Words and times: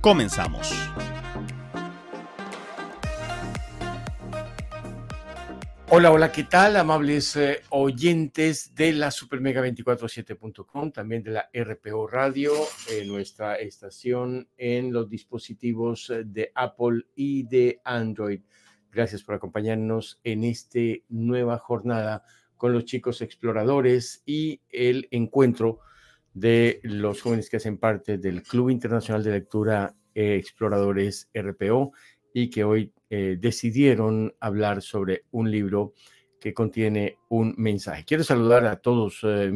Comenzamos. 0.00 0.72
Hola, 5.88 6.10
hola, 6.10 6.32
¿qué 6.32 6.42
tal? 6.42 6.76
Amables 6.76 7.36
eh, 7.36 7.62
oyentes 7.70 8.74
de 8.74 8.92
la 8.92 9.10
supermega247.com, 9.10 10.90
también 10.90 11.22
de 11.22 11.30
la 11.30 11.48
RPO 11.54 12.08
Radio, 12.08 12.52
nuestra 13.06 13.54
estación 13.54 14.48
en 14.56 14.92
los 14.92 15.08
dispositivos 15.08 16.10
eh, 16.10 16.24
de 16.26 16.50
Apple 16.56 17.04
y 17.14 17.44
de 17.44 17.80
Android. 17.84 18.40
Gracias 18.90 19.22
por 19.22 19.36
acompañarnos 19.36 20.20
en 20.24 20.42
esta 20.42 20.80
nueva 21.08 21.58
jornada 21.58 22.24
con 22.56 22.72
los 22.72 22.84
chicos 22.84 23.22
exploradores 23.22 24.22
y 24.26 24.62
el 24.70 25.06
encuentro 25.12 25.78
de 26.36 26.80
los 26.82 27.22
jóvenes 27.22 27.48
que 27.48 27.56
hacen 27.56 27.78
parte 27.78 28.18
del 28.18 28.42
Club 28.42 28.68
Internacional 28.68 29.24
de 29.24 29.30
Lectura 29.30 29.94
eh, 30.14 30.36
Exploradores 30.36 31.30
RPO 31.32 31.92
y 32.34 32.50
que 32.50 32.62
hoy 32.62 32.92
eh, 33.08 33.38
decidieron 33.40 34.34
hablar 34.38 34.82
sobre 34.82 35.24
un 35.30 35.50
libro 35.50 35.94
que 36.38 36.52
contiene 36.52 37.16
un 37.30 37.54
mensaje. 37.56 38.04
Quiero 38.04 38.22
saludar 38.22 38.66
a 38.66 38.76
todos 38.76 39.20
eh, 39.22 39.50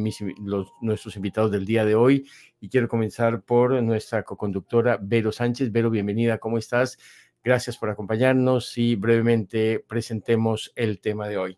nuestros 0.81 1.15
invitados 1.15 1.51
del 1.51 1.65
día 1.65 1.85
de 1.85 1.93
hoy 1.93 2.27
y 2.59 2.67
quiero 2.67 2.87
comenzar 2.87 3.43
por 3.43 3.79
nuestra 3.83 4.23
coconductora 4.23 4.97
Vero 4.99 5.31
Sánchez. 5.31 5.71
Vero, 5.71 5.91
bienvenida, 5.91 6.39
¿cómo 6.39 6.57
estás? 6.57 6.97
Gracias 7.43 7.77
por 7.77 7.91
acompañarnos 7.91 8.75
y 8.79 8.95
brevemente 8.95 9.85
presentemos 9.87 10.71
el 10.75 10.99
tema 10.99 11.27
de 11.27 11.37
hoy. 11.37 11.57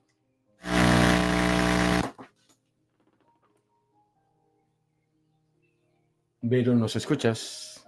Vero, 6.46 6.76
¿nos 6.76 6.98
escuchas? 6.98 7.88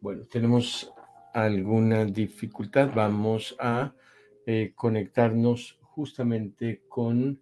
Bueno, 0.00 0.24
tenemos 0.24 0.92
alguna 1.32 2.04
dificultad. 2.04 2.90
Vamos 2.92 3.54
a 3.60 3.94
eh, 4.44 4.72
conectarnos 4.74 5.78
justamente 5.82 6.82
con 6.88 7.40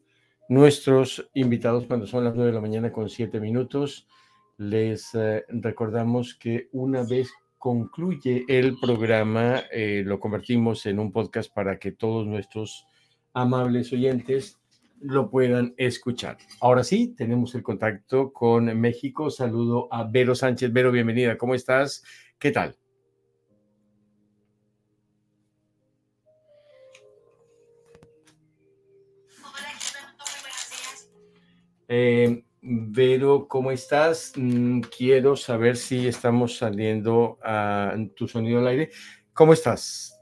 nuestros 0.51 1.31
invitados 1.33 1.87
cuando 1.87 2.07
son 2.07 2.25
las 2.25 2.35
nueve 2.35 2.51
de 2.51 2.57
la 2.57 2.61
mañana 2.61 2.93
con 2.93 3.09
siete 3.09 3.41
minutos. 3.41 4.07
Les 4.59 5.15
eh, 5.15 5.47
recordamos 5.49 6.35
que 6.35 6.69
una 6.73 7.05
vez 7.05 7.33
concluye 7.57 8.45
el 8.49 8.79
programa, 8.79 9.63
eh, 9.73 10.03
lo 10.05 10.21
convertimos 10.21 10.85
en 10.85 10.99
un 10.99 11.11
podcast 11.11 11.51
para 11.55 11.79
que 11.79 11.93
todos 11.93 12.27
nuestros 12.27 12.85
amables 13.33 13.95
oyentes 13.95 14.59
lo 15.05 15.31
puedan 15.31 15.75
escuchar. 15.77 16.39
Ahora 16.61 16.83
sí, 16.83 17.15
tenemos 17.15 17.55
el 17.55 17.63
contacto 17.63 18.33
con 18.33 18.65
México. 18.81 19.31
Saludo 19.31 19.87
a 19.93 20.05
Vero 20.05 20.35
Sánchez. 20.35 20.73
Vero, 20.73 20.91
bienvenida. 20.91 21.37
¿Cómo 21.37 21.55
estás? 21.55 22.03
¿Qué 22.39 22.51
tal? 22.51 22.77
Eh, 31.87 32.43
Vero, 32.63 33.47
¿cómo 33.47 33.71
estás? 33.71 34.33
Mm, 34.37 34.81
quiero 34.81 35.37
saber 35.37 35.77
si 35.77 36.09
estamos 36.09 36.57
saliendo 36.57 37.39
a 37.43 37.95
tu 38.17 38.27
sonido 38.27 38.61
al 38.61 38.69
aire. 38.69 38.91
¿Cómo 39.35 39.53
estás? 39.53 40.14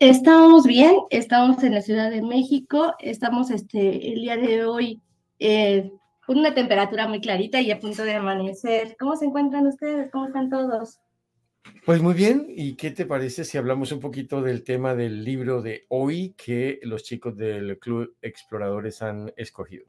Estamos 0.00 0.64
bien, 0.64 0.94
estamos 1.10 1.64
en 1.64 1.74
la 1.74 1.82
Ciudad 1.82 2.08
de 2.08 2.22
México, 2.22 2.94
estamos 3.00 3.50
este, 3.50 4.12
el 4.12 4.20
día 4.20 4.36
de 4.36 4.64
hoy 4.64 5.02
eh, 5.40 5.90
con 6.24 6.38
una 6.38 6.54
temperatura 6.54 7.08
muy 7.08 7.20
clarita 7.20 7.60
y 7.60 7.72
a 7.72 7.80
punto 7.80 8.04
de 8.04 8.14
amanecer. 8.14 8.96
¿Cómo 8.96 9.16
se 9.16 9.24
encuentran 9.24 9.66
ustedes? 9.66 10.08
¿Cómo 10.12 10.26
están 10.28 10.50
todos? 10.50 11.00
Pues 11.84 12.00
muy 12.00 12.14
bien, 12.14 12.46
¿y 12.48 12.76
qué 12.76 12.92
te 12.92 13.06
parece 13.06 13.44
si 13.44 13.58
hablamos 13.58 13.90
un 13.90 13.98
poquito 13.98 14.40
del 14.40 14.62
tema 14.62 14.94
del 14.94 15.24
libro 15.24 15.62
de 15.62 15.84
hoy 15.88 16.32
que 16.36 16.78
los 16.84 17.02
chicos 17.02 17.36
del 17.36 17.76
Club 17.80 18.14
Exploradores 18.22 19.02
han 19.02 19.32
escogido? 19.36 19.84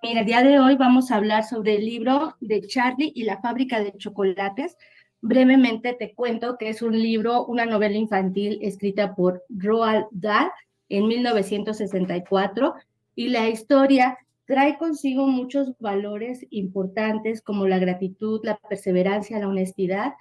Mira, 0.00 0.20
el 0.20 0.26
día 0.26 0.44
de 0.44 0.60
hoy 0.60 0.76
vamos 0.76 1.10
a 1.10 1.16
hablar 1.16 1.42
sobre 1.42 1.74
el 1.74 1.84
libro 1.84 2.36
de 2.40 2.62
Charlie 2.62 3.10
y 3.16 3.24
la 3.24 3.40
fábrica 3.40 3.82
de 3.82 3.92
chocolates 3.98 4.76
Brevemente 5.22 5.92
te 5.92 6.14
cuento 6.14 6.56
que 6.56 6.70
es 6.70 6.80
un 6.80 6.98
libro, 6.98 7.44
una 7.44 7.66
novela 7.66 7.96
infantil 7.96 8.58
escrita 8.62 9.14
por 9.14 9.44
Roald 9.50 10.06
Dahl 10.10 10.50
en 10.88 11.06
1964 11.06 12.74
y 13.14 13.28
la 13.28 13.48
historia 13.48 14.18
trae 14.46 14.78
consigo 14.78 15.26
muchos 15.26 15.76
valores 15.78 16.46
importantes 16.50 17.42
como 17.42 17.68
la 17.68 17.78
gratitud, 17.78 18.40
la 18.44 18.56
perseverancia, 18.56 19.38
la 19.38 19.48
honestidad 19.48 20.14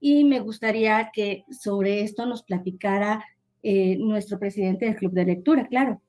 y 0.00 0.24
me 0.24 0.40
gustaría 0.40 1.10
que 1.12 1.44
sobre 1.50 2.02
esto 2.02 2.26
nos 2.26 2.42
platicara 2.42 3.24
eh, 3.62 3.96
nuestro 3.98 4.38
presidente 4.38 4.86
del 4.86 4.96
Club 4.96 5.12
de 5.12 5.26
Lectura, 5.26 5.68
claro. 5.68 6.00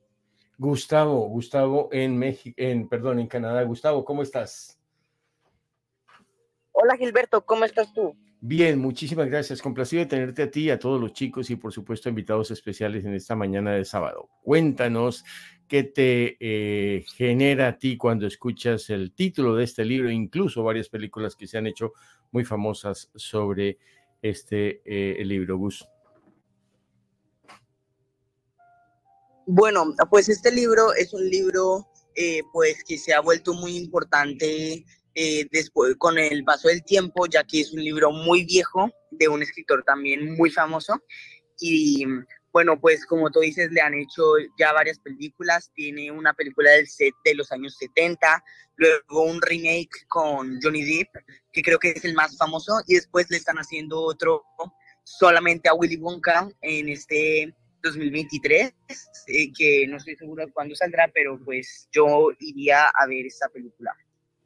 Gustavo, 0.58 1.28
Gustavo 1.28 1.90
en 1.92 2.18
México, 2.18 2.56
en 2.58 2.88
perdón, 2.88 3.20
en 3.20 3.28
Canadá. 3.28 3.64
Gustavo, 3.64 4.04
¿cómo 4.04 4.24
estás? 4.24 4.80
Hola 6.72 6.98
Gilberto, 6.98 7.46
¿cómo 7.46 7.66
estás 7.66 7.94
tú? 7.94 8.16
Bien, 8.44 8.80
muchísimas 8.80 9.30
gracias. 9.30 9.62
Complacido 9.62 10.00
de 10.00 10.08
tenerte 10.08 10.42
a 10.42 10.50
ti, 10.50 10.72
a 10.72 10.80
todos 10.80 11.00
los 11.00 11.14
chicos 11.14 11.52
y 11.52 11.58
por 11.58 11.72
supuesto 11.72 12.10
invitados 12.10 12.50
especiales 12.50 13.06
en 13.06 13.14
esta 13.14 13.36
mañana 13.36 13.74
de 13.74 13.86
sábado. 13.86 14.30
Cuéntanos 14.42 15.24
qué 15.68 15.84
te 15.84 16.38
eh, 16.40 17.06
genera 17.16 17.68
a 17.68 17.78
ti 17.78 17.98
cuando 17.98 18.26
escuchas 18.26 18.90
el 18.90 19.14
título 19.14 19.56
de 19.56 19.66
este 19.66 19.86
libro, 19.86 20.10
incluso 20.10 20.64
varias 20.64 20.90
películas 20.90 21.36
que 21.36 21.46
se 21.46 21.60
han 21.60 21.68
hecho 21.68 21.94
muy 22.32 22.44
famosas 22.44 23.12
sobre 23.16 23.78
este 24.24 24.82
eh, 24.86 25.24
libro, 25.24 25.60
Gus. 25.60 25.88
Bueno, 29.46 29.94
pues 30.10 30.30
este 30.30 30.52
libro 30.52 30.96
es 30.96 31.14
un 31.14 31.30
libro 31.30 31.88
eh, 32.16 32.42
pues 32.52 32.84
que 32.84 32.98
se 32.98 33.14
ha 33.14 33.22
vuelto 33.22 33.54
muy 33.54 33.78
importante 33.78 34.84
eh, 35.16 35.48
después 35.52 35.96
con 35.98 36.18
el 36.18 36.44
paso 36.44 36.68
del 36.68 36.84
tiempo, 36.84 37.26
ya 37.28 37.44
que 37.44 37.62
es 37.62 37.74
un 37.74 37.84
libro 37.84 38.12
muy 38.12 38.46
viejo 38.46 38.92
de 39.12 39.28
un 39.28 39.42
escritor 39.42 39.84
también 39.84 40.36
muy 40.36 40.50
famoso. 40.50 41.02
Y 41.60 42.06
bueno, 42.54 42.80
pues 42.80 43.06
como 43.06 43.30
tú 43.30 43.40
dices, 43.40 43.72
le 43.72 43.82
han 43.82 43.94
hecho 43.94 44.24
ya 44.58 44.74
varias 44.74 45.00
películas. 45.00 45.72
Tiene 45.74 46.12
una 46.12 46.34
película 46.34 46.72
del 46.72 46.88
set 46.88 47.14
de 47.24 47.36
los 47.36 47.52
años 47.52 47.78
70, 47.78 48.44
luego 48.76 49.24
un 49.24 49.42
remake 49.42 50.06
con 50.08 50.60
Johnny 50.62 50.84
Depp, 50.84 51.10
que 51.54 51.62
creo 51.62 51.80
que 51.80 51.92
es 51.92 52.04
el 52.04 52.14
más 52.14 52.38
famoso, 52.38 52.74
y 52.88 52.96
después 52.96 53.30
le 53.30 53.38
están 53.38 53.58
haciendo 53.58 54.02
otro 54.02 54.44
solamente 55.04 55.70
a 55.70 55.74
Willy 55.74 55.98
Wonka 55.98 56.50
en 56.62 56.90
este 56.90 57.54
2023, 57.84 58.74
eh, 59.28 59.54
que 59.58 59.88
no 59.88 59.98
estoy 59.98 60.16
seguro 60.16 60.46
de 60.46 60.52
cuándo 60.52 60.76
saldrá, 60.76 61.10
pero 61.14 61.40
pues 61.44 61.88
yo 61.92 62.30
iría 62.40 62.88
a 62.88 63.08
ver 63.08 63.26
esta 63.26 63.50
película. 63.50 63.96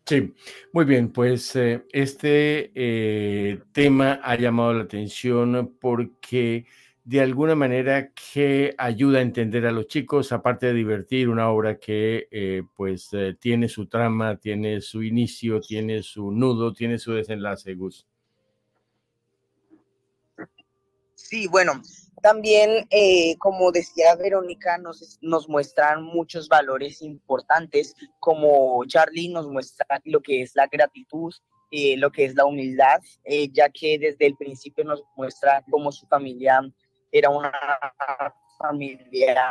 Sí, 0.07 0.35
muy 0.71 0.85
bien, 0.85 1.11
pues 1.11 1.55
eh, 1.55 1.83
este 1.91 2.71
eh, 2.75 3.59
tema 3.71 4.19
ha 4.23 4.35
llamado 4.35 4.71
la 4.73 4.83
atención 4.83 5.77
porque 5.81 6.67
de 7.03 7.21
alguna 7.21 7.55
manera 7.55 8.11
que 8.11 8.75
ayuda 8.77 9.17
a 9.17 9.23
entender 9.23 9.65
a 9.65 9.71
los 9.71 9.87
chicos, 9.87 10.31
aparte 10.31 10.67
de 10.67 10.73
divertir, 10.73 11.27
una 11.27 11.49
obra 11.49 11.79
que 11.79 12.27
eh, 12.29 12.61
pues 12.75 13.09
tiene 13.39 13.67
su 13.67 13.87
trama, 13.87 14.37
tiene 14.37 14.79
su 14.79 15.01
inicio, 15.01 15.59
tiene 15.59 16.03
su 16.03 16.31
nudo, 16.31 16.71
tiene 16.71 16.99
su 16.99 17.13
desenlace, 17.13 17.73
Gus. 17.73 18.07
Sí, 21.15 21.47
bueno, 21.47 21.81
también, 22.25 22.87
eh, 22.89 23.37
como 23.37 23.71
decía 23.71 24.15
Verónica, 24.15 24.79
nos, 24.79 25.19
nos 25.21 25.47
muestran 25.47 26.01
muchos 26.01 26.49
valores 26.49 27.03
importantes, 27.03 27.93
como 28.19 28.83
Charlie 28.85 29.29
nos 29.29 29.47
muestra 29.47 30.01
lo 30.05 30.21
que 30.21 30.41
es 30.41 30.55
la 30.55 30.65
gratitud, 30.65 31.31
eh, 31.69 31.95
lo 31.97 32.11
que 32.11 32.25
es 32.25 32.33
la 32.33 32.45
humildad, 32.45 32.99
eh, 33.25 33.47
ya 33.51 33.69
que 33.69 33.99
desde 33.99 34.25
el 34.25 34.35
principio 34.37 34.83
nos 34.83 35.03
muestra 35.15 35.63
cómo 35.69 35.91
su 35.91 36.07
familia 36.07 36.61
era 37.11 37.29
una 37.29 37.53
familia 38.57 39.45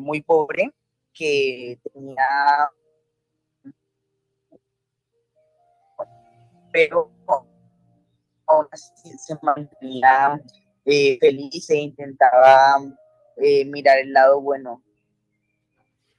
muy 0.00 0.22
pobre, 0.22 0.72
que 1.14 1.78
tenía... 1.84 2.26
Pero 6.72 7.12
aún 8.48 8.66
así 8.72 9.16
se 9.18 9.36
mantenía 9.40 10.42
eh, 10.84 11.18
feliz 11.20 11.70
e 11.70 11.76
intentaba 11.76 12.76
eh, 13.36 13.64
mirar 13.64 13.98
el 13.98 14.12
lado 14.12 14.40
bueno. 14.40 14.82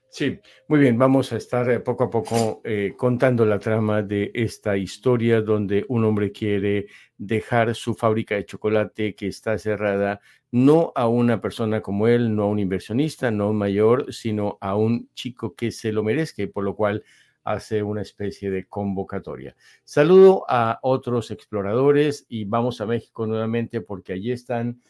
Sí, 0.10 0.40
muy 0.68 0.80
bien, 0.80 0.98
vamos 0.98 1.34
a 1.34 1.38
estar 1.38 1.70
eh, 1.72 1.80
poco 1.80 2.04
a 2.04 2.10
poco 2.10 2.62
contando 2.98 3.46
la 3.46 3.58
trama 3.58 4.04
de 4.04 4.32
esta 4.36 4.78
historia 4.78 5.42
donde 5.42 5.86
un 5.90 6.06
hombre 6.06 6.32
quiere 6.32 6.86
dejar 7.18 7.74
su 7.74 7.96
fábrica 7.96 8.36
de 8.36 8.46
chocolate 8.46 9.16
que 9.16 9.28
está 9.28 9.58
cerrada 9.58 10.22
no 10.52 10.92
a 10.94 11.08
una 11.08 11.42
persona 11.42 11.82
como 11.82 12.08
él, 12.08 12.36
no 12.36 12.44
a 12.44 12.48
un 12.48 12.60
inversionista, 12.60 13.32
no 13.32 13.46
a 13.46 13.50
un 13.50 13.58
mayor, 13.58 14.14
sino 14.14 14.60
a 14.62 14.76
un 14.76 15.10
chico 15.16 15.56
que 15.56 15.72
se 15.72 15.92
lo 15.92 16.04
merezca 16.04 16.44
por 16.54 16.64
lo 16.64 16.76
cual 16.76 17.04
hace 17.44 17.84
una 17.84 18.02
especie 18.02 18.50
de 18.50 18.66
convocatoria. 18.66 19.56
Saludo 19.84 20.46
a 20.48 20.80
otros 20.82 21.32
exploradores 21.32 22.26
y 22.30 22.46
vamos 22.46 22.82
a 22.82 22.86
México 22.86 23.26
nuevamente 23.26 23.82
porque 23.82 24.14
allí 24.14 24.32
están 24.32 24.82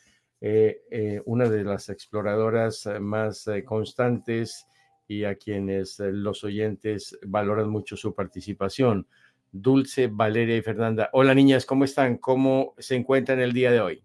eh, 0.41 0.81
eh, 0.91 1.21
una 1.25 1.47
de 1.47 1.63
las 1.63 1.89
exploradoras 1.89 2.85
eh, 2.85 2.99
más 2.99 3.49
constantes 3.65 4.67
y 5.07 5.23
a 5.23 5.35
quienes 5.35 5.99
los 5.99 6.43
oyentes 6.43 7.17
valoran 7.25 7.69
mucho 7.69 7.95
su 7.95 8.13
participación. 8.13 9.07
Dulce, 9.51 10.09
Valeria 10.11 10.57
y 10.57 10.61
Fernanda. 10.61 11.09
Hola 11.13 11.33
niñas, 11.33 11.65
¿cómo 11.65 11.85
están? 11.85 12.17
¿Cómo 12.17 12.73
se 12.77 12.95
encuentran 12.95 13.39
el 13.39 13.53
día 13.53 13.71
de 13.71 13.81
hoy? 13.81 14.03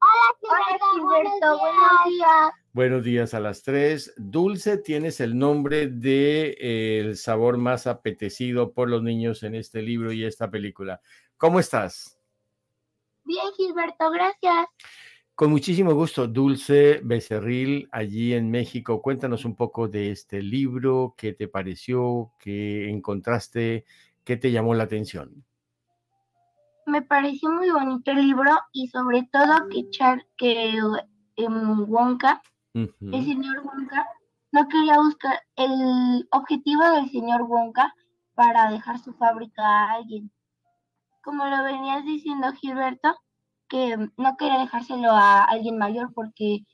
Hola, 0.00 1.02
buenos 1.02 1.60
días. 2.08 2.59
Buenos 2.72 3.02
días 3.02 3.34
a 3.34 3.40
las 3.40 3.64
tres. 3.64 4.14
Dulce, 4.16 4.78
tienes 4.78 5.18
el 5.18 5.36
nombre 5.36 5.88
de 5.88 6.56
eh, 6.60 7.00
el 7.00 7.16
sabor 7.16 7.58
más 7.58 7.88
apetecido 7.88 8.72
por 8.72 8.88
los 8.88 9.02
niños 9.02 9.42
en 9.42 9.56
este 9.56 9.82
libro 9.82 10.12
y 10.12 10.24
esta 10.24 10.48
película. 10.52 11.00
¿Cómo 11.36 11.58
estás? 11.58 12.16
Bien, 13.24 13.42
Gilberto, 13.56 14.08
gracias. 14.12 14.68
Con 15.34 15.50
muchísimo 15.50 15.94
gusto, 15.94 16.28
Dulce 16.28 17.00
Becerril, 17.02 17.88
allí 17.90 18.34
en 18.34 18.48
México. 18.52 19.02
Cuéntanos 19.02 19.44
un 19.44 19.56
poco 19.56 19.88
de 19.88 20.12
este 20.12 20.40
libro, 20.40 21.14
qué 21.16 21.32
te 21.32 21.48
pareció, 21.48 22.30
qué 22.38 22.88
encontraste, 22.88 23.84
qué 24.22 24.36
te 24.36 24.52
llamó 24.52 24.74
la 24.74 24.84
atención. 24.84 25.44
Me 26.86 27.02
pareció 27.02 27.50
muy 27.50 27.68
bonito 27.70 28.12
el 28.12 28.18
libro 28.18 28.52
y 28.72 28.86
sobre 28.86 29.28
todo 29.32 29.68
que, 29.70 29.90
Char 29.90 30.24
que 30.36 30.78
em, 31.36 31.90
Wonka 31.90 32.40
el 32.74 33.24
señor 33.24 33.64
Wonka 33.64 34.06
no 34.52 34.68
quería 34.68 34.98
buscar 34.98 35.40
el 35.56 36.28
objetivo 36.32 36.82
del 36.90 37.10
señor 37.10 37.42
Wonka 37.42 37.94
para 38.34 38.70
dejar 38.70 38.98
su 38.98 39.12
fábrica 39.14 39.62
a 39.62 39.92
alguien. 39.92 40.30
Como 41.22 41.46
lo 41.46 41.62
venías 41.62 42.04
diciendo, 42.04 42.52
Gilberto, 42.52 43.14
que 43.68 43.96
no 44.16 44.36
quería 44.36 44.60
dejárselo 44.60 45.10
a 45.10 45.44
alguien 45.44 45.78
mayor 45.78 46.12
porque 46.14 46.64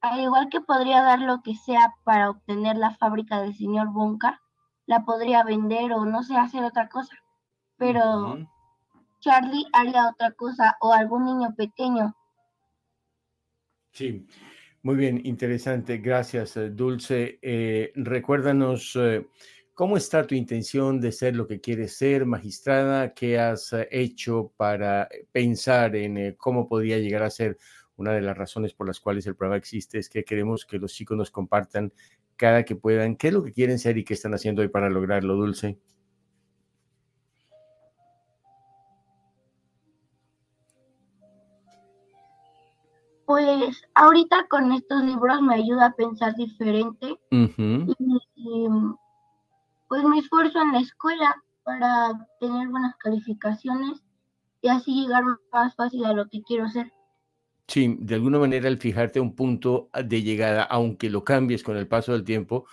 al 0.00 0.20
igual 0.20 0.48
que 0.48 0.60
podría 0.60 1.02
dar 1.02 1.20
lo 1.20 1.42
que 1.42 1.54
sea 1.54 1.94
para 2.04 2.30
obtener 2.30 2.76
la 2.76 2.94
fábrica 2.96 3.40
del 3.40 3.54
señor 3.54 3.88
Wonka, 3.88 4.40
la 4.86 5.04
podría 5.04 5.42
vender 5.42 5.92
o 5.92 6.04
no 6.04 6.22
sé, 6.22 6.36
hacer 6.36 6.64
otra 6.64 6.88
cosa. 6.88 7.16
Pero 7.76 8.38
Charlie 9.20 9.66
haría 9.72 10.08
otra 10.08 10.32
cosa 10.32 10.76
o 10.80 10.92
algún 10.92 11.24
niño 11.24 11.54
pequeño. 11.56 12.14
Sí, 13.92 14.26
muy 14.86 14.94
bien, 14.94 15.20
interesante. 15.24 15.98
Gracias, 15.98 16.56
eh, 16.56 16.70
Dulce. 16.70 17.40
Eh, 17.42 17.90
recuérdanos 17.96 18.92
eh, 18.94 19.26
cómo 19.74 19.96
está 19.96 20.24
tu 20.24 20.36
intención 20.36 21.00
de 21.00 21.10
ser 21.10 21.34
lo 21.34 21.48
que 21.48 21.60
quieres 21.60 21.96
ser, 21.96 22.24
magistrada. 22.24 23.12
¿Qué 23.12 23.36
has 23.36 23.74
hecho 23.90 24.52
para 24.56 25.08
pensar 25.32 25.96
en 25.96 26.36
cómo 26.36 26.68
podría 26.68 26.98
llegar 26.98 27.24
a 27.24 27.30
ser 27.30 27.58
una 27.96 28.12
de 28.12 28.20
las 28.20 28.38
razones 28.38 28.74
por 28.74 28.86
las 28.86 29.00
cuales 29.00 29.26
el 29.26 29.34
programa 29.34 29.58
existe? 29.58 29.98
Es 29.98 30.08
que 30.08 30.22
queremos 30.22 30.64
que 30.64 30.78
los 30.78 30.94
chicos 30.94 31.18
nos 31.18 31.32
compartan 31.32 31.92
cada 32.36 32.62
que 32.62 32.76
puedan 32.76 33.16
qué 33.16 33.26
es 33.26 33.34
lo 33.34 33.42
que 33.42 33.52
quieren 33.52 33.80
ser 33.80 33.98
y 33.98 34.04
qué 34.04 34.14
están 34.14 34.34
haciendo 34.34 34.62
hoy 34.62 34.68
para 34.68 34.88
lograrlo, 34.88 35.34
Dulce. 35.34 35.80
Pues 43.26 43.82
ahorita 43.94 44.46
con 44.48 44.72
estos 44.72 45.02
libros 45.02 45.42
me 45.42 45.56
ayuda 45.56 45.86
a 45.86 45.94
pensar 45.94 46.34
diferente 46.36 47.18
y, 47.30 48.68
pues 49.88 50.04
me 50.04 50.18
esfuerzo 50.18 50.62
en 50.62 50.72
la 50.72 50.80
escuela 50.80 51.34
para 51.64 52.28
tener 52.40 52.68
buenas 52.68 52.94
calificaciones 52.96 54.02
y 54.62 54.68
así 54.68 55.02
llegar 55.02 55.24
más 55.52 55.74
fácil 55.74 56.04
a 56.04 56.12
lo 56.12 56.28
que 56.28 56.42
quiero 56.42 56.68
ser. 56.68 56.92
Sí, 57.68 57.96
de 57.98 58.14
alguna 58.14 58.38
manera 58.38 58.68
el 58.68 58.78
fijarte 58.78 59.18
un 59.18 59.34
punto 59.34 59.90
de 59.92 60.22
llegada, 60.22 60.62
aunque 60.62 61.10
lo 61.10 61.24
cambies 61.24 61.64
con 61.64 61.76
el 61.76 61.88
paso 61.88 62.12
del 62.12 62.22
tiempo, 62.22 62.66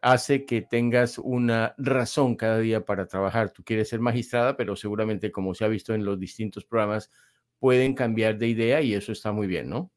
hace 0.00 0.46
que 0.46 0.62
tengas 0.62 1.18
una 1.18 1.74
razón 1.78 2.36
cada 2.36 2.58
día 2.58 2.84
para 2.84 3.06
trabajar. 3.06 3.50
Tú 3.50 3.64
quieres 3.64 3.88
ser 3.88 3.98
magistrada, 3.98 4.56
pero 4.56 4.76
seguramente, 4.76 5.32
como 5.32 5.52
se 5.54 5.64
ha 5.64 5.68
visto 5.68 5.94
en 5.94 6.04
los 6.04 6.20
distintos 6.20 6.64
programas, 6.64 7.10
pueden 7.58 7.94
cambiar 7.94 8.38
de 8.38 8.48
idea 8.48 8.80
y 8.82 8.94
eso 8.94 9.10
está 9.10 9.32
muy 9.32 9.48
bien, 9.48 9.68
¿no? 9.68 9.90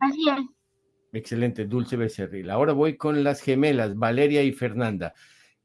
Así 0.00 0.28
es. 0.28 0.40
Excelente, 1.12 1.66
Dulce 1.66 1.96
Becerril. 1.96 2.50
Ahora 2.50 2.72
voy 2.72 2.96
con 2.96 3.22
las 3.22 3.40
gemelas, 3.40 3.96
Valeria 3.96 4.42
y 4.42 4.52
Fernanda. 4.52 5.14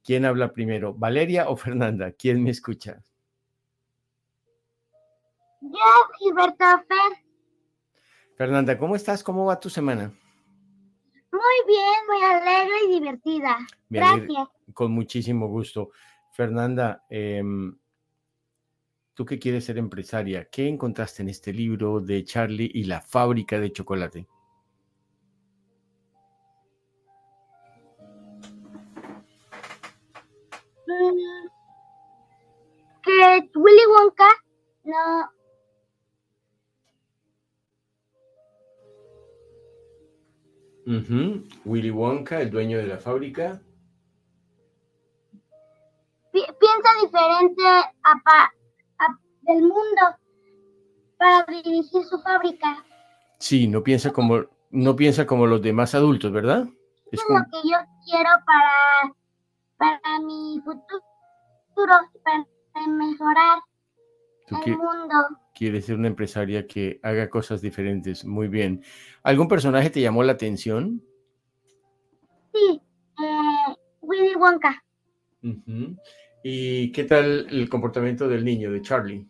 ¿Quién 0.04 0.26
habla 0.26 0.54
primero, 0.54 0.94
Valeria 0.94 1.50
o 1.50 1.58
Fernanda? 1.58 2.12
¿Quién 2.12 2.44
me 2.44 2.52
escucha? 2.52 3.02
Yo, 5.62 5.70
Gilberto 6.20 6.66
Fer. 6.88 7.26
Fernanda, 8.38 8.78
¿cómo 8.78 8.96
estás? 8.96 9.24
¿Cómo 9.24 9.46
va 9.46 9.60
tu 9.60 9.70
semana? 9.70 10.14
Muy 11.32 11.42
bien, 11.68 11.96
muy 12.08 12.24
alegre 12.24 12.76
y 12.88 13.00
divertida. 13.00 13.58
Gracias. 13.90 14.48
Con 14.74 14.92
muchísimo 14.92 15.48
gusto. 15.48 15.92
Fernanda, 16.32 17.04
em, 17.10 17.78
tú 19.20 19.26
que 19.26 19.38
quieres 19.38 19.66
ser 19.66 19.78
empresaria, 19.78 20.46
¿qué 20.46 20.70
encontraste 20.70 21.24
en 21.24 21.28
este 21.28 21.52
libro 21.52 22.00
de 22.00 22.24
Charlie 22.24 22.72
y 22.74 22.86
la 22.86 23.02
fábrica 23.02 23.60
de 23.60 23.74
chocolate? 23.74 24.30
Mm, 30.88 31.48
que 33.04 33.50
Willy 33.56 33.86
Wonka 33.90 34.30
no 34.86 35.30
Willy 41.66 41.92
Wonka, 41.92 42.40
el 42.40 42.52
dueño 42.52 42.78
de 42.78 42.88
la 42.88 42.98
fábrica. 42.98 43.62
piensa 46.32 46.90
diferente 47.02 47.64
a, 48.04 48.54
del 49.50 49.64
mundo 49.64 50.02
para 51.18 51.46
dirigir 51.46 52.04
su 52.06 52.22
fábrica. 52.22 52.86
Sí, 53.40 53.68
no 53.68 53.84
piensa 53.84 54.12
como, 54.12 54.46
no 54.70 54.96
piensa 54.96 55.26
como 55.26 55.48
los 55.48 55.62
demás 55.62 55.96
adultos, 55.96 56.32
¿verdad? 56.32 56.68
Es, 57.12 57.20
lo 57.28 57.40
que 57.52 57.68
yo 57.68 57.78
quiero 58.06 58.30
para, 58.46 59.16
para 59.78 60.20
mi 60.20 60.62
futuro, 60.64 61.96
para 62.24 62.88
mejorar 62.88 63.60
el 64.66 64.78
mundo. 64.78 65.16
Quieres 65.56 65.86
ser 65.86 65.96
una 65.96 66.08
empresaria 66.08 66.68
que 66.68 67.00
haga 67.02 67.30
cosas 67.30 67.62
diferentes. 67.62 68.24
Muy 68.26 68.48
bien. 68.48 68.84
¿Algún 69.24 69.48
personaje 69.48 69.90
te 69.90 70.02
llamó 70.02 70.24
la 70.24 70.34
atención? 70.34 71.02
Sí, 72.54 72.82
eh, 73.22 73.76
Willy 74.02 74.36
Wonka. 74.36 74.84
¿Y 76.44 76.92
qué 76.92 77.04
tal 77.04 77.48
el 77.50 77.70
comportamiento 77.70 78.28
del 78.28 78.46
niño, 78.46 78.72
de 78.72 78.82
Charlie? 78.82 79.28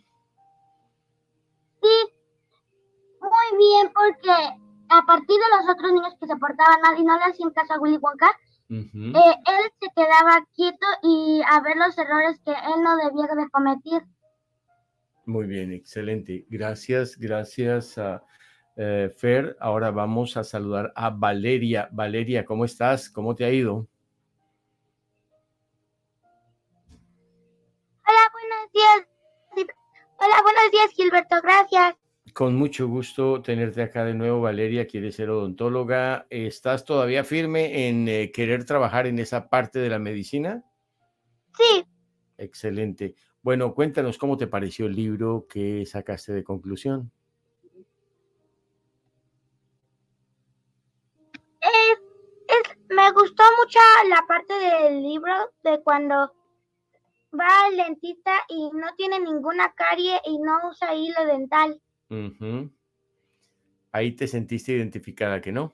Porque 3.99 4.31
a 4.89 5.05
partir 5.05 5.35
de 5.35 5.57
los 5.57 5.75
otros 5.75 5.91
niños 5.91 6.15
que 6.19 6.27
se 6.27 6.37
portaban 6.37 6.81
mal 6.81 6.97
y 6.97 7.03
no 7.03 7.17
le 7.17 7.25
hacían 7.25 7.51
caso 7.51 7.73
a 7.73 7.79
Willy 7.79 7.97
Wonka, 7.97 8.31
eh, 8.69 8.81
él 8.81 9.71
se 9.79 9.89
quedaba 9.95 10.45
quieto 10.55 10.85
y 11.03 11.41
a 11.47 11.59
ver 11.61 11.75
los 11.75 11.97
errores 11.97 12.39
que 12.45 12.51
él 12.51 12.83
no 12.83 12.95
debía 12.97 13.35
de 13.35 13.49
cometer. 13.49 14.03
Muy 15.25 15.47
bien, 15.47 15.73
excelente. 15.73 16.45
Gracias, 16.49 17.17
gracias 17.17 17.97
a 17.97 18.23
eh, 18.75 19.13
Fer. 19.17 19.57
Ahora 19.59 19.91
vamos 19.91 20.37
a 20.37 20.43
saludar 20.43 20.93
a 20.95 21.09
Valeria. 21.09 21.89
Valeria, 21.91 22.45
¿cómo 22.45 22.65
estás? 22.65 23.09
¿Cómo 23.09 23.35
te 23.35 23.45
ha 23.45 23.51
ido? 23.51 23.87
Hola, 28.07 28.31
buenos 28.31 28.71
días. 28.71 29.67
Hola, 30.17 30.41
buenos 30.41 30.71
días, 30.71 30.89
Gilberto. 30.95 31.35
Gracias. 31.41 32.08
Con 32.33 32.55
mucho 32.55 32.87
gusto 32.87 33.41
tenerte 33.41 33.81
acá 33.81 34.05
de 34.05 34.13
nuevo, 34.13 34.41
Valeria. 34.41 34.87
Quieres 34.87 35.15
ser 35.15 35.29
odontóloga. 35.29 36.27
¿Estás 36.29 36.85
todavía 36.85 37.23
firme 37.23 37.87
en 37.87 38.07
eh, 38.07 38.31
querer 38.31 38.65
trabajar 38.65 39.07
en 39.07 39.19
esa 39.19 39.49
parte 39.49 39.79
de 39.79 39.89
la 39.89 39.99
medicina? 39.99 40.63
Sí. 41.57 41.85
Excelente. 42.37 43.15
Bueno, 43.41 43.73
cuéntanos 43.73 44.17
cómo 44.17 44.37
te 44.37 44.47
pareció 44.47 44.85
el 44.85 44.95
libro 44.95 45.47
que 45.49 45.85
sacaste 45.85 46.33
de 46.33 46.43
conclusión. 46.43 47.11
me 52.89 53.11
gustó 53.11 53.43
mucho 53.57 53.79
la 54.09 54.25
parte 54.27 54.53
del 54.53 55.03
libro 55.03 55.33
de 55.63 55.81
cuando 55.83 56.33
va 57.33 57.69
lentita 57.71 58.33
y 58.49 58.69
no 58.73 58.93
tiene 58.97 59.19
ninguna 59.19 59.73
carie 59.73 60.19
y 60.25 60.37
no 60.39 60.69
usa 60.69 60.93
hilo 60.93 61.25
dental. 61.25 61.81
Ahí 63.91 64.11
te 64.13 64.27
sentiste 64.27 64.73
identificada, 64.73 65.41
¿que 65.41 65.51
no? 65.51 65.73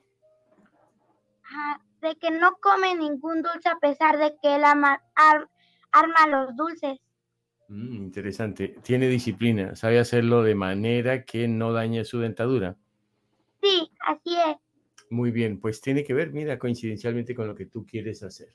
de 2.00 2.14
que 2.16 2.30
no 2.30 2.56
come 2.60 2.94
ningún 2.94 3.42
dulce 3.42 3.68
a 3.68 3.78
pesar 3.78 4.18
de 4.18 4.36
que 4.42 4.56
él 4.56 4.64
arma 4.64 5.00
los 6.28 6.56
dulces. 6.56 6.98
Mm, 7.68 7.94
interesante. 7.94 8.76
Tiene 8.82 9.08
disciplina, 9.08 9.74
sabe 9.74 9.98
hacerlo 9.98 10.42
de 10.42 10.54
manera 10.54 11.24
que 11.24 11.48
no 11.48 11.72
dañe 11.72 12.04
su 12.04 12.20
dentadura. 12.20 12.76
Sí, 13.62 13.90
así 14.00 14.36
es. 14.36 14.56
Muy 15.08 15.30
bien, 15.30 15.60
pues 15.60 15.80
tiene 15.80 16.02
que 16.04 16.14
ver, 16.14 16.32
mira, 16.32 16.58
coincidencialmente 16.58 17.34
con 17.34 17.46
lo 17.46 17.54
que 17.54 17.66
tú 17.66 17.86
quieres 17.86 18.22
hacer. 18.22 18.48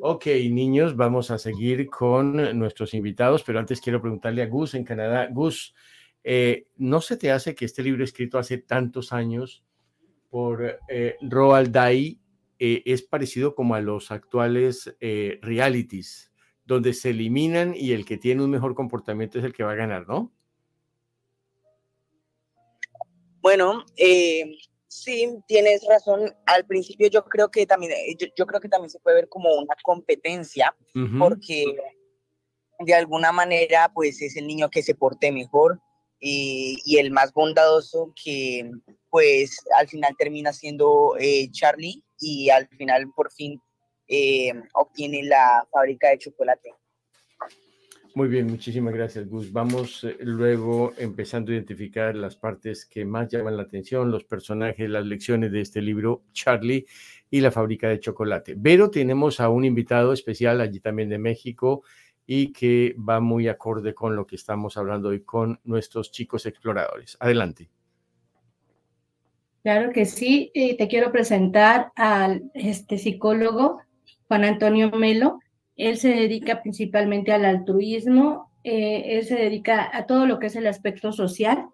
Ok, 0.00 0.26
niños, 0.26 0.96
vamos 0.96 1.30
a 1.30 1.38
seguir 1.38 1.88
con 1.88 2.56
nuestros 2.58 2.94
invitados, 2.94 3.42
pero 3.42 3.58
antes 3.58 3.80
quiero 3.80 4.00
preguntarle 4.00 4.42
a 4.42 4.46
Gus 4.46 4.74
en 4.74 4.84
Canadá. 4.84 5.28
Gus, 5.30 5.74
eh, 6.24 6.68
¿no 6.76 7.00
se 7.00 7.16
te 7.16 7.30
hace 7.30 7.54
que 7.54 7.64
este 7.64 7.82
libro 7.82 8.04
escrito 8.04 8.38
hace 8.38 8.58
tantos 8.58 9.12
años 9.12 9.64
por 10.30 10.78
eh, 10.88 11.16
Roald 11.20 11.70
Dahl 11.70 12.18
eh, 12.58 12.82
es 12.86 13.02
parecido 13.02 13.54
como 13.54 13.74
a 13.74 13.80
los 13.80 14.10
actuales 14.10 14.94
realities, 15.00 16.32
donde 16.64 16.94
se 16.94 17.10
eliminan 17.10 17.74
y 17.74 17.92
el 17.92 18.04
que 18.04 18.18
tiene 18.18 18.42
un 18.42 18.50
mejor 18.50 18.74
comportamiento 18.74 19.38
es 19.38 19.44
el 19.44 19.52
que 19.52 19.64
va 19.64 19.72
a 19.72 19.76
ganar, 19.76 20.06
¿no? 20.06 20.32
Bueno, 23.40 23.84
Sí, 24.92 25.38
tienes 25.46 25.86
razón. 25.88 26.34
Al 26.44 26.66
principio 26.66 27.08
yo 27.08 27.24
creo 27.24 27.50
que 27.50 27.64
también, 27.66 27.92
yo, 28.36 28.44
creo 28.44 28.60
que 28.60 28.68
también 28.68 28.90
se 28.90 29.00
puede 29.00 29.16
ver 29.16 29.28
como 29.30 29.48
una 29.54 29.74
competencia, 29.82 30.76
porque 31.18 31.64
de 32.78 32.94
alguna 32.94 33.32
manera, 33.32 33.90
pues 33.94 34.20
es 34.20 34.36
el 34.36 34.46
niño 34.46 34.68
que 34.68 34.82
se 34.82 34.94
porte 34.94 35.32
mejor 35.32 35.80
y, 36.24 36.96
el 36.98 37.10
más 37.10 37.32
bondadoso 37.32 38.14
que, 38.22 38.70
pues 39.10 39.58
al 39.76 39.88
final 39.88 40.14
termina 40.16 40.52
siendo 40.52 41.16
eh, 41.18 41.48
Charlie 41.50 42.02
y 42.20 42.48
al 42.50 42.68
final 42.68 43.10
por 43.14 43.32
fin 43.32 43.60
eh, 44.06 44.52
obtiene 44.74 45.24
la 45.24 45.66
fábrica 45.70 46.10
de 46.10 46.18
chocolate. 46.18 46.70
Muy 48.14 48.28
bien, 48.28 48.46
muchísimas 48.46 48.94
gracias, 48.94 49.26
Gus. 49.26 49.50
Vamos 49.50 50.04
eh, 50.04 50.16
luego 50.20 50.92
empezando 50.98 51.50
a 51.50 51.54
identificar 51.54 52.14
las 52.14 52.36
partes 52.36 52.84
que 52.86 53.04
más 53.04 53.28
llaman 53.28 53.56
la 53.56 53.64
atención, 53.64 54.10
los 54.10 54.24
personajes, 54.24 54.88
las 54.88 55.06
lecciones 55.06 55.50
de 55.50 55.62
este 55.62 55.82
libro, 55.82 56.22
Charlie 56.32 56.86
y 57.30 57.40
la 57.40 57.50
fábrica 57.50 57.88
de 57.88 57.98
chocolate. 57.98 58.56
Pero 58.62 58.90
tenemos 58.90 59.40
a 59.40 59.48
un 59.48 59.64
invitado 59.64 60.12
especial 60.12 60.60
allí 60.60 60.78
también 60.78 61.08
de 61.08 61.18
México 61.18 61.82
y 62.26 62.52
que 62.52 62.94
va 62.96 63.20
muy 63.20 63.48
acorde 63.48 63.94
con 63.94 64.16
lo 64.16 64.26
que 64.26 64.36
estamos 64.36 64.76
hablando 64.76 65.08
hoy 65.10 65.22
con 65.22 65.60
nuestros 65.64 66.10
chicos 66.10 66.46
exploradores. 66.46 67.16
Adelante. 67.20 67.68
Claro 69.62 69.92
que 69.92 70.06
sí, 70.06 70.50
te 70.54 70.88
quiero 70.88 71.12
presentar 71.12 71.92
al 71.94 72.50
este 72.54 72.98
psicólogo 72.98 73.80
Juan 74.26 74.44
Antonio 74.44 74.90
Melo 74.90 75.38
él 75.76 75.96
se 75.96 76.08
dedica 76.08 76.62
principalmente 76.62 77.32
al 77.32 77.44
altruismo, 77.44 78.50
eh, 78.64 79.18
él 79.18 79.24
se 79.24 79.36
dedica 79.36 79.90
a 79.92 80.06
todo 80.06 80.26
lo 80.26 80.38
que 80.38 80.46
es 80.46 80.56
el 80.56 80.66
aspecto 80.66 81.12
social 81.12 81.66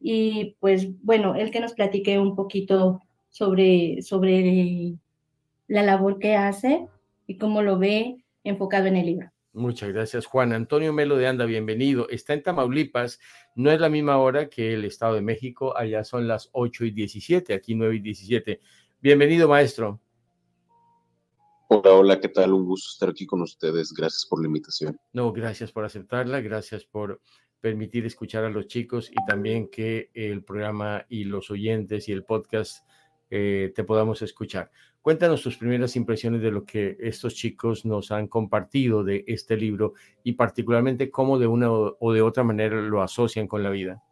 y 0.00 0.56
pues 0.60 0.88
bueno, 1.02 1.34
él 1.34 1.50
que 1.50 1.60
nos 1.60 1.72
platique 1.72 2.18
un 2.18 2.36
poquito 2.36 3.02
sobre, 3.30 4.02
sobre 4.02 4.94
la 5.66 5.82
labor 5.82 6.18
que 6.18 6.36
hace 6.36 6.86
y 7.26 7.38
cómo 7.38 7.62
lo 7.62 7.78
ve 7.78 8.24
enfocado 8.44 8.86
en 8.86 8.96
el 8.96 9.06
libro. 9.06 9.30
Muchas 9.56 9.88
gracias, 9.88 10.26
Juan. 10.26 10.52
Antonio 10.52 10.92
Melo 10.92 11.16
de 11.16 11.26
Anda, 11.26 11.46
bienvenido. 11.46 12.10
Está 12.10 12.34
en 12.34 12.42
Tamaulipas, 12.42 13.18
no 13.54 13.70
es 13.70 13.80
la 13.80 13.88
misma 13.88 14.18
hora 14.18 14.50
que 14.50 14.74
el 14.74 14.84
Estado 14.84 15.14
de 15.14 15.22
México, 15.22 15.74
allá 15.74 16.04
son 16.04 16.28
las 16.28 16.50
8 16.52 16.84
y 16.84 16.90
17, 16.90 17.54
aquí 17.54 17.74
9 17.74 17.96
y 17.96 18.00
17. 18.00 18.60
Bienvenido, 19.00 19.48
maestro. 19.48 19.98
Hola, 21.68 21.94
hola, 21.94 22.20
¿qué 22.20 22.28
tal? 22.28 22.52
Un 22.52 22.66
gusto 22.66 22.90
estar 22.92 23.08
aquí 23.08 23.24
con 23.24 23.40
ustedes. 23.40 23.94
Gracias 23.94 24.26
por 24.26 24.42
la 24.42 24.48
invitación. 24.48 25.00
No, 25.14 25.32
gracias 25.32 25.72
por 25.72 25.86
aceptarla, 25.86 26.42
gracias 26.42 26.84
por 26.84 27.22
permitir 27.58 28.04
escuchar 28.04 28.44
a 28.44 28.50
los 28.50 28.66
chicos 28.66 29.10
y 29.10 29.26
también 29.26 29.70
que 29.70 30.10
el 30.12 30.44
programa 30.44 31.06
y 31.08 31.24
los 31.24 31.50
oyentes 31.50 32.10
y 32.10 32.12
el 32.12 32.24
podcast 32.24 32.86
eh, 33.30 33.72
te 33.74 33.84
podamos 33.84 34.20
escuchar. 34.20 34.70
Cuéntanos 35.06 35.40
tus 35.40 35.56
primeras 35.56 35.94
impresiones 35.94 36.42
de 36.42 36.50
lo 36.50 36.64
que 36.64 36.96
estos 36.98 37.36
chicos 37.36 37.84
nos 37.84 38.10
han 38.10 38.26
compartido 38.26 39.04
de 39.04 39.22
este 39.28 39.56
libro 39.56 39.94
y 40.24 40.32
particularmente 40.32 41.12
cómo 41.12 41.38
de 41.38 41.46
una 41.46 41.70
o 41.70 42.12
de 42.12 42.22
otra 42.22 42.42
manera 42.42 42.82
lo 42.82 43.00
asocian 43.00 43.46
con 43.46 43.62
la 43.62 43.70
vida. 43.70 44.02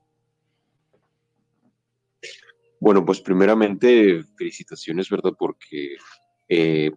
Bueno, 2.78 3.04
pues 3.04 3.20
primeramente 3.20 4.22
felicitaciones, 4.36 5.10
¿verdad? 5.10 5.32
Porque 5.36 5.96
eh, 6.48 6.92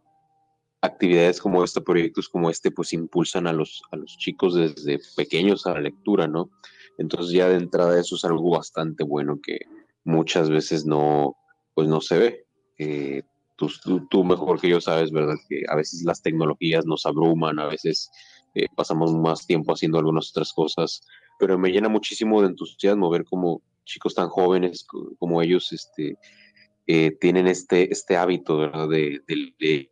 actividades 0.79 1.41
como 1.41 1.63
esta, 1.63 1.81
proyectos 1.81 2.29
como 2.29 2.51
este, 2.51 2.69
pues 2.69 2.93
impulsan 2.93 3.47
a 3.47 3.53
los, 3.53 3.81
a 3.89 3.95
los 3.95 4.15
chicos 4.19 4.53
desde 4.53 4.99
pequeños 5.15 5.65
a 5.65 5.73
la 5.73 5.81
lectura, 5.81 6.27
¿no? 6.27 6.51
Entonces 6.99 7.31
ya 7.31 7.49
de 7.49 7.55
entrada 7.55 7.99
eso 7.99 8.15
es 8.15 8.23
algo 8.25 8.51
bastante 8.51 9.03
bueno 9.03 9.39
que 9.41 9.61
muchas 10.03 10.51
veces 10.51 10.85
no, 10.85 11.35
pues 11.73 11.87
no 11.87 11.99
se 11.99 12.19
ve. 12.19 12.45
Eh, 12.77 13.23
tú, 13.57 14.23
mejor 14.23 14.61
que 14.61 14.69
yo 14.69 14.79
sabes, 14.79 15.11
¿verdad? 15.11 15.35
Que 15.49 15.63
a 15.67 15.75
veces 15.75 16.03
las 16.03 16.21
tecnologías 16.21 16.85
nos 16.85 17.05
abruman, 17.05 17.59
a 17.59 17.67
veces 17.67 18.09
eh, 18.55 18.67
pasamos 18.75 19.13
más 19.13 19.45
tiempo 19.45 19.73
haciendo 19.73 19.97
algunas 19.97 20.29
otras 20.29 20.53
cosas, 20.53 21.01
pero 21.39 21.57
me 21.57 21.69
llena 21.69 21.89
muchísimo 21.89 22.41
de 22.41 22.47
entusiasmo 22.47 23.09
ver 23.09 23.25
cómo 23.25 23.61
chicos 23.83 24.15
tan 24.15 24.29
jóvenes 24.29 24.85
como 25.17 25.41
ellos 25.41 25.71
este, 25.71 26.17
eh, 26.87 27.11
tienen 27.19 27.47
este, 27.47 27.91
este 27.91 28.17
hábito, 28.17 28.57
¿verdad? 28.57 28.87
De, 28.89 29.21
de 29.27 29.89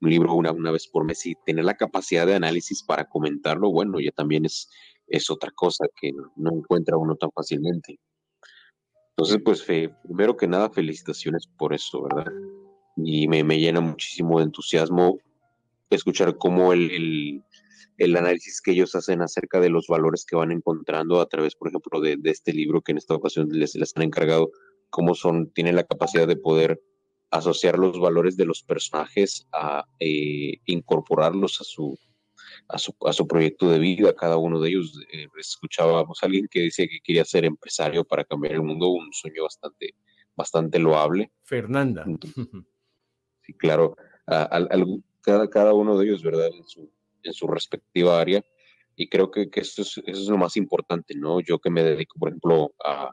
un 0.00 0.10
libro 0.10 0.34
una, 0.34 0.52
una 0.52 0.70
vez 0.70 0.86
por 0.86 1.04
mes 1.04 1.24
y 1.26 1.34
tener 1.44 1.64
la 1.64 1.76
capacidad 1.76 2.26
de 2.26 2.34
análisis 2.34 2.82
para 2.82 3.08
comentarlo, 3.08 3.70
bueno, 3.70 4.00
ya 4.00 4.10
también 4.10 4.44
es, 4.44 4.68
es 5.06 5.30
otra 5.30 5.50
cosa 5.52 5.86
que 6.00 6.12
no, 6.36 6.52
encuentra 6.52 6.96
uno 6.96 7.16
tan 7.16 7.30
fácilmente. 7.32 7.98
Entonces, 9.10 9.40
pues, 9.42 9.62
primero 9.62 10.36
que 10.36 10.46
nada, 10.46 10.68
felicitaciones 10.68 11.46
por 11.46 11.72
eso, 11.72 12.02
¿verdad? 12.02 12.30
Y 12.96 13.28
me, 13.28 13.44
me 13.44 13.58
llena 13.58 13.80
muchísimo 13.80 14.38
de 14.38 14.46
entusiasmo 14.46 15.18
escuchar 15.90 16.36
cómo 16.36 16.72
el, 16.72 16.90
el, 16.90 17.42
el, 17.98 18.16
análisis 18.16 18.60
que 18.60 18.72
ellos 18.72 18.94
hacen 18.94 19.22
acerca 19.22 19.60
de 19.60 19.70
los 19.70 19.86
valores 19.86 20.24
que 20.24 20.36
van 20.36 20.50
encontrando 20.50 21.20
a 21.20 21.26
través, 21.26 21.54
por 21.54 21.68
ejemplo, 21.68 22.00
de, 22.00 22.16
de 22.18 22.30
este 22.30 22.52
libro 22.52 22.80
que 22.80 22.92
en 22.92 22.98
esta 22.98 23.14
ocasión 23.14 23.48
les, 23.50 23.74
les 23.74 23.92
han 23.96 24.02
encargado, 24.02 24.50
cómo 24.90 25.14
son, 25.14 25.50
tienen 25.52 25.76
la 25.76 25.84
capacidad 25.84 26.26
de 26.26 26.36
poder 26.36 26.80
asociar 27.30 27.78
los 27.78 27.98
valores 27.98 28.36
de 28.36 28.46
los 28.46 28.62
personajes 28.62 29.46
a 29.52 29.84
eh, 29.98 30.58
incorporarlos 30.64 31.60
a 31.60 31.64
su, 31.64 31.98
a 32.68 32.78
su, 32.78 32.94
a, 33.04 33.12
su, 33.12 33.26
proyecto 33.26 33.70
de 33.70 33.78
vida, 33.78 34.14
cada 34.14 34.36
uno 34.36 34.60
de 34.60 34.70
ellos. 34.70 34.98
Eh, 35.12 35.26
escuchábamos 35.38 36.22
a 36.22 36.26
alguien 36.26 36.48
que 36.50 36.62
decía 36.62 36.86
que 36.86 37.00
quería 37.02 37.24
ser 37.24 37.44
empresario 37.44 38.04
para 38.04 38.24
cambiar 38.24 38.54
el 38.54 38.62
mundo, 38.62 38.88
un 38.88 39.12
sueño 39.12 39.42
bastante, 39.42 39.94
bastante 40.34 40.78
loable. 40.78 41.32
Fernanda. 41.44 42.04
sí, 43.46 43.54
claro, 43.54 43.96
cada, 45.22 45.48
cada 45.48 45.72
uno 45.72 45.98
de 45.98 46.06
ellos, 46.06 46.22
¿verdad? 46.22 46.48
En 46.52 46.64
su, 46.64 46.90
en 47.22 47.32
su 47.32 47.46
respectiva 47.46 48.20
área. 48.20 48.42
Y 48.96 49.08
creo 49.08 49.30
que, 49.30 49.50
que 49.50 49.60
eso, 49.60 49.82
es, 49.82 49.98
eso 50.06 50.22
es 50.22 50.28
lo 50.28 50.38
más 50.38 50.56
importante, 50.56 51.14
¿no? 51.14 51.40
Yo 51.40 51.58
que 51.58 51.70
me 51.70 51.82
dedico, 51.82 52.18
por 52.18 52.30
ejemplo, 52.30 52.74
a, 52.84 53.10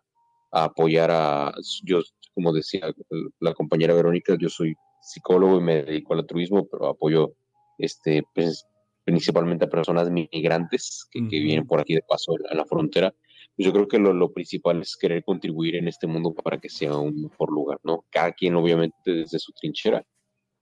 a 0.51 0.63
apoyar 0.65 1.11
a, 1.11 1.53
yo 1.83 2.01
como 2.33 2.53
decía 2.53 2.93
la 3.39 3.53
compañera 3.53 3.93
Verónica, 3.93 4.35
yo 4.39 4.49
soy 4.49 4.75
psicólogo 5.01 5.57
y 5.57 5.63
me 5.63 5.83
dedico 5.83 6.13
al 6.13 6.21
altruismo, 6.21 6.67
pero 6.67 6.87
apoyo 6.87 7.33
este, 7.77 8.23
pues, 8.33 8.65
principalmente 9.03 9.65
a 9.65 9.69
personas 9.69 10.09
migrantes 10.09 11.07
que, 11.11 11.19
vienen 11.21 11.67
por 11.67 11.81
aquí 11.81 11.93
de 11.93 12.03
paso 12.07 12.35
a 12.49 12.55
la 12.55 12.65
frontera. 12.65 13.13
Pues 13.55 13.67
yo 13.67 13.73
creo 13.73 13.87
que 13.87 13.99
lo, 13.99 14.31
principal 14.31 14.81
es 14.81 14.95
querer 14.95 15.23
contribuir 15.23 15.75
en 15.75 15.87
este 15.87 16.07
mundo 16.07 16.33
para 16.33 16.57
que 16.57 16.69
sea 16.69 16.97
un 16.97 17.23
mejor 17.23 17.51
lugar, 17.51 17.79
¿no? 17.83 18.05
Cada 18.09 18.31
quien 18.31 18.55
obviamente 18.55 18.95
desde 19.05 19.37
su 19.37 19.51
trinchera, 19.51 20.03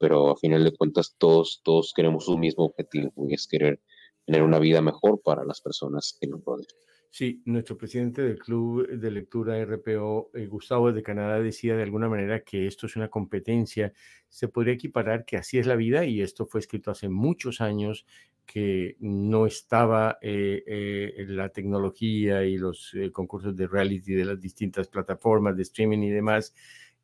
pero 0.02 0.32
a 0.32 0.36
final 0.36 0.64
de 0.64 0.76
cuentas 0.76 1.16
todos, 1.20 1.62
todos 1.64 1.94
queremos 1.96 2.28
un 2.28 2.40
mismo 2.40 2.66
objetivo 2.66 3.14
y 3.30 3.36
es 3.36 3.48
querer 3.48 3.80
tener 4.26 4.42
una 4.42 4.58
vida 4.58 4.82
mejor 4.82 5.22
para 5.24 5.46
las 5.46 5.62
personas 5.62 6.18
que 6.20 6.28
nos 6.28 6.44
rodean. 6.44 6.68
Sí, 7.14 7.42
nuestro 7.46 7.78
presidente 7.78 8.22
del 8.22 8.40
Club 8.40 8.88
de 8.88 9.12
Lectura 9.12 9.62
RPO, 9.64 10.32
eh, 10.34 10.48
Gustavo 10.48 10.94
de 10.94 11.04
Canadá, 11.04 11.42
decía 11.42 11.76
de 11.76 11.84
alguna 11.84 12.08
manera 12.08 12.42
que 12.42 12.68
esto 12.68 12.88
es 12.88 12.96
una 12.96 13.10
competencia. 13.10 13.94
Se 14.30 14.48
podría 14.48 14.74
equiparar 14.74 15.26
que 15.26 15.36
así 15.38 15.60
es 15.60 15.68
la 15.68 15.76
vida 15.76 16.06
y 16.06 16.22
esto 16.22 16.48
fue 16.48 16.62
escrito 16.62 16.90
hace 16.90 17.10
muchos 17.10 17.60
años 17.60 18.06
que 18.46 18.96
no 19.00 19.46
estaba 19.46 20.20
eh, 20.22 20.64
eh, 20.66 21.26
la 21.28 21.50
tecnología 21.50 22.46
y 22.46 22.58
los 22.58 22.96
concursos 23.12 23.56
de 23.58 23.68
reality 23.68 24.14
de 24.14 24.26
las 24.26 24.40
distintas 24.40 24.88
plataformas 24.88 25.58
de 25.58 25.64
streaming 25.64 26.00
y 26.00 26.10
demás. 26.12 26.56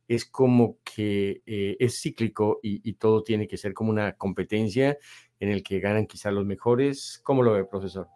Es 0.08 0.26
como 0.26 0.78
que 0.84 1.42
es 1.46 2.02
cíclico 2.02 2.60
y, 2.64 2.88
y 2.90 2.94
todo 2.94 3.24
tiene 3.24 3.48
que 3.48 3.58
ser 3.58 3.74
como 3.74 3.90
una 3.90 4.14
competencia 4.14 4.98
en 5.40 5.50
el 5.50 5.64
que 5.64 5.80
ganan 5.80 6.08
quizá 6.08 6.32
los 6.32 6.46
mejores. 6.46 7.20
¿Cómo 7.24 7.44
lo 7.44 7.54
ve, 7.54 7.66
profesor? 7.66 8.08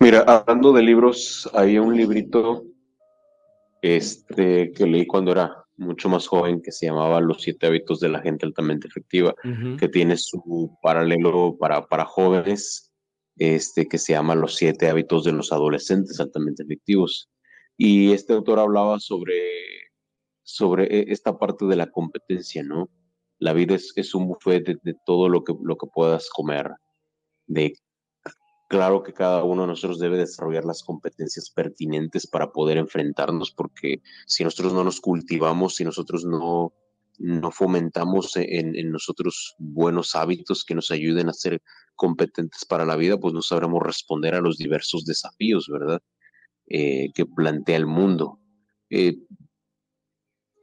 Mira, 0.00 0.24
hablando 0.26 0.72
de 0.72 0.82
libros, 0.82 1.48
hay 1.54 1.78
un 1.78 1.96
librito 1.96 2.64
este, 3.80 4.72
que 4.72 4.84
leí 4.84 5.06
cuando 5.06 5.30
era 5.30 5.64
mucho 5.76 6.08
más 6.08 6.26
joven 6.26 6.60
que 6.60 6.72
se 6.72 6.86
llamaba 6.86 7.20
Los 7.20 7.42
siete 7.42 7.66
hábitos 7.68 8.00
de 8.00 8.08
la 8.08 8.20
gente 8.20 8.44
altamente 8.44 8.88
efectiva, 8.88 9.34
que 9.78 9.88
tiene 9.88 10.16
su 10.16 10.76
paralelo 10.82 11.56
para, 11.56 11.86
para 11.86 12.04
jóvenes, 12.04 12.92
este, 13.36 13.86
que 13.86 13.98
se 13.98 14.12
llama 14.12 14.34
Los 14.34 14.56
siete 14.56 14.88
hábitos 14.88 15.22
de 15.22 15.32
los 15.32 15.52
adolescentes 15.52 16.18
altamente 16.18 16.64
efectivos. 16.64 17.30
Y 17.76 18.12
este 18.12 18.32
autor 18.34 18.58
hablaba 18.60 19.00
sobre, 19.00 19.34
sobre 20.42 20.84
e, 20.84 21.12
esta 21.12 21.38
parte 21.38 21.64
de 21.66 21.76
la 21.76 21.90
competencia, 21.90 22.62
¿no? 22.62 22.90
La 23.38 23.52
vida 23.52 23.74
es, 23.74 23.92
es 23.96 24.14
un 24.14 24.28
buffet 24.28 24.64
de, 24.64 24.94
todo 25.04 25.28
lo 25.28 25.42
que, 25.44 25.54
lo 25.62 25.76
que 25.76 25.86
puedas 25.92 26.30
comer, 26.30 26.70
de 27.46 27.74
Claro 28.72 29.02
que 29.02 29.12
cada 29.12 29.44
uno 29.44 29.62
de 29.62 29.68
nosotros 29.68 29.98
debe 29.98 30.16
desarrollar 30.16 30.64
las 30.64 30.82
competencias 30.82 31.50
pertinentes 31.50 32.26
para 32.26 32.52
poder 32.52 32.78
enfrentarnos, 32.78 33.50
porque 33.50 34.00
si 34.26 34.44
nosotros 34.44 34.72
no 34.72 34.82
nos 34.82 34.98
cultivamos, 34.98 35.74
si 35.74 35.84
nosotros 35.84 36.24
no, 36.24 36.72
no 37.18 37.50
fomentamos 37.50 38.32
en, 38.36 38.90
nosotros 38.90 39.56
buenos 39.58 40.14
hábitos 40.14 40.64
que 40.64 40.74
nos 40.74 40.90
ayuden 40.90 41.28
a 41.28 41.34
ser 41.34 41.60
competentes 41.96 42.64
para 42.64 42.86
la 42.86 42.96
vida, 42.96 43.18
pues 43.18 43.34
no 43.34 43.42
sabremos 43.42 43.82
responder 43.82 44.34
a 44.34 44.40
los 44.40 44.56
diversos 44.56 45.04
desafíos, 45.04 45.68
¿verdad? 45.68 46.00
Eh, 46.74 47.12
que 47.12 47.26
plantea 47.26 47.76
el 47.76 47.84
mundo. 47.84 48.38
Eh, 48.88 49.18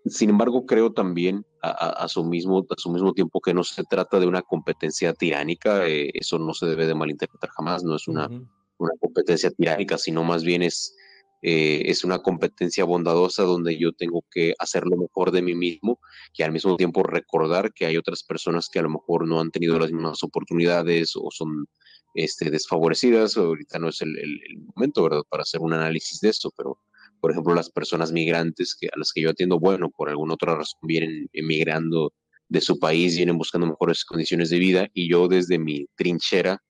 sin 0.06 0.32
embargo, 0.32 0.66
creo 0.66 0.92
también 0.92 1.46
a, 1.62 2.08
su 2.08 2.24
mismo, 2.24 2.66
a 2.68 2.82
su 2.82 2.90
mismo 2.90 3.14
tiempo 3.14 3.40
que 3.40 3.54
no 3.54 3.64
se 3.64 3.84
trata 3.84 4.20
de 4.20 4.26
una 4.26 4.42
competencia 4.42 5.14
tiránica, 5.14 5.86
eh, 5.86 6.10
eso 6.16 6.40
no 6.40 6.56
se 6.56 6.66
debe 6.66 6.88
de 6.88 6.96
malinterpretar 6.96 7.52
jamás, 7.52 7.84
no 7.84 7.96
es 7.96 8.08
una, 8.08 8.28
una 8.28 8.94
competencia 9.00 9.52
tiránica, 9.52 10.00
sino 10.00 10.24
más 10.24 10.44
bien 10.44 10.64
es, 10.64 10.96
eh, 11.42 11.84
es 11.86 12.04
una 12.04 12.20
competencia 12.20 12.84
bondadosa 12.84 13.44
donde 13.44 13.78
yo 13.78 13.94
tengo 13.94 14.26
que 14.32 14.54
hacer 14.60 14.84
lo 14.86 14.98
mejor 14.98 15.32
de 15.32 15.42
mí 15.42 15.56
mismo 15.56 16.00
y 16.38 16.44
al 16.44 16.52
mismo 16.52 16.76
tiempo 16.76 17.04
recordar 17.04 17.74
que 17.74 17.86
hay 17.86 17.98
otras 17.98 18.24
personas 18.24 18.68
que 18.72 18.80
a 18.80 18.84
lo 18.84 18.90
mejor 18.90 19.28
no 19.28 19.40
han 19.40 19.52
tenido 19.52 19.80
las 19.80 19.92
mismas 19.92 20.24
oportunidades 20.24 21.14
o 21.16 21.30
son 21.32 21.66
este, 22.14 22.50
desfavorecidas. 22.52 23.38
Ahorita 23.38 23.80
no 23.80 23.90
es 23.90 24.02
el, 24.02 24.18
el 24.18 24.40
momento, 24.76 25.04
¿verdad?, 25.04 25.24
para 25.30 25.44
hacer 25.44 25.62
un 25.62 25.74
análisis 25.74 26.20
de 26.20 26.30
esto, 26.30 26.52
pero 26.58 26.80
por 27.20 27.32
ejemplo, 27.32 27.54
las 27.54 27.70
personas 27.70 28.12
migrantes 28.12 28.76
que, 28.76 28.88
a 28.88 28.98
las 28.98 29.12
que 29.12 29.22
yo 29.22 29.30
atiendo, 29.32 29.60
bueno, 29.60 29.90
por 29.90 30.10
alguna 30.10 30.36
otra 30.36 30.56
razón 30.56 30.80
vienen 30.84 31.30
emigrando 31.34 32.14
de 32.48 32.62
su 32.62 32.80
país, 32.80 33.16
vienen 33.16 33.38
buscando 33.38 33.68
mejores 33.68 34.06
condiciones 34.06 34.50
de 34.50 34.60
vida 34.60 34.88
y 34.94 35.10
yo 35.10 35.28
desde 35.28 35.60
mi 35.60 35.86
trinchera 35.96 36.62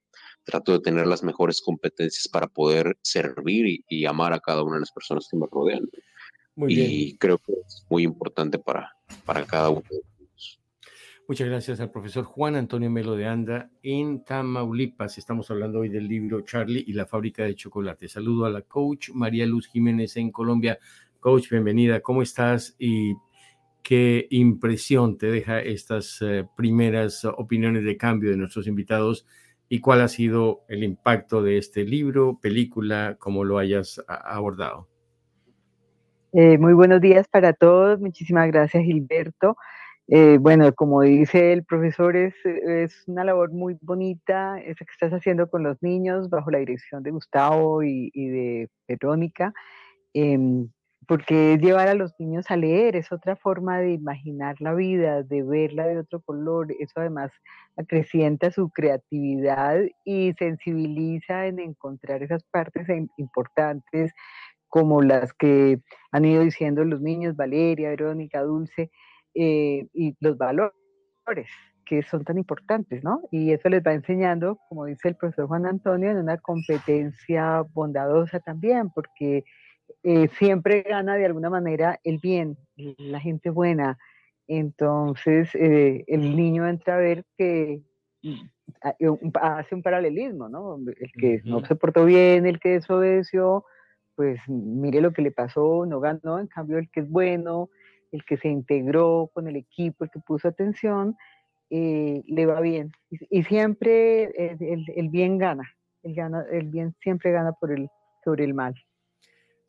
trato 0.43 0.71
de 0.71 0.79
tener 0.79 1.07
las 1.07 1.23
mejores 1.23 1.61
competencias 1.61 2.27
para 2.27 2.47
poder 2.47 2.97
servir 3.01 3.83
y, 3.87 4.05
amar 4.05 4.33
a 4.33 4.39
cada 4.39 4.63
una 4.63 4.75
de 4.75 4.81
las 4.81 4.91
personas 4.91 5.27
que 5.29 5.37
me 5.37 5.47
rodean. 5.51 5.87
y 6.67 7.17
creo 7.17 7.37
que 7.37 7.53
es 7.53 7.85
muy 7.89 8.03
importante 8.03 8.59
para, 8.59 8.91
para 9.25 9.45
cada 9.45 9.69
uno 9.69 9.83
de 9.89 10.01
Muchas 11.29 11.47
gracias 11.47 11.79
al 11.79 11.91
profesor 11.91 12.23
Juan 12.23 12.55
Antonio 12.55 12.89
Melo 12.89 13.15
de 13.15 13.27
Anda 13.27 13.69
en 13.83 14.23
Tamaulipas. 14.23 15.19
Estamos 15.19 15.51
hablando 15.51 15.81
hoy 15.81 15.89
del 15.89 16.07
libro 16.07 16.41
Charlie 16.41 16.83
y 16.87 16.93
la 16.93 17.05
fábrica 17.05 17.43
de 17.43 17.53
chocolate. 17.53 18.07
Saludo 18.07 18.47
a 18.47 18.49
la 18.49 18.63
coach 18.63 19.11
María 19.13 19.45
Luz 19.45 19.67
Jiménez 19.67 20.17
en 20.17 20.31
Colombia. 20.31 20.79
Coach, 21.19 21.51
bienvenida. 21.51 22.01
¿Cómo 22.01 22.23
estás? 22.23 22.75
Y 22.79 23.13
qué 23.83 24.25
impresión 24.31 25.19
te 25.19 25.27
deja 25.27 25.61
estas 25.61 26.17
eh, 26.23 26.47
primeras 26.57 27.23
opiniones 27.25 27.83
de 27.83 27.95
cambio 27.95 28.31
de 28.31 28.37
nuestros 28.37 28.65
invitados 28.65 29.27
y 29.69 29.79
cuál 29.81 30.01
ha 30.01 30.07
sido 30.07 30.65
el 30.67 30.83
impacto 30.83 31.43
de 31.43 31.59
este 31.59 31.83
libro, 31.83 32.39
película, 32.41 33.15
cómo 33.19 33.43
lo 33.43 33.59
hayas 33.59 34.03
abordado. 34.07 34.87
Eh, 36.33 36.57
muy 36.57 36.73
buenos 36.73 36.99
días 37.01 37.27
para 37.27 37.53
todos. 37.53 37.99
Muchísimas 37.99 38.47
gracias, 38.47 38.83
Gilberto. 38.83 39.55
Eh, 40.07 40.39
bueno, 40.39 40.73
como 40.73 41.01
dice 41.01 41.53
el 41.53 41.63
profesor, 41.63 42.15
es, 42.15 42.33
es, 42.43 43.03
una 43.07 43.23
labor 43.23 43.51
muy 43.51 43.77
bonita 43.79 44.59
esa 44.59 44.83
que 44.83 44.91
estás 44.91 45.11
haciendo 45.13 45.47
con 45.51 45.61
los 45.61 45.81
niños 45.83 46.31
bajo 46.31 46.49
la 46.49 46.57
dirección 46.57 47.03
de 47.03 47.11
Gustavo 47.11 47.83
y, 47.83 48.09
de 48.11 48.69
Verónica, 48.87 49.53
em, 50.13 50.67
porque 51.09 51.57
llevar 51.57 51.87
a 51.87 51.95
los 51.95 52.13
niños 52.19 52.51
a 52.51 52.55
leer, 52.55 52.95
es 52.95 53.11
otra 53.11 53.35
forma 53.35 53.79
de 53.79 53.93
imaginar 53.93 54.57
la 54.59 54.75
vida, 54.75 55.23
de 55.23 55.41
verla 55.41 55.87
de 55.87 55.97
otro 55.97 56.21
color, 56.21 56.71
eso 56.79 56.99
además 56.99 57.31
acrecienta 57.75 58.51
su 58.51 58.69
creatividad 58.69 59.79
y 60.05 60.33
sensibiliza 60.37 61.47
en 61.47 61.61
encontrar 61.61 62.21
esas 62.21 62.43
partes 62.43 62.85
importantes 63.17 64.13
como 64.67 65.01
las 65.01 65.33
que 65.33 65.81
han 66.11 66.25
ido 66.25 66.43
diciendo 66.43 66.85
los 66.85 67.01
niños, 67.01 67.35
Valeria, 67.35 67.89
Verónica, 67.89 68.43
Dulce, 68.43 68.91
eh, 69.33 69.87
y 69.91 70.15
los 70.19 70.37
valores 70.37 71.49
que 71.87 72.03
son 72.03 72.23
tan 72.23 72.37
importantes, 72.37 73.03
¿no? 73.03 73.23
Y 73.31 73.51
eso 73.51 73.67
les 73.69 73.81
va 73.81 73.93
enseñando, 73.93 74.59
como 74.69 74.85
dice 74.85 75.07
el 75.07 75.15
profesor 75.15 75.47
Juan 75.47 75.65
Antonio, 75.65 76.11
en 76.11 76.17
una 76.17 76.37
competencia 76.37 77.63
bondadosa 77.73 78.39
también, 78.39 78.91
porque 78.91 79.43
eh, 80.03 80.27
siempre 80.37 80.83
gana 80.83 81.15
de 81.15 81.25
alguna 81.25 81.49
manera 81.49 81.99
el 82.03 82.19
bien, 82.19 82.57
la 82.75 83.19
gente 83.19 83.49
buena. 83.49 83.97
Entonces, 84.47 85.53
eh, 85.55 86.03
el 86.07 86.35
niño 86.35 86.67
entra 86.67 86.95
a 86.95 86.99
ver 86.99 87.25
que 87.37 87.81
mm, 88.23 88.41
hace 89.41 89.75
un 89.75 89.83
paralelismo, 89.83 90.49
¿no? 90.49 90.77
El 90.87 91.11
que 91.13 91.41
no 91.45 91.63
se 91.65 91.75
portó 91.75 92.05
bien, 92.05 92.45
el 92.45 92.59
que 92.59 92.69
desobedeció, 92.69 93.65
pues 94.15 94.39
mire 94.47 95.01
lo 95.01 95.13
que 95.13 95.21
le 95.21 95.31
pasó, 95.31 95.85
no 95.85 95.99
ganó, 95.99 96.39
en 96.39 96.47
cambio 96.47 96.77
el 96.77 96.89
que 96.89 97.01
es 97.01 97.09
bueno, 97.09 97.69
el 98.11 98.25
que 98.25 98.37
se 98.37 98.49
integró 98.49 99.29
con 99.33 99.47
el 99.47 99.55
equipo, 99.55 100.03
el 100.03 100.09
que 100.09 100.19
puso 100.19 100.47
atención, 100.47 101.15
eh, 101.69 102.23
le 102.25 102.45
va 102.45 102.59
bien. 102.61 102.91
Y, 103.09 103.43
siempre 103.43 104.23
el, 104.35 105.09
bien 105.09 105.37
gana. 105.37 105.63
El, 106.01 106.15
gana, 106.15 106.43
el 106.51 106.69
bien 106.69 106.95
siempre 107.01 107.31
gana 107.31 107.53
por 107.53 107.71
el, 107.71 107.89
sobre 108.23 108.45
el 108.45 108.53
mal. 108.53 108.73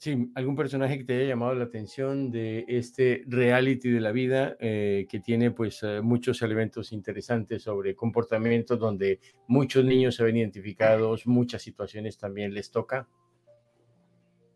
Sí, 0.00 0.32
algún 0.34 0.56
personaje 0.56 0.96
que 0.96 1.04
te 1.04 1.14
haya 1.14 1.28
llamado 1.28 1.54
la 1.54 1.64
atención 1.64 2.30
de 2.30 2.64
este 2.68 3.22
reality 3.26 3.90
de 3.90 4.00
la 4.00 4.12
vida 4.12 4.56
eh, 4.58 5.06
que 5.10 5.20
tiene 5.20 5.50
pues 5.50 5.82
eh, 5.82 6.00
muchos 6.00 6.40
elementos 6.40 6.92
interesantes 6.92 7.64
sobre 7.64 7.94
comportamientos 7.94 8.78
donde 8.78 9.20
muchos 9.46 9.84
niños 9.84 10.14
se 10.14 10.24
ven 10.24 10.38
identificados, 10.38 11.26
muchas 11.26 11.60
situaciones 11.60 12.16
también 12.16 12.54
les 12.54 12.70
toca. 12.70 13.06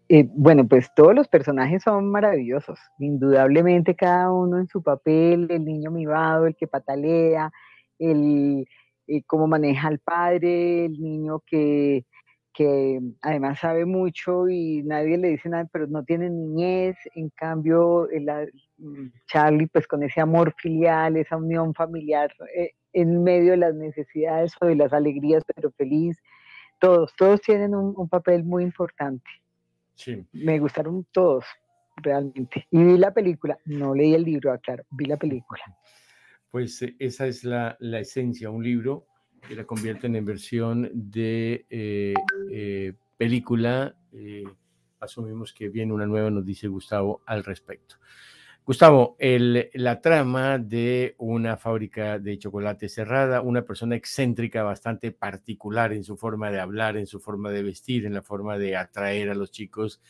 Eh, 0.09 0.27
bueno, 0.33 0.67
pues 0.67 0.89
todos 0.97 1.15
los 1.15 1.29
personajes 1.29 1.83
son 1.83 2.11
maravillosos, 2.11 2.79
indudablemente 2.99 3.95
cada 3.95 4.33
uno 4.33 4.59
en 4.59 4.67
su 4.67 4.83
papel, 4.83 5.49
el 5.51 5.63
niño 5.63 5.91
mimado, 5.91 6.47
el 6.47 6.57
que 6.57 6.67
patalea, 6.67 7.53
el 7.99 8.67
eh, 9.07 9.23
cómo 9.27 9.47
maneja 9.47 9.89
al 9.89 9.99
padre, 9.99 10.87
el 10.87 10.99
niño 10.99 11.43
que, 11.47 12.07
que 12.55 13.01
además 13.21 13.59
sabe 13.59 13.85
mucho 13.85 14.49
y 14.49 14.83
nadie 14.85 15.19
le 15.19 15.31
dice 15.31 15.49
nada, 15.49 15.69
pero 15.73 15.87
no 15.89 16.05
tiene 16.05 16.31
niñez, 16.31 16.97
en 17.15 17.29
cambio 17.31 18.09
mm, 18.79 19.07
Charlie 19.27 19.67
pues 19.67 19.87
con 19.89 20.03
ese 20.05 20.21
amor 20.21 20.55
filial, 20.57 21.17
esa 21.17 21.37
unión 21.37 21.75
familiar 21.75 22.33
eh, 22.57 22.71
en 22.93 23.23
medio 23.25 23.51
de 23.51 23.57
las 23.59 23.75
necesidades 23.75 24.53
o 24.61 24.67
de 24.67 24.77
las 24.77 24.93
alegrías, 24.93 25.43
pero 25.55 25.73
feliz, 25.73 26.17
todos, 26.79 27.13
todos 27.17 27.41
tienen 27.41 27.75
un 27.75 28.09
papel 28.09 28.45
muy 28.45 28.63
importante. 28.63 29.29
Me 30.33 30.59
gustaron 30.59 31.07
todos, 31.13 31.45
realmente. 31.97 32.67
Y 32.71 32.83
vi 32.83 32.99
la 32.99 33.13
película, 33.13 33.59
no 33.65 33.95
leí 33.95 34.15
el 34.15 34.25
libro, 34.25 34.53
aclaro, 34.53 34.85
vi 34.91 35.07
la 35.07 35.17
película. 35.17 35.63
Pues 36.51 36.85
esa 36.99 37.27
es 37.27 37.45
la, 37.45 37.77
la 37.81 38.01
esencia, 38.01 38.51
un 38.51 38.63
libro 38.63 39.07
que 39.47 39.55
la 39.55 39.65
convierten 39.65 40.17
en 40.17 40.25
versión 40.25 40.91
de 40.93 41.67
eh, 41.71 42.15
eh, 42.51 42.93
película. 43.17 43.97
asumimos 45.01 45.53
que 45.53 45.69
viene 45.69 45.93
una 45.93 46.07
nueva, 46.07 46.31
nos 46.31 46.45
dice 46.45 46.69
Gustavo 46.69 47.23
al 47.27 47.45
respecto. 47.45 47.97
Gustavo, 48.67 49.19
la 49.19 50.01
trama 50.01 50.57
de 50.57 51.17
una 51.19 51.59
fábrica 51.59 52.19
de 52.19 52.39
chocolate 52.39 52.89
cerrada, 52.89 53.43
una 53.43 53.61
persona 53.61 53.95
excéntrica 53.95 54.63
bastante 54.63 55.13
particular 55.13 55.93
en 55.93 56.03
su 56.03 56.17
forma 56.17 56.51
de 56.51 56.61
hablar, 56.61 56.97
en 56.97 57.07
su 57.07 57.21
forma 57.21 57.51
de 57.51 57.63
vestir, 57.63 58.07
en 58.07 58.15
la 58.15 58.23
forma 58.23 58.57
de 58.57 58.75
atraer 58.75 59.29
a 59.29 59.35
los 59.35 59.51
chicos, 59.51 60.01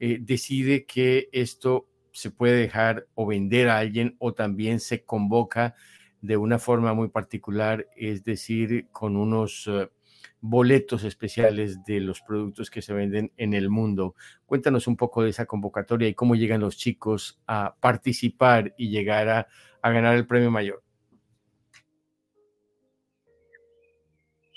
eh, 0.00 0.16
decide 0.22 0.86
que 0.86 1.28
esto 1.32 1.86
se 2.10 2.30
puede 2.30 2.56
dejar 2.56 3.06
o 3.12 3.26
vender 3.26 3.68
a 3.68 3.76
alguien 3.76 4.16
o 4.20 4.32
también 4.32 4.80
se 4.80 5.04
convoca 5.04 5.74
de 6.20 6.36
una 6.36 6.58
forma 6.58 6.94
muy 6.94 7.08
particular, 7.08 7.86
es 7.96 8.24
decir, 8.24 8.88
con 8.90 9.16
unos 9.16 9.66
eh, 9.68 9.88
boletos 10.40 11.04
especiales 11.04 11.84
de 11.84 12.00
los 12.00 12.20
productos 12.20 12.70
que 12.70 12.82
se 12.82 12.92
venden 12.92 13.32
en 13.36 13.54
el 13.54 13.70
mundo. 13.70 14.14
Cuéntanos 14.46 14.86
un 14.86 14.96
poco 14.96 15.22
de 15.22 15.30
esa 15.30 15.46
convocatoria 15.46 16.08
y 16.08 16.14
cómo 16.14 16.34
llegan 16.34 16.60
los 16.60 16.76
chicos 16.76 17.40
a 17.46 17.76
participar 17.80 18.74
y 18.76 18.90
llegar 18.90 19.28
a, 19.28 19.48
ganar 19.82 20.16
el 20.16 20.26
premio 20.26 20.50
mayor. 20.50 20.82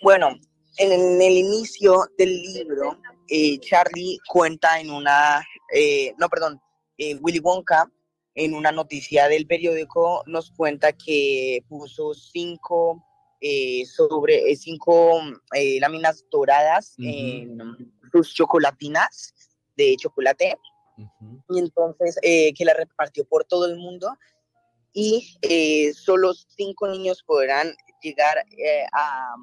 Bueno, 0.03 0.29
en 0.77 1.21
el 1.21 1.37
inicio 1.37 2.07
del 2.17 2.41
libro, 2.41 2.97
eh, 3.29 3.59
Charlie 3.59 4.17
cuenta 4.27 4.79
en 4.79 4.89
una, 4.89 5.41
eh, 5.73 6.13
no, 6.17 6.27
perdón, 6.27 6.59
Willy 7.21 7.39
Wonka, 7.39 7.89
en 8.35 8.53
una 8.53 8.71
noticia 8.71 9.27
del 9.27 9.45
periódico, 9.45 10.23
nos 10.25 10.51
cuenta 10.51 10.93
que 10.93 11.63
puso 11.67 12.13
cinco 12.13 13.05
eh, 13.43 13.87
sobre 13.87 14.51
eh, 14.51 14.55
cinco 14.55 15.19
eh, 15.55 15.79
láminas 15.79 16.23
doradas 16.29 16.93
en 16.99 17.57
sus 18.11 18.35
chocolatinas 18.35 19.33
de 19.75 19.95
chocolate. 19.97 20.55
Y 21.49 21.57
entonces 21.57 22.19
que 22.21 22.65
la 22.65 22.75
repartió 22.75 23.25
por 23.25 23.45
todo 23.45 23.65
el 23.65 23.77
mundo 23.77 24.15
y 24.93 25.35
solo 25.95 26.33
cinco 26.33 26.87
niños 26.87 27.23
podrán 27.23 27.73
llegar 28.03 28.45
a 28.93 29.33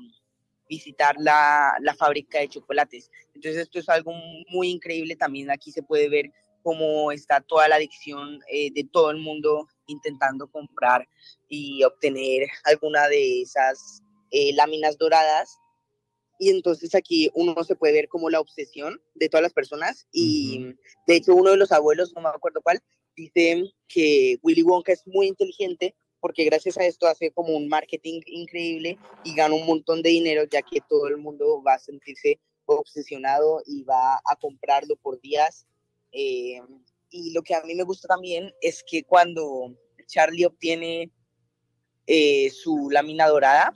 visitar 0.69 1.17
la, 1.19 1.73
la, 1.81 1.95
fábrica 1.95 2.39
de 2.39 2.49
chocolates. 2.49 3.11
Entonces 3.35 3.63
esto 3.63 3.81
es 3.81 3.89
algo 3.89 4.13
muy 4.51 4.69
increíble. 4.69 5.17
También 5.17 5.51
aquí 5.51 5.73
se 5.73 5.83
puede 5.83 6.09
ver 6.09 6.31
cómo 6.63 7.13
está 7.13 7.41
toda 7.41 7.69
la 7.69 7.77
adicción 7.77 8.41
de 8.51 8.89
todo 8.93 9.11
el 9.11 9.19
mundo 9.19 9.67
intentando 9.87 10.51
comprar 10.51 11.09
y 11.49 11.83
obtener 11.85 12.49
alguna 12.65 13.09
de 13.09 13.43
esas 13.43 14.03
eh, 14.31 14.53
láminas 14.55 14.99
doradas. 14.99 15.59
Y 16.39 16.51
entonces 16.51 16.95
aquí 16.95 17.31
uno 17.35 17.65
se 17.65 17.75
puede 17.75 17.95
ver 17.95 18.09
como 18.09 18.31
la 18.31 18.41
obsesión 18.41 19.01
de 19.15 19.29
todas 19.29 19.43
las 19.43 19.53
personas. 19.53 20.07
Y 20.13 20.75
de 21.07 21.17
hecho 21.17 21.35
uno 21.35 21.51
de 21.51 21.57
los 21.57 21.73
abuelos, 21.73 22.13
no 22.15 22.21
me 22.21 22.29
acuerdo 22.29 22.61
cuál, 22.63 22.81
dice 23.17 23.65
que 23.89 24.39
Willy 24.43 24.63
Wonka 24.63 24.93
es 24.93 25.05
muy 25.07 25.27
inteligente 25.27 25.97
porque 26.21 26.45
gracias 26.45 26.79
a 26.79 26.85
esto 26.85 27.07
hace 27.07 27.31
como 27.31 27.57
un 27.57 27.69
marketing 27.69 28.21
increíble 28.27 28.99
y 29.25 29.35
gana 29.35 29.55
un 29.55 29.67
montón 29.67 30.03
de 30.03 30.11
dinero 30.11 30.45
ya 30.45 30.63
que 30.63 30.81
todo 30.89 31.09
el 31.09 31.17
mundo 31.17 31.63
va 31.63 31.75
a 31.75 31.79
sentirse 31.79 32.41
obsesionado 32.67 33.63
y 33.67 33.83
va 33.83 34.15
a 34.15 34.37
comprarlo 34.41 34.97
por 34.97 35.21
días. 35.21 35.67
Eh, 36.13 36.61
y 37.11 37.33
lo 37.33 37.43
que 37.43 37.55
a 37.55 37.63
mí 37.63 37.75
me 37.75 37.85
gusta 37.85 38.09
también 38.09 38.53
es 38.61 38.85
que 38.87 39.05
cuando 39.05 39.75
Charlie 40.07 40.47
obtiene 40.47 41.11
eh, 42.07 42.51
su 42.51 42.89
lámina 42.91 43.27
dorada, 43.29 43.73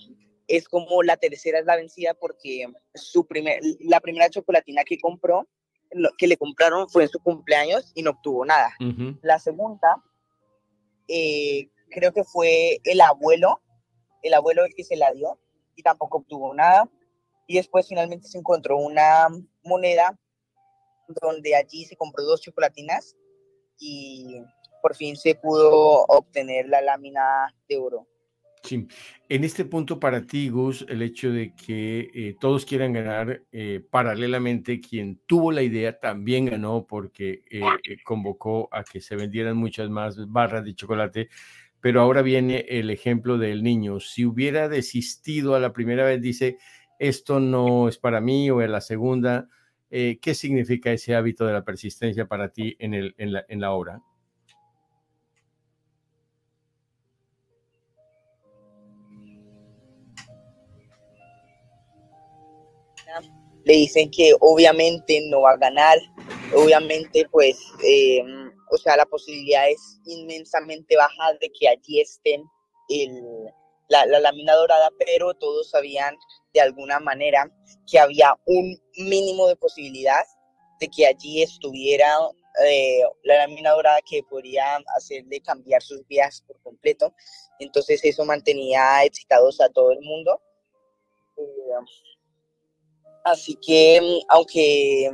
es 0.48 0.68
como 0.68 1.02
la 1.02 1.16
tercera 1.16 1.58
es 1.58 1.66
la 1.66 1.76
vencida 1.76 2.14
porque 2.14 2.66
su 2.94 3.26
primer, 3.26 3.60
la 3.80 4.00
primera 4.00 4.28
chocolatina 4.28 4.84
que 4.84 4.98
compró, 4.98 5.48
que 6.18 6.26
le 6.26 6.36
compraron 6.36 6.88
fue 6.88 7.04
en 7.04 7.08
su 7.08 7.20
cumpleaños 7.20 7.92
y 7.94 8.02
no 8.02 8.10
obtuvo 8.10 8.44
nada. 8.44 8.74
La 9.22 9.38
segunda, 9.38 9.96
eh, 11.08 11.68
creo 11.90 12.12
que 12.12 12.24
fue 12.24 12.80
el 12.84 13.00
abuelo, 13.00 13.60
el 14.22 14.34
abuelo 14.34 14.64
el 14.64 14.74
que 14.74 14.84
se 14.84 14.96
la 14.96 15.12
dio 15.12 15.38
y 15.76 15.82
tampoco 15.82 16.18
obtuvo 16.18 16.54
nada. 16.54 16.90
Y 17.46 17.56
después 17.56 17.88
finalmente 17.88 18.28
se 18.28 18.38
encontró 18.38 18.78
una 18.78 19.28
moneda 19.64 20.18
donde 21.08 21.54
allí 21.54 21.84
se 21.84 21.96
compró 21.96 22.24
dos 22.24 22.40
chocolatinas 22.40 23.16
y 23.78 24.42
por 24.80 24.94
fin 24.94 25.16
se 25.16 25.34
pudo 25.34 26.04
obtener 26.08 26.68
la 26.68 26.82
lámina 26.82 27.54
de 27.68 27.78
oro. 27.78 28.06
Sí. 28.62 28.86
En 29.28 29.42
este 29.42 29.64
punto 29.64 29.98
para 29.98 30.24
ti, 30.24 30.48
Gus, 30.48 30.86
el 30.88 31.02
hecho 31.02 31.32
de 31.32 31.52
que 31.54 32.10
eh, 32.14 32.36
todos 32.38 32.64
quieran 32.64 32.92
ganar, 32.92 33.42
eh, 33.50 33.84
paralelamente 33.90 34.80
quien 34.80 35.20
tuvo 35.26 35.50
la 35.50 35.62
idea 35.62 35.98
también 35.98 36.46
ganó 36.46 36.86
porque 36.86 37.42
eh, 37.50 37.60
convocó 38.04 38.68
a 38.70 38.84
que 38.84 39.00
se 39.00 39.16
vendieran 39.16 39.56
muchas 39.56 39.90
más 39.90 40.16
barras 40.30 40.64
de 40.64 40.76
chocolate, 40.76 41.28
pero 41.80 42.00
ahora 42.00 42.22
viene 42.22 42.64
el 42.68 42.90
ejemplo 42.90 43.36
del 43.36 43.64
niño. 43.64 43.98
Si 43.98 44.24
hubiera 44.24 44.68
desistido 44.68 45.56
a 45.56 45.60
la 45.60 45.72
primera 45.72 46.04
vez, 46.04 46.20
dice, 46.20 46.58
esto 47.00 47.40
no 47.40 47.88
es 47.88 47.98
para 47.98 48.20
mí, 48.20 48.48
o 48.50 48.60
a 48.60 48.68
la 48.68 48.80
segunda, 48.80 49.48
¿qué 50.20 50.34
significa 50.34 50.90
ese 50.90 51.14
hábito 51.14 51.44
de 51.44 51.52
la 51.52 51.64
persistencia 51.64 52.26
para 52.26 52.50
ti 52.50 52.76
en 52.78 53.60
la 53.60 53.72
obra? 53.72 54.02
le 63.64 63.74
dicen 63.74 64.10
que 64.10 64.34
obviamente 64.40 65.20
no 65.28 65.42
va 65.42 65.52
a 65.52 65.56
ganar, 65.56 65.98
obviamente 66.54 67.26
pues, 67.30 67.58
em, 67.84 68.50
o 68.70 68.76
sea, 68.76 68.96
la 68.96 69.06
posibilidad 69.06 69.68
es 69.68 70.00
inmensamente 70.06 70.96
baja 70.96 71.32
de 71.40 71.50
que 71.58 71.68
allí 71.68 72.00
estén 72.00 72.42
el, 72.88 73.22
la, 73.88 74.06
la, 74.06 74.20
lámina 74.20 74.54
dorada, 74.54 74.90
pero 74.98 75.34
todos 75.34 75.70
sabían 75.70 76.16
de 76.54 76.60
alguna 76.60 77.00
manera 77.00 77.50
que 77.90 77.98
había 77.98 78.34
un 78.46 78.76
mínimo 78.96 79.48
de 79.48 79.56
posibilidad 79.56 80.24
de 80.80 80.88
que 80.88 81.06
allí 81.06 81.42
estuviera 81.42 82.14
eh, 82.66 83.02
la 83.22 83.36
lámina 83.38 83.70
dorada 83.70 84.00
que 84.08 84.22
podría 84.24 84.76
hacerle 84.96 85.40
cambiar 85.40 85.82
sus 85.82 86.06
vidas 86.06 86.42
por 86.46 86.60
completo. 86.62 87.14
Entonces 87.58 88.04
eso 88.04 88.24
mantenía 88.24 89.04
excitados 89.04 89.60
a 89.60 89.68
todo 89.68 89.92
el 89.92 90.00
mundo. 90.00 90.40
Eh, 91.36 91.42
Así 93.24 93.56
que, 93.64 94.00
aunque 94.28 95.10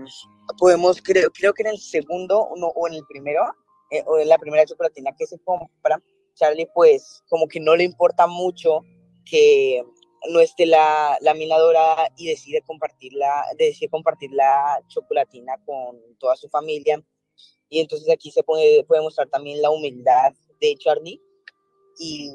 podemos, 0.58 1.00
creo, 1.02 1.30
creo 1.30 1.52
que 1.52 1.62
en 1.62 1.68
el 1.68 1.78
segundo 1.78 2.40
o 2.40 2.88
en 2.88 2.94
el 2.94 3.04
primero, 3.06 3.42
eh, 3.90 4.02
o 4.06 4.18
en 4.18 4.28
la 4.28 4.38
primera 4.38 4.64
chocolatina 4.64 5.14
que 5.16 5.26
se 5.26 5.38
compra, 5.40 6.02
Charlie, 6.38 6.68
pues, 6.72 7.22
como 7.28 7.48
que 7.48 7.60
no 7.60 7.74
le 7.74 7.84
importa 7.84 8.26
mucho 8.26 8.80
que 9.24 9.82
no 10.30 10.40
esté 10.40 10.66
la, 10.66 11.18
la 11.20 11.34
y 12.16 12.26
decide 12.26 12.62
compartir 12.62 13.12
la, 13.12 13.44
decide 13.56 13.88
compartir 13.88 14.30
la 14.32 14.80
chocolatina 14.88 15.54
con 15.64 16.00
toda 16.18 16.36
su 16.36 16.48
familia. 16.48 17.02
Y 17.68 17.80
entonces 17.80 18.08
aquí 18.10 18.30
se 18.30 18.42
puede, 18.42 18.84
puede 18.84 19.02
mostrar 19.02 19.28
también 19.28 19.60
la 19.60 19.70
humildad 19.70 20.32
de 20.60 20.74
Charlie. 20.76 21.20
Y 21.98 22.30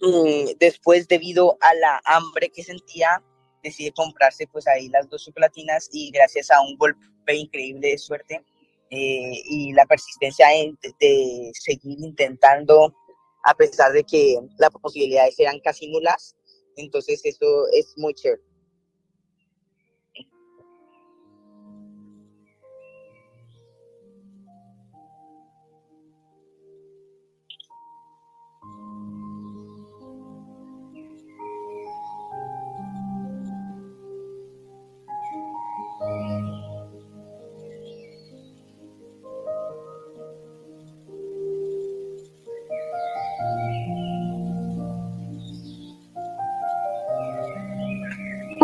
mm, 0.00 0.58
después, 0.60 1.08
debido 1.08 1.56
a 1.60 1.74
la 1.74 2.00
hambre 2.04 2.50
que 2.50 2.62
sentía, 2.62 3.22
decide 3.62 3.92
comprarse 3.92 4.46
pues 4.46 4.68
ahí 4.68 4.88
las 4.88 5.08
dos 5.08 5.24
chocolatinas 5.24 5.88
y 5.92 6.10
gracias 6.10 6.50
a 6.50 6.60
un 6.60 6.76
golpe 6.76 7.34
increíble 7.34 7.88
de 7.88 7.98
suerte 7.98 8.44
eh, 8.90 9.42
y 9.44 9.72
la 9.72 9.84
persistencia 9.86 10.48
de, 10.48 11.50
seguir 11.54 11.98
intentando 12.00 12.94
a 13.44 13.54
pesar 13.54 13.92
de 13.92 14.04
que 14.04 14.38
las 14.58 14.70
posibilidades 14.70 15.38
eran 15.38 15.60
casi 15.60 15.88
nulas, 15.88 16.36
entonces 16.76 17.20
eso 17.24 17.66
es 17.72 17.94
muy 17.96 18.14
chévere. 18.14 18.42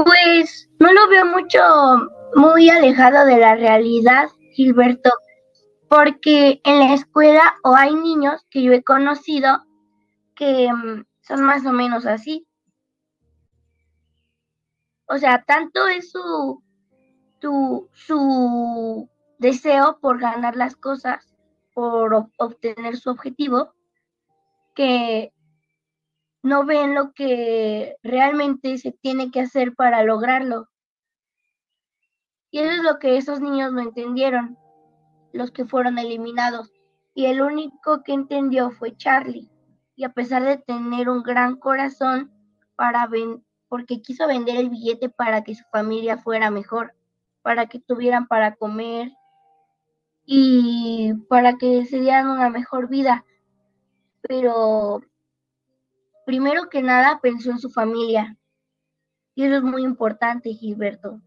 Pues 0.04 0.68
no 0.78 0.92
lo 0.92 1.08
veo 1.08 1.24
mucho 1.26 1.60
muy 2.34 2.68
alejado 2.68 3.24
de 3.24 3.38
la 3.38 3.54
realidad, 3.54 4.28
Gilberto, 4.52 5.10
porque 5.88 6.60
en 6.64 6.80
la 6.80 6.94
escuela 6.94 7.54
o 7.62 7.74
hay 7.74 7.94
niños 7.94 8.44
que 8.50 8.62
yo 8.62 8.72
he 8.72 8.82
conocido 8.82 9.64
que 10.34 10.70
mm, 10.72 11.04
son 11.22 11.42
más 11.42 11.64
o 11.64 11.72
menos 11.72 12.06
así. 12.06 12.46
O 15.06 15.18
sea, 15.18 15.42
tanto 15.44 15.86
es 15.88 16.10
su, 16.10 16.62
su 17.92 19.08
deseo 19.38 19.98
por 20.00 20.18
ganar 20.18 20.56
las 20.56 20.76
cosas 20.76 21.34
por 21.74 22.28
obtener 22.38 22.96
su 22.96 23.10
objetivo 23.10 23.74
que 24.74 25.33
no 26.44 26.66
ven 26.66 26.94
lo 26.94 27.14
que 27.14 27.96
realmente 28.02 28.76
se 28.76 28.92
tiene 28.92 29.30
que 29.30 29.40
hacer 29.40 29.74
para 29.74 30.02
lograrlo. 30.04 30.68
Y 32.50 32.58
eso 32.58 32.70
es 32.70 32.82
lo 32.82 32.98
que 32.98 33.16
esos 33.16 33.40
niños 33.40 33.72
no 33.72 33.80
entendieron, 33.80 34.58
los 35.32 35.50
que 35.52 35.64
fueron 35.64 35.98
eliminados. 35.98 36.70
Y 37.14 37.26
el 37.26 37.40
único 37.40 38.02
que 38.02 38.12
entendió 38.12 38.70
fue 38.72 38.94
Charlie. 38.94 39.50
Y 39.96 40.04
a 40.04 40.12
pesar 40.12 40.42
de 40.42 40.58
tener 40.58 41.08
un 41.08 41.22
gran 41.22 41.56
corazón 41.56 42.30
para 42.76 43.08
porque 43.68 44.02
quiso 44.02 44.26
vender 44.26 44.56
el 44.56 44.68
billete 44.68 45.08
para 45.08 45.44
que 45.44 45.54
su 45.54 45.64
familia 45.72 46.18
fuera 46.18 46.50
mejor, 46.50 46.94
para 47.40 47.68
que 47.68 47.80
tuvieran 47.80 48.26
para 48.26 48.54
comer 48.56 49.10
y 50.26 51.14
para 51.30 51.54
que 51.54 51.86
se 51.86 52.00
dieran 52.00 52.28
una 52.28 52.50
mejor 52.50 52.90
vida. 52.90 53.24
Pero 54.20 55.00
primero 56.24 56.68
que 56.68 56.82
nada 56.82 57.20
pensó 57.20 57.50
en 57.50 57.58
su 57.58 57.70
familia. 57.70 58.36
Y 59.34 59.44
eso 59.44 59.56
es 59.56 59.62
muy 59.62 59.82
importante, 59.82 60.52
Gilberto. 60.54 61.20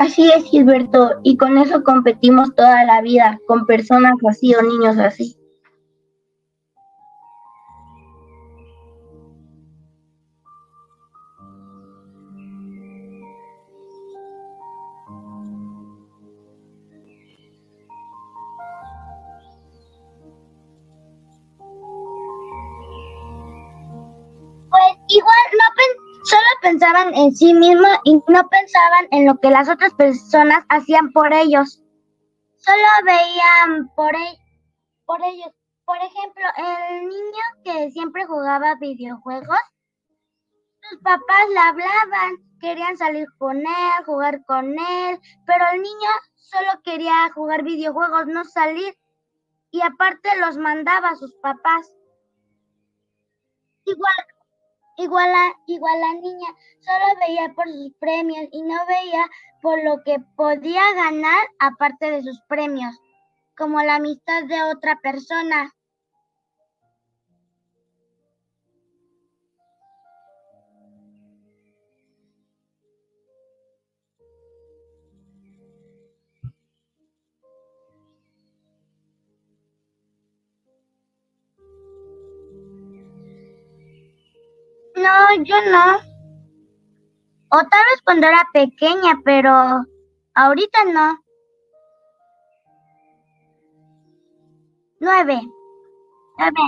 Así 0.00 0.26
es, 0.34 0.44
Gilberto, 0.44 1.20
y 1.24 1.36
con 1.36 1.58
eso 1.58 1.84
competimos 1.84 2.54
toda 2.54 2.84
la 2.84 3.02
vida, 3.02 3.38
con 3.46 3.66
personas 3.66 4.14
así 4.26 4.54
o 4.54 4.62
niños 4.62 4.96
así. 4.96 5.36
En 27.14 27.34
sí 27.34 27.54
mismos 27.54 27.90
y 28.04 28.14
no 28.14 28.48
pensaban 28.48 29.08
en 29.10 29.26
lo 29.26 29.38
que 29.38 29.50
las 29.50 29.68
otras 29.68 29.92
personas 29.94 30.64
hacían 30.68 31.12
por 31.12 31.32
ellos. 31.32 31.82
Solo 32.56 32.88
veían 33.04 33.88
por, 33.94 34.14
e-, 34.14 34.38
por 35.04 35.20
ellos. 35.22 35.52
Por 35.84 35.96
ejemplo, 35.96 36.44
el 36.56 37.08
niño 37.08 37.42
que 37.64 37.90
siempre 37.90 38.24
jugaba 38.26 38.76
videojuegos, 38.80 39.58
sus 40.82 41.00
papás 41.00 41.48
le 41.52 41.58
hablaban, 41.58 42.36
querían 42.60 42.96
salir 42.96 43.26
con 43.38 43.58
él, 43.58 44.04
jugar 44.06 44.44
con 44.46 44.66
él, 44.78 45.20
pero 45.46 45.64
el 45.72 45.82
niño 45.82 46.08
solo 46.36 46.80
quería 46.84 47.30
jugar 47.34 47.62
videojuegos, 47.64 48.26
no 48.26 48.44
salir. 48.44 48.96
Y 49.72 49.80
aparte 49.82 50.28
los 50.40 50.56
mandaba 50.56 51.10
a 51.10 51.16
sus 51.16 51.34
papás. 51.36 51.92
Igual 53.84 54.14
Igual 55.00 55.32
la, 55.32 55.56
igual 55.66 55.98
la 55.98 56.12
niña 56.20 56.48
solo 56.80 57.06
veía 57.26 57.54
por 57.54 57.66
sus 57.66 57.90
premios 57.98 58.46
y 58.52 58.60
no 58.60 58.74
veía 58.86 59.24
por 59.62 59.82
lo 59.82 60.02
que 60.04 60.18
podía 60.36 60.82
ganar 60.94 61.42
aparte 61.58 62.10
de 62.10 62.22
sus 62.22 62.38
premios, 62.46 62.94
como 63.56 63.82
la 63.82 63.94
amistad 63.94 64.44
de 64.44 64.62
otra 64.62 65.00
persona. 65.02 65.72
No, 85.02 85.42
yo 85.44 85.56
no. 85.70 85.96
O 87.52 87.58
tal 87.58 87.84
vez 87.90 88.02
cuando 88.04 88.26
era 88.26 88.46
pequeña, 88.52 89.18
pero 89.24 89.50
ahorita 90.34 90.84
no. 90.92 91.18
Nueve. 95.00 95.40
Nueve 96.38 96.60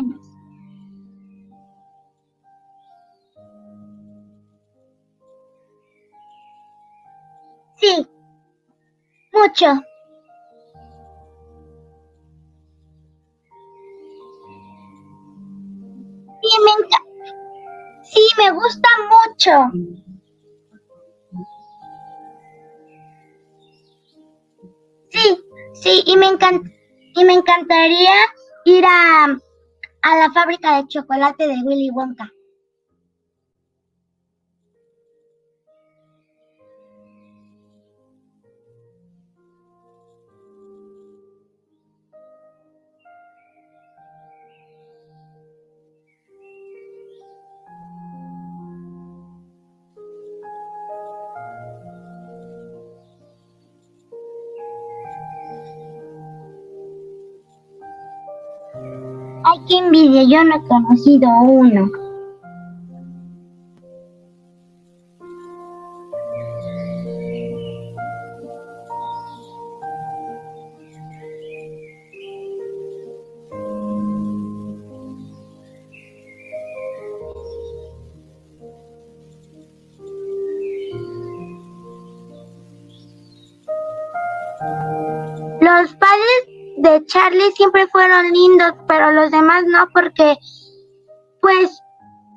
Sí. 7.77 8.07
Mucho. 9.33 9.83
Me 18.43 18.51
gusta 18.53 18.89
mucho. 19.09 19.71
Sí, 25.11 25.45
sí, 25.75 26.03
y 26.07 26.17
me 26.17 26.27
encanta, 26.27 26.69
y 27.15 27.25
me 27.25 27.35
encantaría 27.35 28.15
ir 28.65 28.85
a, 28.87 29.25
a 30.03 30.17
la 30.17 30.33
fábrica 30.33 30.77
de 30.77 30.89
chocolate 30.89 31.47
de 31.47 31.63
Willy 31.65 31.91
Wonka. 31.91 32.33
Envidia, 59.79 60.23
yo 60.25 60.45
no 60.45 60.57
he 60.57 60.69
conocido 60.69 61.29
uno. 61.43 62.02
Charlie 87.23 87.53
siempre 87.53 87.87
fueron 87.87 88.33
lindos, 88.33 88.73
pero 88.89 89.13
los 89.13 89.31
demás 89.31 89.63
no, 89.65 89.89
porque 89.95 90.37
pues 91.41 91.81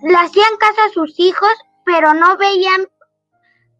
le 0.03 0.15
hacían 0.15 0.57
casa 0.59 0.85
a 0.85 0.89
sus 0.91 1.19
hijos, 1.19 1.49
pero 1.85 2.13
no 2.13 2.37
veían, 2.37 2.87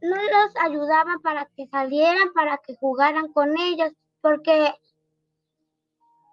no 0.01 0.15
los 0.15 0.55
ayudaban 0.61 1.19
para 1.21 1.45
que 1.55 1.67
salieran, 1.67 2.33
para 2.33 2.57
que 2.57 2.75
jugaran 2.77 3.31
con 3.33 3.55
ellos, 3.55 3.91
porque 4.19 4.73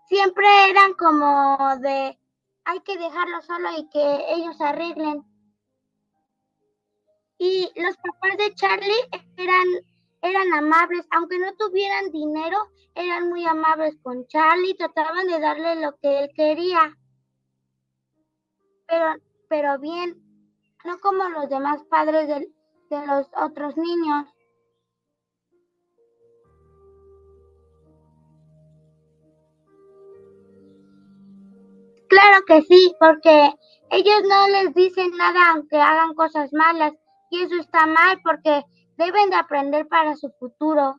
siempre 0.09 0.47
eran 0.71 0.95
como 0.95 1.77
de 1.81 2.19
hay 2.65 2.81
que 2.81 2.97
dejarlo 2.97 3.43
solo 3.43 3.69
y 3.77 3.91
que 3.91 4.25
ellos 4.29 4.59
arreglen. 4.59 5.23
Y 7.37 7.71
los 7.77 7.97
papás 7.99 8.39
de 8.39 8.55
Charlie 8.55 9.23
eran 9.37 9.67
eran 10.23 10.53
amables, 10.55 11.07
aunque 11.11 11.39
no 11.39 11.53
tuvieran 11.57 12.11
dinero, 12.13 12.57
eran 12.95 13.29
muy 13.29 13.45
amables 13.45 13.97
con 14.03 14.27
Charlie, 14.29 14.75
trataban 14.77 15.27
de 15.27 15.41
darle 15.41 15.77
lo 15.81 15.97
que 15.97 16.21
él 16.21 16.31
quería. 16.35 16.97
Pero, 18.87 19.07
pero 19.49 19.79
bien, 19.81 20.17
no 20.85 20.99
como 21.01 21.29
los 21.29 21.49
demás 21.49 21.83
padres 21.91 22.29
de, 22.29 22.53
de 22.91 23.07
los 23.07 23.27
otros 23.37 23.77
niños. 23.77 24.27
Claro 32.09 32.45
que 32.47 32.63
sí, 32.63 32.95
porque 33.01 33.53
ellos 33.91 34.23
no 34.29 34.49
les 34.49 34.75
dicen 34.75 35.11
nada 35.17 35.53
aunque 35.53 35.77
hagan 35.81 36.15
cosas 36.15 36.53
malas 36.53 36.93
y 37.31 37.41
eso 37.41 37.57
está 37.57 37.87
mal 37.87 38.21
porque 38.23 38.65
deben 38.97 39.31
de 39.31 39.37
aprender 39.37 39.87
para 39.89 40.17
su 40.17 40.31
futuro. 40.39 40.97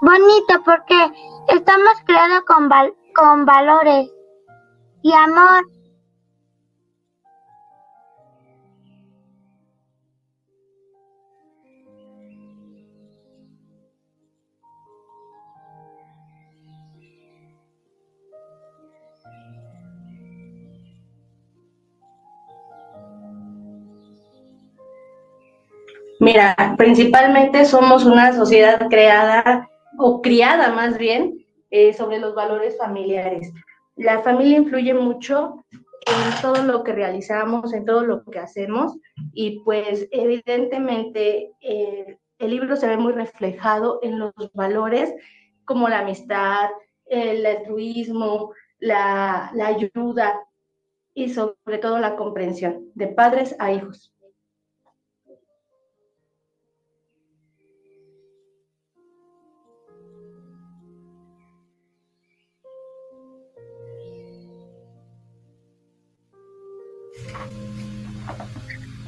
Bonito 0.00 0.62
porque 0.64 1.12
estamos 1.48 1.92
creados 2.04 2.40
con, 2.44 2.68
con 3.14 3.46
valores 3.46 4.10
y 5.02 5.12
amor. 5.12 5.64
Mira, 26.22 26.54
principalmente 26.78 27.64
somos 27.64 28.04
una 28.04 28.32
sociedad 28.32 28.88
creada 28.88 29.68
o 29.98 30.22
criada 30.22 30.70
más 30.72 30.96
bien 30.96 31.44
eh, 31.72 31.92
sobre 31.94 32.20
los 32.20 32.36
valores 32.36 32.78
familiares. 32.78 33.52
La 33.96 34.20
familia 34.20 34.58
influye 34.58 34.94
mucho 34.94 35.64
en 35.72 36.40
todo 36.40 36.62
lo 36.62 36.84
que 36.84 36.92
realizamos, 36.92 37.74
en 37.74 37.84
todo 37.84 38.04
lo 38.04 38.22
que 38.22 38.38
hacemos 38.38 38.96
y 39.32 39.64
pues 39.64 40.06
evidentemente 40.12 41.50
eh, 41.60 42.18
el 42.38 42.50
libro 42.50 42.76
se 42.76 42.86
ve 42.86 42.96
muy 42.96 43.14
reflejado 43.14 43.98
en 44.04 44.20
los 44.20 44.32
valores 44.54 45.12
como 45.64 45.88
la 45.88 46.02
amistad, 46.02 46.70
el 47.06 47.44
altruismo, 47.44 48.52
la, 48.78 49.50
la 49.54 49.66
ayuda 49.66 50.38
y 51.14 51.30
sobre 51.30 51.78
todo 51.80 51.98
la 51.98 52.14
comprensión 52.14 52.92
de 52.94 53.08
padres 53.08 53.56
a 53.58 53.72
hijos. 53.72 54.12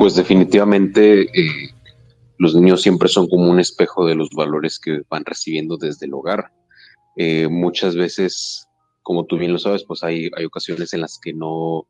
Pues 0.04 0.16
definitivamente 0.16 1.22
eh, 1.22 1.70
los 2.36 2.54
niños 2.54 2.82
siempre 2.82 3.08
son 3.08 3.26
como 3.26 3.50
un 3.50 3.58
espejo 3.58 4.04
de 4.04 4.14
los 4.14 4.28
valores 4.36 4.78
que 4.78 5.00
van 5.08 5.24
recibiendo 5.24 5.78
desde 5.78 6.04
el 6.04 6.12
hogar. 6.12 6.52
Eh, 7.16 7.48
muchas 7.48 7.96
veces, 7.96 8.68
como 9.02 9.24
tú 9.24 9.38
bien 9.38 9.54
lo 9.54 9.58
sabes, 9.58 9.82
pues 9.82 10.04
hay, 10.04 10.30
hay 10.36 10.44
ocasiones 10.44 10.92
en 10.92 11.00
las 11.00 11.18
que 11.18 11.32
no, 11.32 11.86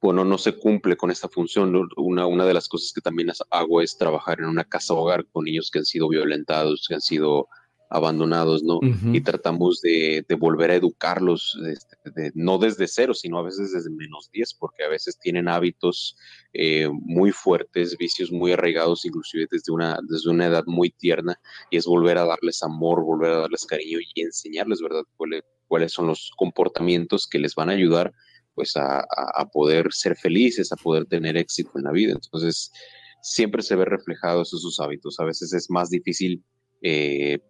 bueno, 0.00 0.24
no 0.24 0.38
se 0.38 0.52
cumple 0.52 0.96
con 0.96 1.10
esta 1.10 1.28
función. 1.28 1.74
Una, 1.96 2.24
una 2.24 2.44
de 2.44 2.54
las 2.54 2.68
cosas 2.68 2.92
que 2.92 3.00
también 3.00 3.32
hago 3.50 3.80
es 3.80 3.98
trabajar 3.98 4.38
en 4.38 4.46
una 4.46 4.62
casa 4.62 4.94
hogar 4.94 5.26
con 5.32 5.44
niños 5.44 5.72
que 5.72 5.80
han 5.80 5.86
sido 5.86 6.08
violentados, 6.08 6.86
que 6.86 6.94
han 6.94 7.00
sido 7.00 7.48
abandonados, 7.90 8.62
¿no? 8.62 8.78
Y 9.12 9.20
tratamos 9.20 9.80
de, 9.80 10.24
volver 10.38 10.70
a 10.70 10.76
educarlos, 10.76 11.58
este, 11.66 12.30
no 12.34 12.56
desde 12.58 12.86
cero, 12.86 13.14
sino 13.14 13.38
a 13.38 13.42
veces 13.42 13.72
desde 13.72 13.90
menos 13.90 14.30
10, 14.32 14.54
porque 14.54 14.84
a 14.84 14.88
veces 14.88 15.18
tienen 15.18 15.48
hábitos 15.48 16.16
eh, 16.52 16.88
muy 16.88 17.32
fuertes, 17.32 17.96
vicios 17.98 18.30
muy 18.30 18.52
arraigados, 18.52 19.04
inclusive 19.04 19.48
desde 19.50 19.72
una, 19.72 19.98
desde 20.08 20.30
una 20.30 20.46
edad 20.46 20.62
muy 20.66 20.90
tierna, 20.90 21.36
y 21.68 21.78
es 21.78 21.84
volver 21.84 22.16
a 22.18 22.24
darles 22.24 22.62
amor, 22.62 23.02
volver 23.02 23.32
a 23.32 23.40
darles 23.40 23.66
cariño 23.66 23.98
y 24.14 24.20
enseñarles, 24.20 24.80
¿verdad?, 24.80 25.02
cuáles, 25.66 25.92
son 25.92 26.06
los 26.06 26.30
comportamientos 26.36 27.26
que 27.26 27.40
les 27.40 27.56
van 27.56 27.70
a 27.70 27.72
ayudar, 27.72 28.12
pues, 28.54 28.76
a, 28.76 29.04
poder 29.52 29.88
ser 29.90 30.16
felices, 30.16 30.70
a 30.70 30.76
poder 30.76 31.06
tener 31.06 31.36
éxito 31.36 31.72
en 31.74 31.84
la 31.84 31.92
vida. 31.92 32.12
Entonces, 32.12 32.70
siempre 33.20 33.62
se 33.62 33.74
ve 33.74 33.84
reflejados 33.84 34.54
esos 34.54 34.78
hábitos. 34.78 35.18
A 35.18 35.24
veces 35.24 35.52
es 35.52 35.70
más 35.70 35.90
difícil 35.90 36.44
eh, 36.82 37.40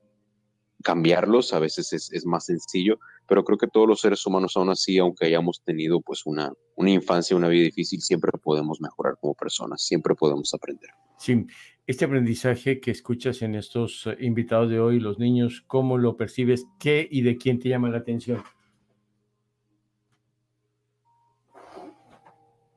cambiarlos, 0.83 1.53
a 1.53 1.59
veces 1.59 1.93
es, 1.93 2.27
más 2.27 2.47
sencillo, 2.47 2.99
pero 3.27 3.45
creo 3.45 3.59
que 3.59 3.69
todos 3.69 3.87
los 3.87 4.01
seres 4.01 4.25
humanos 4.27 4.57
aún 4.57 4.71
así, 4.71 4.99
aunque 4.99 5.27
hayamos 5.27 5.63
tenido 5.63 6.01
pues 6.01 6.27
una, 6.27 6.53
una 6.77 6.91
infancia, 6.91 7.37
una 7.37 7.49
vida 7.49 7.65
difícil, 7.65 8.01
siempre 8.01 8.33
podemos 8.43 8.81
mejorar 8.81 9.17
como 9.21 9.35
personas, 9.35 9.83
siempre 9.83 10.15
podemos 10.15 10.53
aprender. 10.55 10.91
Sí, 11.19 11.47
este 11.87 12.05
aprendizaje 12.05 12.81
que 12.81 12.91
escuchas 12.91 13.43
en 13.43 13.55
estos 13.55 14.07
eh, 14.07 14.17
invitados 14.21 14.71
de 14.71 14.81
hoy, 14.81 15.01
los 15.01 15.19
niños, 15.19 15.65
¿cómo 15.67 15.99
lo 15.99 16.17
percibes? 16.17 16.67
¿Qué 16.79 17.07
y 17.11 17.23
de 17.23 17.37
quién 17.37 17.59
te 17.59 17.69
llama 17.69 17.91
la 17.91 17.99
atención? 17.99 18.43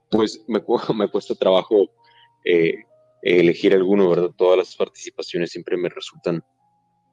Pues 0.10 0.44
me, 0.48 0.62
me 0.96 1.08
cuesta 1.10 1.36
trabajo 1.36 1.92
eh, 2.44 2.84
elegir 3.22 3.74
alguno, 3.74 4.10
¿verdad? 4.10 4.32
Todas 4.36 4.58
las 4.58 4.76
participaciones 4.76 5.52
siempre 5.52 5.78
me 5.78 5.90
resultan 5.90 6.44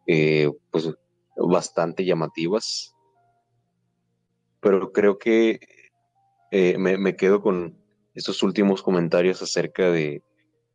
eh, 0.07 0.51
pues 0.71 0.91
bastante 1.37 2.05
llamativas. 2.05 2.95
Pero 4.61 4.93
creo 4.93 5.19
que 5.19 5.61
eh, 6.51 6.77
me, 6.79 7.17
quedo 7.17 7.41
con 7.43 7.77
estos 8.15 8.43
últimos 8.43 8.83
comentarios 8.83 9.41
acerca 9.41 9.91
de, 9.91 10.23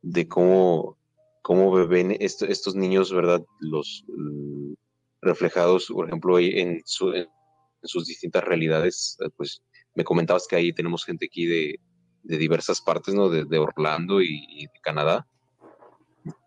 de 0.02 0.28
cómo, 0.28 0.98
cómo 1.42 1.72
ven 1.88 2.16
estos 2.20 2.76
niños, 2.76 3.14
¿verdad? 3.14 3.44
Los 3.60 4.06
mm, 4.08 4.74
reflejados, 5.22 5.88
por 5.88 6.08
ejemplo, 6.08 6.40
en, 6.40 6.82
sus 6.86 8.08
distintas 8.08 8.44
realidades. 8.44 9.18
Eh, 9.20 9.30
pues 9.36 9.62
me 9.94 10.04
comentabas 10.04 10.48
que 10.48 10.56
ahí 10.56 10.74
tenemos 10.74 11.04
gente 11.04 11.26
aquí 11.26 11.46
de, 11.46 11.80
diversas 12.24 12.82
partes, 12.82 13.14
¿no? 13.14 13.30
De, 13.30 13.60
Orlando 13.60 14.22
y, 14.22 14.66
de 14.66 14.80
Canadá. 14.82 15.28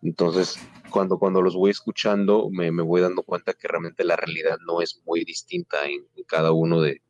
Entonces, 0.02 0.58
cuando, 0.90 1.18
cuando 1.18 1.42
los 1.42 1.54
voy 1.54 1.70
escuchando, 1.70 2.48
me, 2.50 2.70
voy 2.70 3.00
dando 3.00 3.22
cuenta 3.22 3.54
que 3.54 3.68
realmente 3.68 4.04
la 4.04 4.16
realidad 4.16 4.58
no 4.66 4.80
es 4.80 5.02
muy 5.04 5.24
distinta 5.24 5.86
en, 5.86 6.06
cada 6.26 6.52
uno 6.52 6.80
de, 6.80 7.02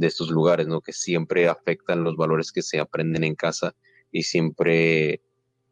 estos 0.00 0.30
lugares, 0.30 0.66
¿no? 0.66 0.80
Que 0.80 0.92
siempre 0.92 1.48
afectan 1.48 2.02
los 2.02 2.16
valores 2.16 2.50
que 2.50 2.62
se 2.62 2.80
aprenden 2.80 3.22
en 3.24 3.36
casa 3.36 3.76
y 4.10 4.24
siempre 4.24 5.22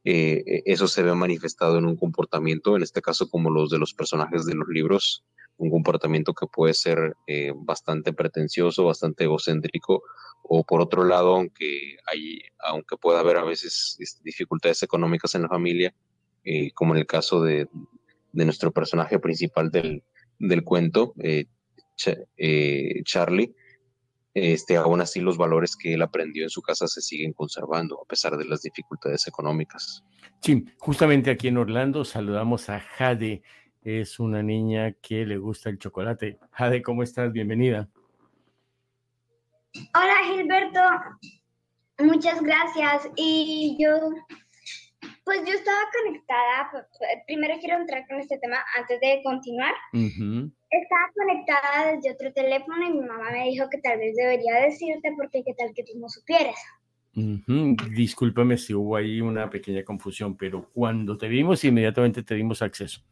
eh, 0.04 0.62
eso 0.64 0.86
se 0.86 1.02
ve 1.02 1.14
manifestado 1.14 1.78
en 1.78 1.86
un 1.86 1.96
comportamiento, 1.96 2.76
en 2.76 2.82
este 2.82 3.02
caso 3.02 3.28
como 3.28 3.50
los 3.50 3.70
de 3.70 3.78
los 3.78 3.94
personajes 3.94 4.44
de 4.46 4.54
los 4.54 4.68
libros, 4.68 5.24
un 5.56 5.70
comportamiento 5.70 6.34
que 6.34 6.46
puede 6.46 6.74
ser 6.74 7.16
eh, 7.26 7.52
bastante 7.54 8.12
pretencioso, 8.12 8.84
bastante 8.84 9.24
egocéntrico, 9.24 10.02
o 10.42 10.64
por 10.64 10.80
otro 10.80 11.04
lado, 11.04 11.36
aunque, 11.36 11.96
hay, 12.06 12.40
aunque 12.58 12.96
pueda 12.96 13.20
haber 13.20 13.36
a 13.36 13.44
veces 13.44 13.96
este, 13.98 14.20
dificultades 14.24 14.82
económicas 14.82 15.34
en 15.34 15.42
la 15.42 15.48
familia, 15.48 15.94
eh, 16.44 16.72
como 16.72 16.94
en 16.94 17.00
el 17.00 17.06
caso 17.06 17.42
de, 17.42 17.68
nuestro 18.32 18.72
personaje 18.72 19.18
principal 19.18 19.70
del, 19.70 20.64
cuento, 20.64 21.14
eh, 21.22 21.46
eh, 22.36 23.02
Charlie, 23.04 23.54
este, 24.34 24.76
aún 24.76 25.02
así 25.02 25.20
los 25.20 25.36
valores 25.36 25.76
que 25.76 25.92
él 25.92 26.02
aprendió 26.02 26.42
en 26.44 26.50
su 26.50 26.62
casa 26.62 26.88
se 26.88 27.02
siguen 27.02 27.34
conservando 27.34 28.00
a 28.00 28.06
pesar 28.06 28.38
de 28.38 28.46
las 28.46 28.62
dificultades 28.62 29.26
económicas. 29.26 30.02
Sí, 30.40 30.64
justamente 30.78 31.30
aquí 31.30 31.48
en 31.48 31.58
Orlando 31.58 32.04
saludamos 32.04 32.70
a 32.70 32.80
Jade, 32.80 33.42
es 33.82 34.18
una 34.18 34.42
niña 34.42 34.92
que 35.02 35.26
le 35.26 35.36
gusta 35.36 35.68
el 35.68 35.78
chocolate. 35.78 36.38
Jade, 36.52 36.82
¿cómo 36.82 37.02
estás? 37.02 37.32
Bienvenida. 37.32 37.88
Hola 39.94 40.14
Gilberto, 40.24 40.80
muchas 41.98 42.42
gracias. 42.42 43.10
Y 43.16 43.76
yo 43.78 44.12
pues 45.24 45.40
yo 45.46 45.52
estaba 45.52 45.78
conectada, 46.02 46.86
eh, 47.00 47.22
primero 47.26 47.54
quiero 47.60 47.80
entrar 47.80 48.06
con 48.08 48.18
este 48.18 48.38
tema 48.38 48.58
antes 48.78 49.00
de 49.00 49.20
continuar. 49.22 49.74
Estaba 49.92 51.12
conectada 51.14 51.92
desde 51.92 52.12
otro 52.12 52.32
teléfono 52.32 52.86
y 52.86 52.92
mi 52.92 53.06
mamá 53.06 53.30
me 53.30 53.44
dijo 53.44 53.68
que 53.70 53.78
tal 53.78 53.98
vez 53.98 54.16
debería 54.16 54.56
decirte 54.62 55.12
porque 55.16 55.44
qué 55.44 55.54
tal 55.54 55.72
que 55.74 55.84
tú 55.84 55.98
no 55.98 56.08
supieras. 56.08 56.56
Discúlpame 57.14 58.56
si 58.56 58.74
hubo 58.74 58.96
ahí 58.96 59.20
una 59.20 59.48
pequeña 59.48 59.84
confusión, 59.84 60.36
pero 60.36 60.70
cuando 60.72 61.16
te 61.16 61.28
vimos 61.28 61.62
inmediatamente 61.64 62.22
te 62.22 62.34
dimos 62.34 62.62
acceso. 62.62 63.02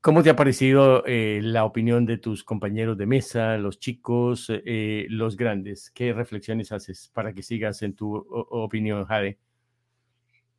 ¿Cómo 0.00 0.22
te 0.22 0.30
ha 0.30 0.36
parecido 0.36 1.04
eh, 1.04 1.40
la 1.42 1.64
opinión 1.64 2.06
de 2.06 2.16
tus 2.16 2.42
compañeros 2.42 2.96
de 2.96 3.04
mesa, 3.04 3.58
los 3.58 3.78
chicos, 3.78 4.46
eh, 4.48 5.06
los 5.10 5.36
grandes? 5.36 5.90
¿Qué 5.90 6.14
reflexiones 6.14 6.72
haces 6.72 7.10
para 7.12 7.34
que 7.34 7.42
sigas 7.42 7.82
en 7.82 7.94
tu 7.94 8.14
opinión, 8.16 9.04
Jade? 9.04 9.38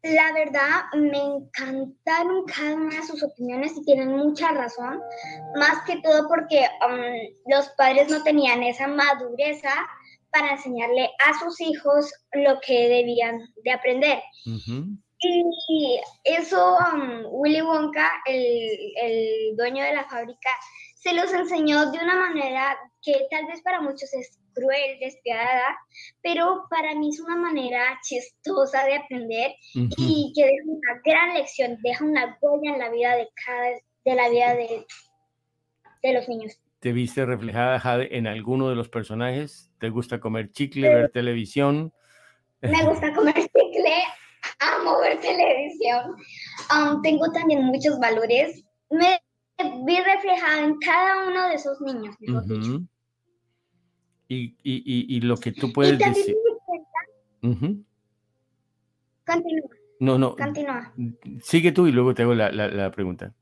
La 0.04 0.34
verdad, 0.34 0.86
me 0.96 1.18
encantaron 1.18 2.46
cada 2.46 2.74
una 2.74 2.96
de 2.96 3.04
sus 3.04 3.22
opiniones 3.22 3.78
y 3.78 3.86
tienen 3.86 4.10
mucha 4.10 4.52
razón, 4.52 5.00
más 5.56 5.86
que 5.86 6.02
todo 6.02 6.28
porque 6.28 6.68
um, 6.88 7.52
los 7.52 7.70
padres 7.78 8.10
no 8.10 8.24
tenían 8.24 8.64
esa 8.64 8.88
madureza 8.88 9.70
para 10.32 10.54
enseñarle 10.54 11.08
a 11.28 11.38
sus 11.40 11.62
hijos 11.62 12.12
lo 12.34 12.60
que 12.66 12.90
debían 12.90 13.42
de 13.64 13.72
aprender. 13.72 14.24
Y 15.24 16.02
eso 16.24 16.78
um, 16.78 17.26
Willy 17.30 17.62
Wonka, 17.62 18.10
el, 18.26 18.94
el 19.04 19.56
dueño 19.56 19.84
de 19.84 19.94
la 19.94 20.06
fábrica, 20.06 20.50
se 20.96 21.14
los 21.14 21.32
enseñó 21.32 21.92
de 21.92 22.00
una 22.00 22.16
manera 22.16 22.76
que 23.04 23.28
tal 23.30 23.46
vez 23.46 23.62
para 23.62 23.82
muchos 23.82 24.12
es 24.14 24.41
cruel, 24.54 25.00
despiadada, 25.00 25.78
pero 26.22 26.66
para 26.70 26.96
mí 26.96 27.10
es 27.10 27.20
una 27.20 27.36
manera 27.36 28.00
chistosa 28.04 28.86
de 28.86 28.96
aprender 28.96 29.52
y 29.74 30.34
que 30.36 30.46
deja 30.46 30.64
una 30.66 31.02
gran 31.04 31.34
lección, 31.34 31.78
deja 31.82 32.06
una 32.06 32.38
huella 32.42 32.74
en 32.74 32.80
la 32.80 32.90
vida 32.90 33.16
de 33.16 33.30
cada, 33.46 33.70
de 34.06 34.16
la 34.16 34.30
vida 34.30 34.56
de, 34.56 34.86
de 36.04 36.14
los 36.14 36.28
niños. 36.28 36.60
¿Te 36.80 36.94
viste 36.94 37.26
reflejada, 37.26 37.80
Jade, 37.80 38.18
en 38.18 38.26
alguno 38.26 38.68
de 38.70 38.76
los 38.76 38.90
personajes? 38.90 39.72
¿Te 39.80 39.90
gusta 39.90 40.20
comer 40.20 40.52
chicle, 40.52 40.94
ver 40.94 41.12
televisión? 41.12 41.94
Me 42.62 42.84
gusta 42.86 43.14
comer 43.16 43.36
chicle, 43.36 44.04
amo 44.60 45.00
ver 45.00 45.20
televisión. 45.20 46.16
tengo 47.04 47.32
también 47.32 47.64
muchos 47.66 48.00
valores. 48.00 48.64
Me 48.90 49.22
vi 49.86 50.00
reflejada 50.00 50.64
en 50.64 50.78
cada 50.80 51.28
uno 51.28 51.50
de 51.50 51.54
esos 51.54 51.80
niños, 51.82 52.16
y, 54.34 54.56
y, 54.64 55.18
y, 55.18 55.22
lo 55.22 55.36
que 55.36 55.52
tú 55.52 55.74
puedes 55.74 56.00
decir. 56.00 56.36
Continúa. 57.42 57.84
No, 60.00 60.18
no. 60.18 60.36
Continúa. 60.36 60.94
Sigue 61.42 61.74
tú 61.74 61.88
y 61.88 61.92
luego 61.92 62.14
te 62.14 62.24
hago 62.24 62.34
la, 62.34 62.52
la, 62.52 62.92
pregunta. 62.92 63.34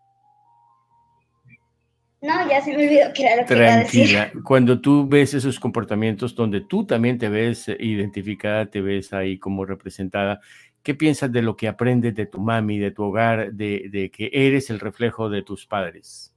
No, 2.21 2.49
ya 2.49 2.61
se 2.61 2.75
me 2.75 2.85
olvidó 2.85 3.13
que 3.13 3.23
era 3.23 3.41
lo 3.41 3.47
que 3.47 3.55
iba 3.55 3.73
a 3.73 3.77
decir. 3.77 4.17
Cuando 4.43 4.81
tú 4.81 5.07
ves 5.07 5.33
esos 5.35 5.59
comportamientos 5.59 6.35
donde 6.35 6.61
tú 6.61 6.85
también 6.85 7.17
te 7.17 7.29
ves 7.29 7.67
identificada, 7.67 8.65
te 8.65 8.81
ves 8.81 9.13
ahí 9.13 9.37
como 9.37 9.65
representada, 9.65 10.41
¿qué 10.81 10.95
piensas 10.95 11.31
de 11.31 11.43
lo 11.43 11.55
que 11.55 11.67
aprendes 11.67 12.15
de 12.15 12.25
tu 12.25 12.39
mami, 12.39 12.79
de 12.79 12.91
tu 12.91 13.03
hogar, 13.03 13.53
de, 13.53 13.89
de 13.91 14.09
que 14.09 14.29
eres 14.33 14.69
el 14.69 14.79
reflejo 14.79 15.29
de 15.29 15.43
tus 15.43 15.65
padres? 15.65 16.33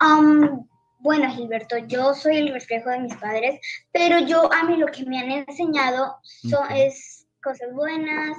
Um, 0.00 0.66
bueno, 1.04 1.30
Gilberto, 1.30 1.76
yo 1.76 2.14
soy 2.14 2.38
el 2.38 2.50
reflejo 2.54 2.88
de 2.88 3.00
mis 3.00 3.14
padres, 3.16 3.60
pero 3.92 4.20
yo 4.20 4.50
a 4.50 4.64
mí 4.64 4.78
lo 4.78 4.86
que 4.86 5.04
me 5.04 5.18
han 5.18 5.30
enseñado 5.30 6.16
son, 6.22 6.72
es 6.72 7.26
cosas 7.42 7.74
buenas, 7.74 8.34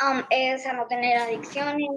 um, 0.00 0.22
es 0.30 0.64
a 0.64 0.74
no 0.74 0.86
tener 0.86 1.18
adicciones, 1.18 1.88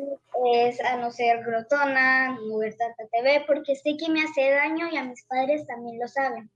es 0.55 0.81
a 0.81 0.97
no 0.97 1.11
ser 1.11 1.43
grotona, 1.45 2.29
no 2.29 2.57
ver 2.57 2.75
tanta 2.77 3.03
TV, 3.11 3.43
porque 3.45 3.75
sé 3.75 3.95
que 3.95 4.09
me 4.11 4.23
hace 4.23 4.49
daño 4.49 4.89
y 4.91 4.97
a 4.97 5.03
mis 5.03 5.23
padres 5.25 5.67
también 5.67 5.99
lo 5.99 6.07
saben. 6.07 6.49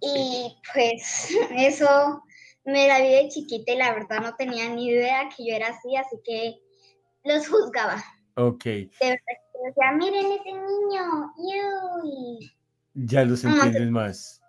Y 0.00 0.56
pues 0.74 1.30
eso 1.56 2.20
me 2.64 2.88
la 2.88 3.00
vi 3.00 3.10
de 3.10 3.28
chiquita 3.28 3.72
y 3.72 3.76
la 3.76 3.94
verdad 3.94 4.22
no 4.22 4.34
tenía 4.34 4.68
ni 4.70 4.88
idea 4.88 5.28
que 5.28 5.46
yo 5.46 5.54
era 5.54 5.68
así, 5.68 5.94
así 5.94 6.16
que 6.24 6.56
los 7.22 7.48
juzgaba. 7.48 8.02
Ok. 8.34 8.64
De 8.64 8.90
verdad 9.00 9.45
decía, 9.64 9.92
miren 9.92 10.32
ese 10.32 10.52
niño. 10.52 11.32
Ya 12.94 13.24
los 13.24 13.44
entiendes 13.44 13.90
más. 13.90 14.42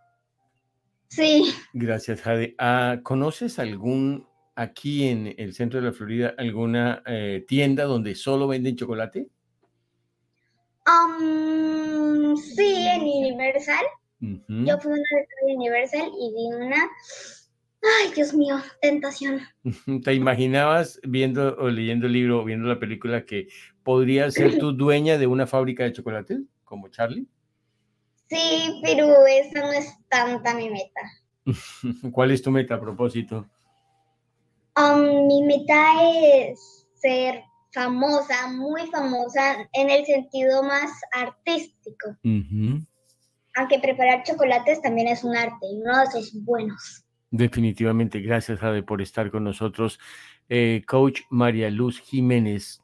Sí. 1.10 1.54
Gracias, 1.74 2.22
Jade. 2.22 2.56
Ah, 2.60 3.00
¿Conoces 3.04 3.60
algún, 3.60 4.28
aquí 4.56 5.08
en 5.08 5.34
el 5.38 5.54
centro 5.54 5.80
de 5.80 5.88
la 5.88 5.94
Florida, 5.94 6.34
alguna 6.38 7.04
eh, 7.06 7.46
tienda 7.48 7.86
donde 7.86 8.16
solo 8.16 8.48
venden 8.48 8.76
chocolate? 8.76 9.30
Um, 10.88 12.36
sí, 12.38 12.88
en 12.88 13.02
Universal. 13.02 13.86
Yo 14.20 14.78
fui 14.80 14.92
una 14.92 15.04
vez 15.16 15.28
a 15.42 15.46
Universal 15.46 16.12
y 16.20 16.34
vi 16.34 16.66
una 16.66 16.90
Ay, 17.88 18.12
Dios 18.14 18.34
mío, 18.34 18.58
tentación. 18.82 19.42
¿Te 20.04 20.14
imaginabas 20.14 21.00
viendo 21.04 21.56
o 21.58 21.70
leyendo 21.70 22.08
el 22.08 22.14
libro 22.14 22.42
o 22.42 22.44
viendo 22.44 22.68
la 22.68 22.80
película 22.80 23.26
que 23.26 23.48
podrías 23.84 24.34
ser 24.34 24.58
tú 24.60 24.74
dueña 24.74 25.18
de 25.18 25.28
una 25.28 25.48
fábrica 25.48 25.84
de 25.84 25.94
chocolates 25.94 26.42
como 26.64 26.90
Charlie? 26.90 27.28
Sí, 28.30 28.82
pero 28.84 29.26
esa 29.26 29.62
no 29.62 29.72
es 29.72 29.96
tanta 30.10 30.54
mi 30.54 30.70
meta. 30.70 31.02
¿Cuál 32.12 32.32
es 32.32 32.42
tu 32.42 32.52
meta 32.52 32.76
a 32.76 32.82
propósito? 32.82 33.48
Um, 34.76 35.28
mi 35.28 35.44
meta 35.44 36.04
es 36.04 36.86
ser 36.96 37.42
famosa, 37.72 38.48
muy 38.52 38.86
famosa 38.88 39.68
en 39.74 39.90
el 39.90 40.06
sentido 40.06 40.62
más 40.64 40.92
artístico. 41.14 42.16
Aunque 43.56 43.80
preparar 43.80 44.24
chocolates 44.24 44.82
también 44.82 45.08
es 45.08 45.24
un 45.24 45.36
arte 45.36 45.66
y 45.66 45.82
uno 45.82 45.98
de 46.00 46.04
esos 46.04 46.34
buenos. 46.44 47.07
Definitivamente, 47.32 48.22
gracias 48.22 48.60
Jade 48.60 48.84
por 48.84 49.02
estar 49.02 49.30
con 49.32 49.44
nosotros. 49.44 50.00
Eh, 50.48 50.84
coach 50.88 51.22
María 51.30 51.70
Luz 51.70 52.00
Jiménez, 52.00 52.82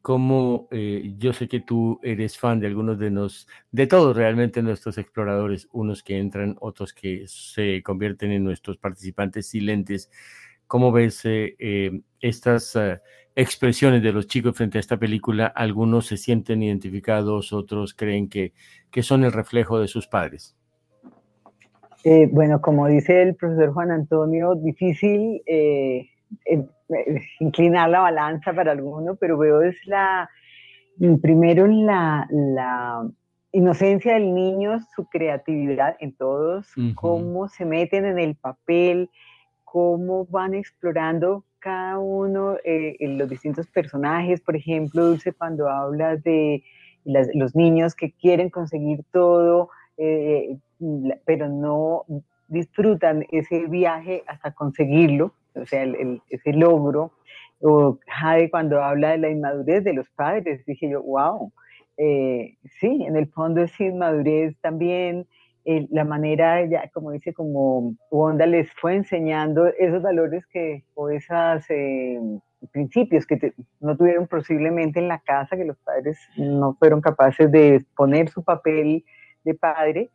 como 0.00 0.68
eh, 0.70 1.14
yo 1.18 1.32
sé 1.34 1.46
que 1.46 1.60
tú 1.60 2.00
eres 2.02 2.38
fan 2.38 2.58
de 2.58 2.68
algunos 2.68 2.98
de 2.98 3.10
nos, 3.10 3.46
de 3.70 3.86
todos 3.86 4.16
realmente 4.16 4.62
nuestros 4.62 4.96
exploradores, 4.98 5.68
unos 5.72 6.02
que 6.02 6.18
entran, 6.18 6.56
otros 6.60 6.94
que 6.94 7.24
se 7.28 7.82
convierten 7.82 8.32
en 8.32 8.44
nuestros 8.44 8.78
participantes 8.78 9.48
silentes. 9.48 10.10
¿Cómo 10.66 10.90
ves 10.90 11.20
eh, 11.24 12.00
estas 12.20 12.78
expresiones 13.36 14.02
de 14.02 14.12
los 14.12 14.26
chicos 14.26 14.56
frente 14.56 14.78
a 14.78 14.80
esta 14.80 14.98
película? 14.98 15.46
Algunos 15.48 16.06
se 16.06 16.16
sienten 16.16 16.62
identificados, 16.62 17.52
otros 17.52 17.94
creen 17.94 18.28
que, 18.30 18.54
que 18.90 19.02
son 19.02 19.24
el 19.24 19.32
reflejo 19.32 19.78
de 19.80 19.88
sus 19.88 20.06
padres. 20.08 20.56
Eh, 22.04 22.28
bueno, 22.30 22.60
como 22.60 22.88
dice 22.88 23.22
el 23.22 23.36
profesor 23.36 23.72
Juan 23.72 23.92
Antonio, 23.92 24.56
difícil 24.56 25.40
eh, 25.46 26.08
eh, 26.46 26.64
inclinar 27.38 27.90
la 27.90 28.00
balanza 28.00 28.52
para 28.52 28.72
alguno, 28.72 29.14
pero 29.14 29.38
veo 29.38 29.62
es 29.62 29.76
la, 29.86 30.28
primero 31.20 31.66
la, 31.68 32.26
la 32.30 33.08
inocencia 33.52 34.14
del 34.14 34.34
niño, 34.34 34.80
su 34.96 35.06
creatividad 35.06 35.96
en 36.00 36.12
todos, 36.12 36.66
cómo 36.96 37.48
se 37.48 37.64
meten 37.64 38.04
en 38.04 38.18
el 38.18 38.34
papel, 38.34 39.08
cómo 39.64 40.26
van 40.26 40.54
explorando 40.54 41.44
cada 41.60 41.98
uno 41.98 42.56
en 42.64 43.16
los 43.18 43.28
distintos 43.28 43.68
personajes. 43.68 44.40
Por 44.40 44.56
ejemplo, 44.56 45.06
Dulce, 45.06 45.32
cuando 45.32 45.68
habla 45.68 46.16
de 46.16 46.64
los 47.04 47.54
niños 47.54 47.94
que 47.94 48.10
quieren 48.12 48.50
conseguir 48.50 49.04
todo, 49.12 49.70
pero 51.24 51.48
no 51.48 52.04
disfrutan 52.48 53.24
ese 53.30 53.66
viaje 53.66 54.22
hasta 54.26 54.52
conseguirlo, 54.52 55.32
o 55.54 55.66
sea, 55.66 55.84
ese 56.28 56.52
logro. 56.52 57.12
O 57.60 57.98
Jade 58.08 58.50
cuando 58.50 58.82
habla 58.82 59.10
de 59.10 59.18
la 59.18 59.30
inmadurez 59.30 59.84
de 59.84 59.92
los 59.92 60.10
padres, 60.10 60.64
dije 60.66 60.90
yo, 60.90 61.02
wow, 61.02 61.52
eh, 61.96 62.56
sí, 62.80 63.04
en 63.06 63.16
el 63.16 63.28
fondo 63.28 63.62
es 63.62 63.80
inmadurez 63.80 64.56
también, 64.60 65.26
la 65.64 66.04
manera, 66.04 66.64
ya 66.66 66.88
como 66.92 67.12
dice, 67.12 67.32
como 67.32 67.94
Wanda 68.10 68.46
les 68.46 68.72
fue 68.72 68.96
enseñando 68.96 69.66
esos 69.78 70.02
valores 70.02 70.44
que, 70.46 70.82
o 70.94 71.08
esos 71.08 71.64
eh, 71.70 72.18
principios 72.72 73.26
que 73.26 73.54
no 73.80 73.96
tuvieron 73.96 74.26
posiblemente 74.26 74.98
en 74.98 75.08
la 75.08 75.20
casa, 75.20 75.56
que 75.56 75.64
los 75.64 75.78
padres 75.78 76.18
no 76.36 76.74
fueron 76.74 77.00
capaces 77.00 77.50
de 77.50 77.84
poner 77.96 78.28
su 78.28 78.42
papel 78.42 79.04
de 79.44 79.54
padre, 79.54 80.10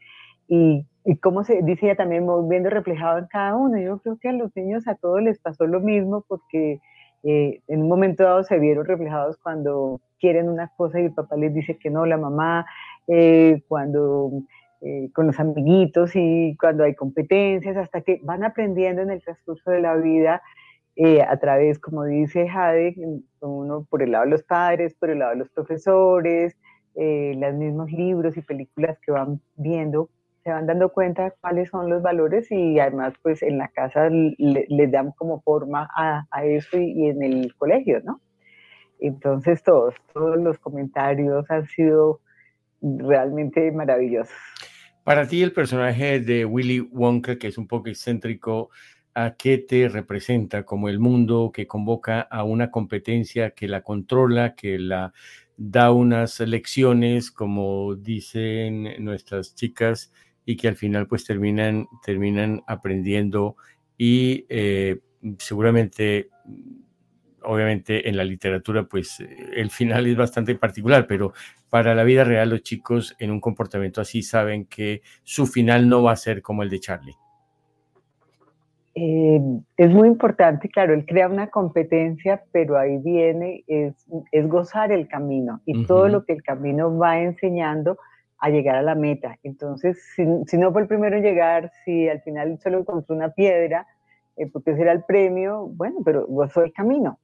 y, 0.48 0.86
y 1.06 1.18
como 1.18 1.46
se 1.46 1.62
dice 1.62 1.86
ella 1.86 1.96
también 1.96 2.28
viendo 2.50 2.70
reflejado 2.70 3.18
en 3.18 3.28
cada 3.28 3.56
uno. 3.56 3.80
Yo 3.80 4.00
creo 4.00 4.18
que 4.18 4.28
a 4.28 4.34
los 4.34 4.54
niños 4.56 4.88
a 4.90 4.96
todos 4.96 5.22
les 5.22 5.40
pasó 5.40 5.66
lo 5.66 5.80
mismo 5.80 6.26
porque 6.28 6.82
eh, 7.24 7.62
en 7.68 7.84
un 7.84 7.88
momento 7.88 8.24
dado 8.24 8.44
se 8.44 8.60
vieron 8.60 8.86
reflejados 8.86 9.38
cuando 9.38 10.02
quieren 10.20 10.50
una 10.50 10.70
cosa 10.76 11.00
y 11.00 11.06
el 11.06 11.14
papá 11.14 11.38
les 11.38 11.54
dice 11.54 11.78
que 11.78 11.90
no, 11.90 12.06
la 12.06 12.18
mamá, 12.18 12.66
eh, 13.08 13.64
cuando 13.70 14.32
eh, 14.82 15.10
con 15.14 15.28
los 15.28 15.40
amiguitos 15.40 16.12
y 16.16 16.58
cuando 16.60 16.84
hay 16.84 16.94
competencias, 16.94 17.78
hasta 17.78 18.02
que 18.02 18.20
van 18.24 18.44
aprendiendo 18.44 19.02
en 19.02 19.12
el 19.12 19.22
transcurso 19.22 19.72
de 19.72 19.82
la 19.82 19.96
vida 19.96 20.42
a 21.30 21.38
través, 21.38 21.78
como 21.78 22.06
dice 22.06 22.50
Jade, 22.50 22.96
uno 23.42 23.86
por 23.88 24.02
el 24.02 24.12
lado 24.12 24.26
de 24.26 24.32
los 24.32 24.44
padres, 24.44 24.96
por 24.96 25.12
el 25.12 25.20
lado 25.20 25.32
de 25.32 25.38
los 25.38 25.50
profesores, 25.50 26.58
los 26.96 27.54
mismos 27.54 27.92
libros 27.92 28.36
y 28.36 28.42
películas 28.42 28.98
que 29.06 29.12
van 29.12 29.40
viendo 29.58 30.10
se 30.48 30.54
van 30.54 30.66
dando 30.66 30.94
cuenta 30.94 31.34
cuáles 31.42 31.70
son 31.70 31.90
los 31.90 32.02
valores 32.02 32.50
y 32.52 32.80
además 32.80 33.14
pues 33.22 33.44
en 33.44 33.58
la 33.58 33.68
casa 33.68 34.08
les 34.10 34.92
dan 34.94 35.12
como 35.12 35.42
forma 35.42 35.90
a, 35.94 36.26
eso 36.46 36.78
y, 36.80 37.08
en 37.08 37.22
el 37.22 37.54
colegio, 37.56 38.00
¿no? 38.06 38.22
Entonces 39.02 39.62
todos, 39.62 39.94
todos 40.14 40.38
los 40.38 40.58
comentarios 40.58 41.52
han 41.52 41.66
sido 41.66 42.22
realmente 42.82 43.74
maravillosos. 43.74 44.38
Para 45.04 45.28
ti 45.28 45.44
el 45.44 45.52
personaje 45.52 46.22
de 46.22 46.46
Willy 46.46 46.80
Wonka, 46.80 47.38
que 47.38 47.48
es 47.48 47.58
un 47.58 47.68
poco 47.68 47.90
excéntrico, 47.90 48.70
¿a 49.14 49.36
qué 49.36 49.58
te 49.58 49.90
representa 49.90 50.64
como 50.64 50.88
el 50.88 51.00
mundo 51.00 51.52
que 51.54 51.68
convoca 51.68 52.22
a 52.22 52.46
una 52.46 52.72
competencia 52.72 53.52
que 53.52 53.68
la 53.68 53.82
controla, 53.82 54.56
que 54.56 54.80
la 54.80 55.12
da 55.58 55.92
unas 55.92 56.40
lecciones, 56.40 57.32
como 57.32 57.96
dicen 57.96 59.04
nuestras 59.04 59.56
chicas, 59.56 60.14
y 60.48 60.56
que 60.56 60.70
al 60.70 60.78
final 60.78 61.08
pues 61.08 61.26
terminan, 61.26 61.88
terminan 62.06 62.64
aprendiendo 62.68 63.58
y 63.98 64.46
eh, 64.48 64.98
seguramente, 65.38 66.30
obviamente 67.44 68.08
en 68.08 68.16
la 68.16 68.24
literatura 68.24 68.86
pues 68.86 69.20
el 69.20 69.70
final 69.70 70.08
es 70.08 70.16
bastante 70.16 70.56
particular, 70.56 71.06
pero 71.06 71.34
para 71.70 71.94
la 71.94 72.06
vida 72.06 72.24
real 72.24 72.50
los 72.50 72.64
chicos 72.64 73.14
en 73.20 73.32
un 73.32 73.42
comportamiento 73.42 74.00
así 74.00 74.22
saben 74.22 74.66
que 74.68 75.02
su 75.24 75.48
final 75.48 75.90
no 75.90 76.02
va 76.02 76.14
a 76.14 76.16
ser 76.16 76.42
como 76.42 76.64
el 76.64 76.70
de 76.70 76.80
Charlie. 76.80 77.16
Eh, 78.96 79.42
es 79.76 79.92
muy 79.92 80.08
importante, 80.08 80.70
claro, 80.70 80.94
él 80.94 81.06
crea 81.06 81.28
una 81.28 81.50
competencia, 81.50 82.42
pero 82.54 82.78
ahí 82.78 83.00
viene, 83.00 83.66
es, 83.68 83.94
es 84.32 84.48
gozar 84.48 84.94
el 84.94 85.10
camino 85.10 85.60
y 85.66 85.86
todo 85.86 86.08
lo 86.08 86.24
que 86.24 86.32
el 86.32 86.42
camino 86.42 86.98
va 86.98 87.20
enseñando 87.20 87.98
a 88.40 88.50
llegar 88.50 88.76
a 88.76 88.82
la 88.82 88.96
meta. 88.96 89.38
Entonces, 89.44 89.98
si, 90.16 90.58
no 90.58 90.72
fue 90.72 90.82
el 90.82 90.88
primero 90.88 91.18
en 91.18 91.24
llegar, 91.24 91.72
si 91.84 92.08
al 92.08 92.22
final 92.22 92.60
solo 92.62 92.80
encontró 92.80 93.16
una 93.16 93.32
piedra, 93.32 93.88
eh, 94.36 94.48
porque 94.52 94.72
ese 94.72 94.84
era 94.84 94.92
el 94.92 95.04
premio, 95.04 95.68
bueno, 95.68 96.00
pero 96.06 96.26
gozó 96.28 96.64
el 96.64 96.74
camino, 96.74 97.20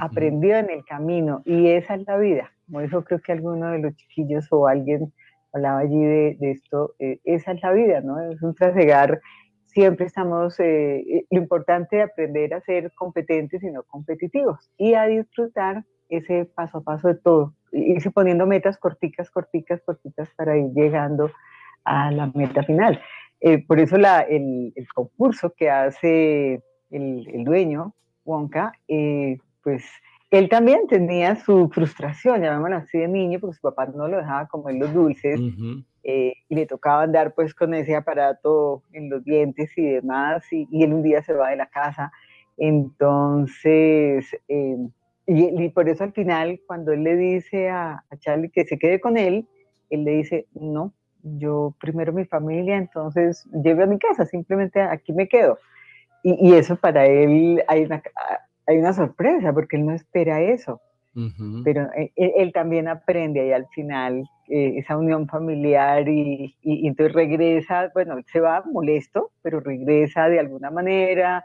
aprendió 0.00 0.56
en 0.56 0.70
el 0.70 0.82
camino 0.84 1.42
y 1.44 1.68
esa 1.68 1.94
es 1.94 2.06
la 2.06 2.16
vida. 2.16 2.50
Como 2.66 2.80
dijo 2.80 3.04
creo 3.04 3.20
que 3.20 3.32
alguno 3.32 3.70
de 3.70 3.80
los 3.80 3.94
chiquillos 3.96 4.46
o 4.50 4.66
alguien 4.66 5.12
hablaba 5.52 5.80
allí 5.80 6.02
de, 6.02 6.38
esto, 6.40 6.94
eh, 6.98 7.20
esa 7.24 7.52
es 7.52 7.62
la 7.62 7.72
vida, 7.72 8.00
¿no? 8.00 8.18
Es 8.20 8.40
un 8.42 8.54
trasegar 8.54 9.20
siempre 9.74 10.06
estamos, 10.06 10.58
eh, 10.60 11.00
eh, 11.00 11.26
lo 11.30 11.40
importante 11.40 11.98
es 11.98 12.04
aprender 12.04 12.54
a 12.54 12.60
ser 12.60 12.92
competentes 12.94 13.62
y 13.62 13.70
no 13.70 13.82
competitivos 13.82 14.70
y 14.78 14.94
a 14.94 15.06
disfrutar 15.06 15.84
ese 16.16 16.44
paso 16.44 16.78
a 16.78 16.82
paso 16.82 17.08
de 17.08 17.14
todo, 17.14 17.54
irse 17.72 18.10
poniendo 18.10 18.46
metas 18.46 18.78
corticas, 18.78 19.30
corticas, 19.30 19.80
corticas 19.82 20.30
para 20.36 20.56
ir 20.56 20.72
llegando 20.74 21.30
a 21.84 22.10
la 22.10 22.30
meta 22.34 22.62
final. 22.62 23.00
Eh, 23.40 23.64
por 23.66 23.78
eso 23.78 23.98
la, 23.98 24.20
el, 24.20 24.72
concurso 24.94 25.52
que 25.54 25.70
hace 25.70 26.62
el, 26.90 27.28
el 27.28 27.44
dueño, 27.44 27.94
Wonka, 28.24 28.72
pues 29.62 29.84
él 30.30 30.48
también 30.48 30.86
tenía 30.88 31.36
su 31.36 31.68
frustración, 31.68 32.42
llamémoslo 32.42 32.76
así 32.76 32.98
de 32.98 33.06
niño, 33.06 33.38
porque 33.38 33.54
su 33.56 33.62
papá 33.62 33.86
no 33.86 34.08
lo 34.08 34.16
dejaba 34.16 34.48
comer 34.48 34.74
los 34.76 34.92
dulces. 34.92 35.40
Eh, 36.02 36.34
y 36.48 36.54
le 36.54 36.66
tocaba 36.66 37.02
andar 37.02 37.34
pues 37.34 37.54
con 37.54 37.72
ese 37.72 37.96
aparato 37.96 38.82
en 38.92 39.08
los 39.08 39.24
dientes 39.24 39.70
y 39.78 39.86
demás, 39.86 40.44
y, 40.52 40.66
él 40.82 40.92
un 40.92 41.02
día 41.02 41.22
se 41.22 41.32
va 41.34 41.50
de 41.50 41.56
la 41.56 41.66
casa. 41.66 42.12
Entonces, 42.56 44.26
y, 45.26 45.68
por 45.70 45.88
eso 45.88 46.04
al 46.04 46.12
final, 46.12 46.60
cuando 46.66 46.92
él 46.92 47.02
le 47.02 47.16
dice 47.16 47.70
a, 47.70 48.04
Charlie 48.18 48.50
que 48.50 48.64
se 48.64 48.78
quede 48.78 49.00
con 49.00 49.16
él, 49.16 49.46
él 49.90 50.04
le 50.04 50.12
dice, 50.12 50.46
no, 50.54 50.92
yo 51.22 51.74
primero 51.80 52.12
mi 52.12 52.24
familia, 52.24 52.76
entonces 52.76 53.46
lleve 53.62 53.84
a 53.84 53.86
mi 53.86 53.98
casa, 53.98 54.26
simplemente 54.26 54.80
aquí 54.80 55.12
me 55.12 55.28
quedo. 55.28 55.58
Y, 56.22 56.48
y 56.48 56.54
eso 56.54 56.76
para 56.76 57.06
él 57.06 57.62
hay 57.68 57.84
una, 57.84 58.02
hay 58.66 58.78
una 58.78 58.92
sorpresa, 58.92 59.52
porque 59.52 59.76
él 59.76 59.86
no 59.86 59.92
espera 59.92 60.40
eso. 60.40 60.80
Pero 61.62 61.88
eh, 61.96 62.10
él, 62.16 62.52
también 62.52 62.88
aprende 62.88 63.40
ahí 63.40 63.52
al 63.52 63.68
final 63.68 64.28
eh, 64.48 64.74
esa 64.78 64.96
unión 64.96 65.28
familiar 65.28 66.08
y, 66.08 66.56
entonces 66.62 67.14
regresa, 67.14 67.92
bueno, 67.94 68.16
se 68.26 68.40
va 68.40 68.64
molesto, 68.64 69.30
pero 69.40 69.60
regresa 69.60 70.28
de 70.28 70.40
alguna 70.40 70.72
manera 70.72 71.44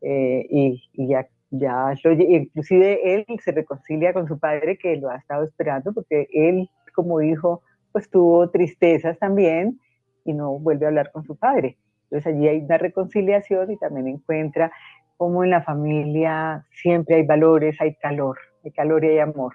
eh, 0.00 0.46
y, 0.48 0.80
ya, 0.94 1.28
ya 1.50 1.94
inclusive 2.04 3.14
él 3.14 3.26
se 3.42 3.52
reconcilia 3.52 4.12
con 4.12 4.28
su 4.28 4.38
padre 4.38 4.78
que 4.78 4.96
lo 4.96 5.10
ha 5.10 5.16
estado 5.16 5.44
esperando 5.44 5.92
porque 5.92 6.28
él 6.32 6.70
como 6.94 7.20
hijo 7.20 7.62
pues 7.92 8.08
tuvo 8.08 8.50
tristezas 8.50 9.18
también 9.18 9.80
y 10.24 10.32
no 10.32 10.58
vuelve 10.58 10.86
a 10.86 10.88
hablar 10.88 11.10
con 11.12 11.24
su 11.24 11.36
padre. 11.36 11.76
Entonces 12.04 12.34
allí 12.34 12.48
hay 12.48 12.58
una 12.58 12.78
reconciliación 12.78 13.70
y 13.70 13.78
también 13.78 14.08
encuentra 14.08 14.70
cómo 15.16 15.44
en 15.44 15.50
la 15.50 15.62
familia 15.62 16.66
siempre 16.72 17.16
hay 17.16 17.26
valores, 17.26 17.80
hay 17.80 17.94
calor 17.96 18.38
de 18.62 18.72
calor 18.72 19.04
y 19.04 19.18
amor. 19.18 19.54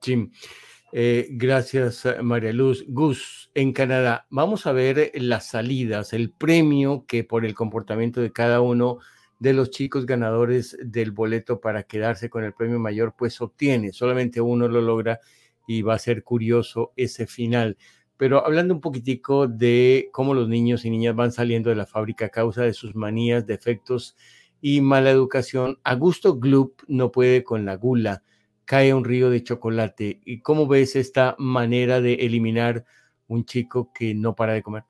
Sí. 0.00 0.30
Eh, 0.92 1.28
gracias, 1.30 2.06
María 2.22 2.52
Luz. 2.52 2.84
Gus, 2.88 3.50
en 3.54 3.72
Canadá, 3.72 4.26
vamos 4.30 4.66
a 4.66 4.72
ver 4.72 5.10
las 5.14 5.46
salidas, 5.46 6.12
el 6.12 6.30
premio 6.30 7.04
que 7.08 7.24
por 7.24 7.44
el 7.44 7.54
comportamiento 7.54 8.20
de 8.20 8.32
cada 8.32 8.60
uno 8.60 8.98
de 9.44 9.52
los 9.52 9.70
chicos 9.70 10.06
ganadores 10.06 10.76
del 10.82 11.12
boleto 11.12 11.60
para 11.60 11.82
quedarse 11.82 12.30
con 12.30 12.44
el 12.44 12.54
premio 12.54 12.78
mayor, 12.78 13.14
pues 13.16 13.42
obtiene. 13.42 13.92
Solamente 13.92 14.40
uno 14.40 14.68
lo 14.68 14.80
logra 14.80 15.20
y 15.68 15.82
va 15.82 15.94
a 15.94 15.98
ser 15.98 16.24
curioso 16.24 16.94
ese 16.96 17.26
final. 17.26 17.76
Pero 18.16 18.44
hablando 18.46 18.72
un 18.72 18.80
poquitico 18.80 19.46
de 19.46 20.08
cómo 20.12 20.32
los 20.32 20.48
niños 20.48 20.86
y 20.86 20.90
niñas 20.90 21.14
van 21.14 21.30
saliendo 21.30 21.68
de 21.68 21.76
la 21.76 21.84
fábrica 21.84 22.26
a 22.26 22.28
causa 22.30 22.62
de 22.62 22.72
sus 22.72 22.94
manías, 22.94 23.46
defectos 23.46 24.16
y 24.62 24.80
mala 24.80 25.10
educación, 25.10 25.78
Augusto 25.84 26.38
Gloop 26.38 26.80
no 26.88 27.12
puede 27.12 27.44
con 27.44 27.66
la 27.66 27.76
gula, 27.76 28.22
cae 28.64 28.94
un 28.94 29.04
río 29.04 29.28
de 29.28 29.42
chocolate. 29.42 30.20
¿Y 30.24 30.40
cómo 30.40 30.66
ves 30.66 30.96
esta 30.96 31.36
manera 31.38 32.00
de 32.00 32.14
eliminar 32.14 32.86
un 33.26 33.44
chico 33.44 33.92
que 33.92 34.14
no 34.14 34.34
para 34.34 34.54
de 34.54 34.62
comer? 34.62 34.84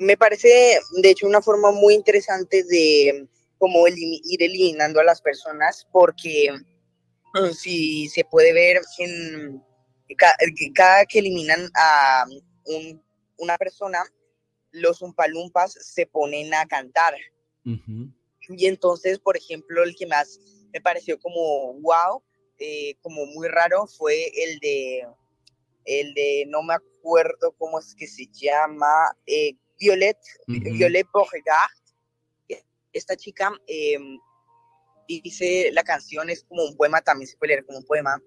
Me 0.00 0.16
parece, 0.16 0.78
de 1.02 1.10
hecho, 1.10 1.26
una 1.26 1.42
forma 1.42 1.70
muy 1.72 1.94
interesante 1.94 2.64
de 2.64 3.26
cómo 3.58 3.86
ir 3.88 4.42
eliminando 4.42 5.00
a 5.00 5.04
las 5.04 5.20
personas, 5.20 5.86
porque 5.90 6.50
mm, 7.34 7.52
si 7.52 8.08
se 8.08 8.24
puede 8.24 8.52
ver 8.52 8.80
en 8.98 9.62
cada, 10.74 11.04
que 11.06 11.18
eliminan 11.18 11.70
a 11.74 12.26
una 13.38 13.56
persona, 13.56 14.04
los 14.70 15.02
umpalumpas 15.02 15.72
se 15.72 16.06
ponen 16.06 16.52
a 16.54 16.66
cantar. 16.66 17.14
Y 18.48 18.66
entonces, 18.66 19.18
por 19.18 19.36
ejemplo, 19.36 19.82
el 19.82 19.96
que 19.96 20.06
más 20.06 20.38
me 20.72 20.80
pareció 20.80 21.18
como 21.18 21.74
wow, 21.80 22.22
eh, 22.58 22.94
como 23.00 23.26
muy 23.26 23.48
raro, 23.48 23.86
fue 23.86 24.30
el 24.36 24.58
de, 24.60 25.06
el 25.84 26.14
de, 26.14 26.44
no 26.48 26.62
me 26.62 26.74
acuerdo 26.74 27.52
cómo 27.58 27.78
es 27.78 27.94
que 27.94 28.06
se 28.06 28.26
llama, 28.32 29.16
eh, 29.26 29.54
Violet, 29.78 30.18
Violet 30.46 31.06
Beauregard. 31.12 31.70
Esta 32.92 33.16
chica 33.16 33.52
em, 33.66 34.18
dice, 35.06 35.70
la 35.72 35.82
canción 35.82 36.30
es 36.30 36.44
como 36.44 36.64
un 36.64 36.76
poema, 36.76 37.02
también 37.02 37.28
se 37.28 37.36
puede 37.36 37.54
leer 37.54 37.66
como 37.66 37.78
un 37.78 37.84
poema. 37.84 38.20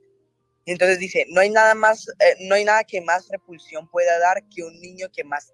Entonces 0.65 0.99
dice, 0.99 1.25
no 1.29 1.41
hay 1.41 1.49
nada 1.49 1.73
más, 1.73 2.07
eh, 2.19 2.35
no 2.41 2.55
hay 2.55 2.65
nada 2.65 2.83
que 2.83 3.01
más 3.01 3.27
repulsión 3.29 3.89
pueda 3.89 4.19
dar 4.19 4.43
que 4.53 4.63
un 4.63 4.79
niño 4.79 5.07
que 5.11 5.23
más, 5.23 5.51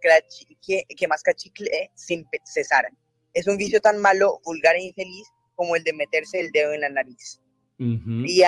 que, 0.62 0.84
que 0.84 1.08
más 1.08 1.24
cachicle 1.24 1.92
sin 1.96 2.28
cesar 2.44 2.92
es 3.36 3.48
un 3.48 3.58
vicio 3.58 3.80
tan 3.82 4.00
malo, 4.00 4.40
vulgar 4.44 4.76
e 4.78 4.84
infeliz 4.84 5.28
como 5.56 5.76
el 5.76 5.84
de 5.84 5.94
meterse 5.94 6.40
el 6.40 6.52
dedo 6.52 6.74
en 6.74 6.82
la 6.82 6.90
nariz. 6.90 7.40
y, 7.78 8.42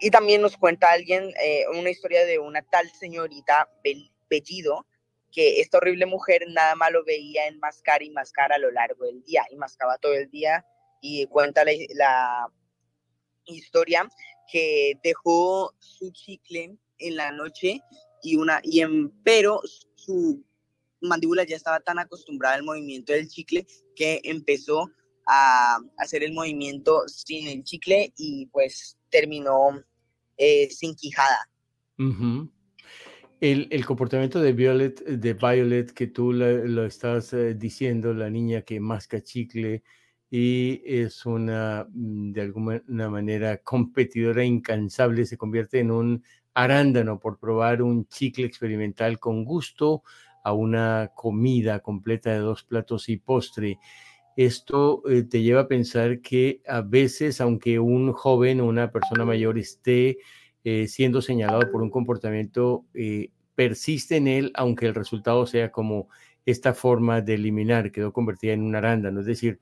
y, 0.00 0.10
también 0.10 0.42
nos 0.42 0.56
cuenta 0.56 0.90
alguien 0.90 1.32
eh, 1.42 1.64
una 1.72 1.90
historia 1.90 2.26
de 2.26 2.38
una 2.40 2.62
tal 2.62 2.90
señorita 2.90 3.68
Bellido, 4.28 4.84
que 5.32 5.60
esta 5.60 5.78
horrible 5.78 6.06
mujer 6.06 6.44
nada 6.48 6.74
malo 6.74 7.04
veía 7.04 7.46
en 7.46 7.58
mascar 7.58 8.02
y 8.02 8.10
mascar 8.10 8.52
a 8.52 8.58
lo 8.58 8.70
largo 8.70 9.04
del 9.04 9.22
día, 9.24 9.44
y 9.50 9.56
mascaba 9.56 9.98
todo 9.98 10.14
el 10.14 10.30
día, 10.30 10.64
y 11.00 11.26
cuenta 11.26 11.64
la, 11.64 11.72
la 11.94 12.48
historia 13.46 14.08
que 14.50 14.98
dejó 15.02 15.74
su 15.78 16.10
chicle 16.12 16.76
en 16.98 17.16
la 17.16 17.32
noche 17.32 17.80
y 18.22 18.36
una 18.36 18.60
y 18.62 18.80
en, 18.80 19.10
pero 19.22 19.60
su 19.96 20.44
mandíbula 21.00 21.44
ya 21.44 21.56
estaba 21.56 21.80
tan 21.80 21.98
acostumbrada 21.98 22.54
al 22.54 22.62
movimiento 22.62 23.12
del 23.12 23.28
chicle 23.28 23.66
que 23.96 24.20
empezó 24.24 24.90
a 25.26 25.78
hacer 25.98 26.22
el 26.22 26.32
movimiento 26.32 27.06
sin 27.08 27.48
el 27.48 27.64
chicle 27.64 28.12
y 28.16 28.46
pues 28.46 28.96
terminó 29.10 29.82
eh, 30.36 30.68
sin 30.70 30.94
quijada. 30.94 31.48
El, 33.42 33.84
comportamiento 33.84 34.40
de 34.40 34.52
Violet, 34.52 35.04
de 35.04 35.34
Violet 35.34 35.92
que 35.92 36.06
tú 36.06 36.32
lo 36.32 36.86
estás 36.86 37.32
eh, 37.32 37.54
diciendo, 37.54 38.14
la 38.14 38.30
niña 38.30 38.62
que 38.62 38.78
masca 38.78 39.20
chicle 39.20 39.82
y 40.30 40.80
es 40.86 41.26
una, 41.26 41.88
mm, 41.92 42.32
de 42.32 42.40
alguna 42.40 43.10
manera, 43.10 43.58
competidora 43.58 44.44
incansable, 44.44 45.26
se 45.26 45.36
convierte 45.36 45.80
en 45.80 45.90
un 45.90 46.24
arándano 46.54 47.18
por 47.18 47.40
probar 47.40 47.82
un 47.82 48.06
chicle 48.06 48.46
experimental 48.46 49.18
con 49.18 49.44
gusto, 49.44 50.04
a 50.44 50.52
una 50.52 51.10
comida 51.14 51.80
completa 51.80 52.30
de 52.30 52.38
dos 52.38 52.62
platos 52.62 53.08
y 53.08 53.16
postre. 53.16 53.78
Esto 54.36 55.02
eh, 55.08 55.24
te 55.24 55.42
lleva 55.42 55.62
a 55.62 55.68
pensar 55.68 56.20
que 56.20 56.62
a 56.68 56.80
veces, 56.80 57.40
aunque 57.40 57.80
un 57.80 58.12
joven 58.12 58.60
o 58.60 58.66
una 58.66 58.92
persona 58.92 59.24
mayor 59.24 59.58
esté 59.58 60.18
eh, 60.64 60.88
siendo 60.88 61.22
señalado 61.22 61.70
por 61.70 61.82
un 61.82 61.90
comportamiento, 61.90 62.84
eh, 62.94 63.30
persiste 63.54 64.16
en 64.16 64.28
él, 64.28 64.52
aunque 64.54 64.86
el 64.86 64.94
resultado 64.94 65.46
sea 65.46 65.70
como 65.70 66.08
esta 66.46 66.74
forma 66.74 67.20
de 67.20 67.34
eliminar, 67.34 67.92
quedó 67.92 68.12
convertida 68.12 68.52
en 68.52 68.62
un 68.62 68.74
arándano, 68.74 69.20
es 69.20 69.26
decir, 69.26 69.60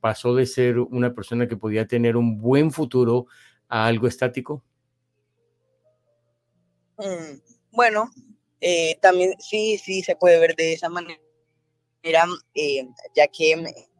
pasó 0.00 0.34
de 0.34 0.46
ser 0.46 0.80
una 0.80 1.14
persona 1.14 1.46
que 1.46 1.56
podía 1.56 1.86
tener 1.86 2.16
un 2.16 2.38
buen 2.40 2.72
futuro 2.72 3.26
a 3.68 3.86
algo 3.86 4.08
estático. 4.08 4.64
Mm, 6.98 7.38
bueno, 7.70 8.10
Eh, 8.66 8.96
también 9.02 9.34
sí, 9.40 9.76
sí 9.76 10.02
se 10.02 10.16
puede 10.16 10.38
ver 10.38 10.56
de 10.56 10.72
esa 10.72 10.88
manera, 10.88 11.20
eh, 12.54 12.88
ya 13.14 13.28
que 13.28 13.52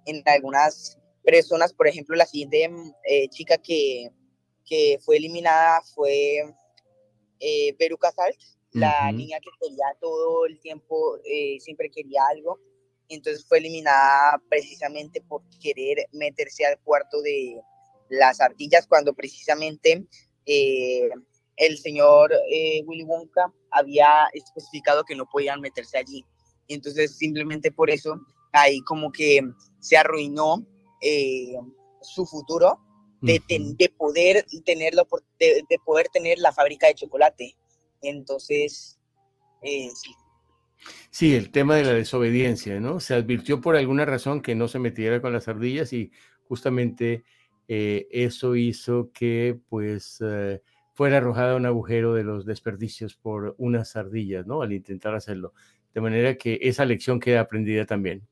en 0.06 0.22
algunas 0.24 0.98
personas, 1.22 1.74
por 1.74 1.86
ejemplo, 1.86 2.16
la 2.16 2.24
siguiente 2.24 2.70
eh, 3.06 3.28
chica 3.28 3.58
que, 3.58 4.08
que, 4.64 4.98
fue 5.04 5.16
eliminada 5.16 5.82
fue 5.94 6.54
eh, 7.40 7.76
Veruca 7.78 8.12
Salt, 8.12 8.38
la 8.72 9.12
niña 9.12 9.38
que 9.40 9.50
quería 9.60 9.86
todo 10.00 10.46
el 10.46 10.58
tiempo, 10.58 11.18
siempre 11.60 11.90
quería 11.90 12.22
algo, 12.28 12.58
entonces 13.08 13.46
fue 13.46 13.58
eliminada 13.58 14.42
precisamente 14.48 15.20
por 15.20 15.42
querer 15.60 16.08
meterse 16.12 16.66
al 16.66 16.80
cuarto 16.80 17.22
de 17.22 17.60
las 18.08 18.40
ardillas 18.40 18.88
cuando 18.88 19.14
precisamente 19.14 20.04
el 20.44 21.78
señor 21.78 22.32
Willy 22.84 23.04
Wonka 23.04 23.52
había 23.70 24.26
especificado 24.32 25.04
que 25.04 25.14
no 25.14 25.26
podían 25.26 25.60
meterse 25.60 25.98
allí. 25.98 26.24
Entonces, 26.68 27.16
simplemente 27.16 27.70
por 27.70 27.90
eso, 27.90 28.18
ahí 28.52 28.80
como 28.80 29.12
que 29.12 29.42
se 29.80 29.96
arruinó 29.96 30.66
eh, 31.00 31.54
su 32.00 32.24
futuro 32.26 32.78
de, 33.24 33.74
de, 33.78 33.88
poder 33.88 34.44
tenerlo, 34.64 35.06
de, 35.38 35.62
de, 35.68 35.78
poder 35.84 36.08
tener 36.08 36.38
la 36.38 36.52
fábrica 36.52 36.86
de 36.86 36.94
chocolate. 36.94 37.56
Entonces, 38.02 38.98
eh, 39.62 39.88
sí. 39.94 40.10
Sí, 41.10 41.34
el 41.34 41.50
tema 41.50 41.76
de 41.76 41.84
la 41.84 41.94
desobediencia, 41.94 42.78
¿no? 42.80 43.00
Se 43.00 43.14
advirtió 43.14 43.60
por 43.60 43.76
alguna 43.76 44.04
razón 44.04 44.42
que 44.42 44.54
no 44.54 44.68
se 44.68 44.78
metiera 44.78 45.22
con 45.22 45.32
las 45.32 45.48
ardillas 45.48 45.92
y 45.92 46.10
justamente 46.46 47.24
eh, 47.68 48.06
eso 48.10 48.56
hizo 48.56 49.10
que, 49.12 49.58
pues, 49.68 50.20
fuera 50.92 51.16
arrojada 51.16 51.56
un 51.56 51.66
agujero 51.66 52.14
de 52.14 52.24
los 52.24 52.44
desperdicios 52.44 53.16
por 53.16 53.54
unas 53.58 53.96
ardillas, 53.96 54.46
¿no? 54.46 54.62
Al 54.62 54.72
intentar 54.72 55.14
hacerlo. 55.14 55.54
De 55.94 56.00
manera 56.00 56.36
que 56.36 56.58
esa 56.62 56.84
lección 56.84 57.20
queda 57.20 57.40
aprendida 57.40 57.86
también. 57.86 58.26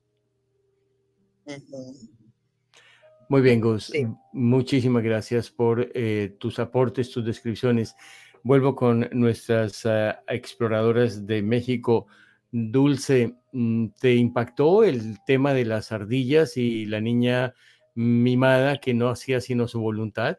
Muy 3.33 3.41
bien, 3.41 3.61
Gus. 3.61 3.91
Muchísimas 4.31 5.01
gracias 5.01 5.49
por 5.49 5.89
eh, 5.95 6.37
tus 6.39 6.59
aportes, 6.59 7.09
tus 7.09 7.25
descripciones. 7.25 7.95
Vuelvo 8.43 8.75
con 8.75 9.09
nuestras 9.11 9.87
ah, 9.87 10.21
exploradoras 10.27 11.25
de 11.25 11.41
México. 11.41 12.05
Dulce, 12.51 13.35
mm, 13.51 13.87
¿te 13.99 14.13
impactó 14.13 14.83
el 14.83 15.17
tema 15.25 15.55
de 15.55 15.65
las 15.65 15.91
ardillas 15.91 16.57
y 16.57 16.85
la 16.85 17.01
niña 17.01 17.55
mimada 17.95 18.77
que 18.77 18.93
no 18.93 19.09
hacía 19.09 19.41
sino 19.41 19.67
su 19.67 19.81
voluntad? 19.81 20.37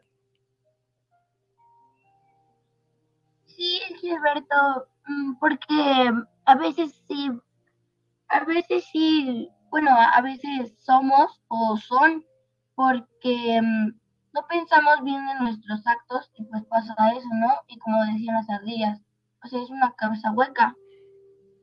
Sí, 3.43 3.81
Gilberto, 3.99 4.87
mm, 5.05 5.33
porque 5.41 6.11
a 6.45 6.55
veces 6.55 7.03
sí, 7.09 7.29
a 8.29 8.45
veces 8.45 8.85
sí, 8.89 9.49
bueno, 9.69 9.91
a 9.91 10.21
veces 10.21 10.73
somos 10.77 11.41
o 11.49 11.75
son 11.75 12.23
porque 12.75 13.61
mm, 13.61 13.87
no 14.33 14.47
pensamos 14.47 15.03
bien 15.03 15.21
en 15.29 15.43
nuestros 15.45 15.85
actos 15.87 16.29
y 16.37 16.43
pues 16.43 16.63
pasa 16.65 16.93
eso, 17.17 17.27
¿no? 17.33 17.53
Y 17.67 17.77
como 17.79 18.03
decían 18.05 18.35
las 18.35 18.49
ardillas, 18.49 18.99
o 19.43 19.47
sea, 19.47 19.61
es 19.61 19.69
una 19.69 19.93
cabeza 19.97 20.31
hueca. 20.31 20.75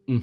y... 0.07 0.17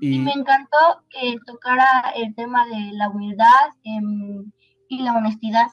y... 0.00 0.18
me 0.18 0.32
encantó 0.32 1.04
que 1.10 1.36
tocara 1.46 2.12
el 2.16 2.34
tema 2.34 2.66
de 2.66 2.92
la 2.92 3.10
humildad 3.10 3.70
em, 3.84 4.50
y 4.88 5.02
la 5.02 5.16
honestidad. 5.16 5.66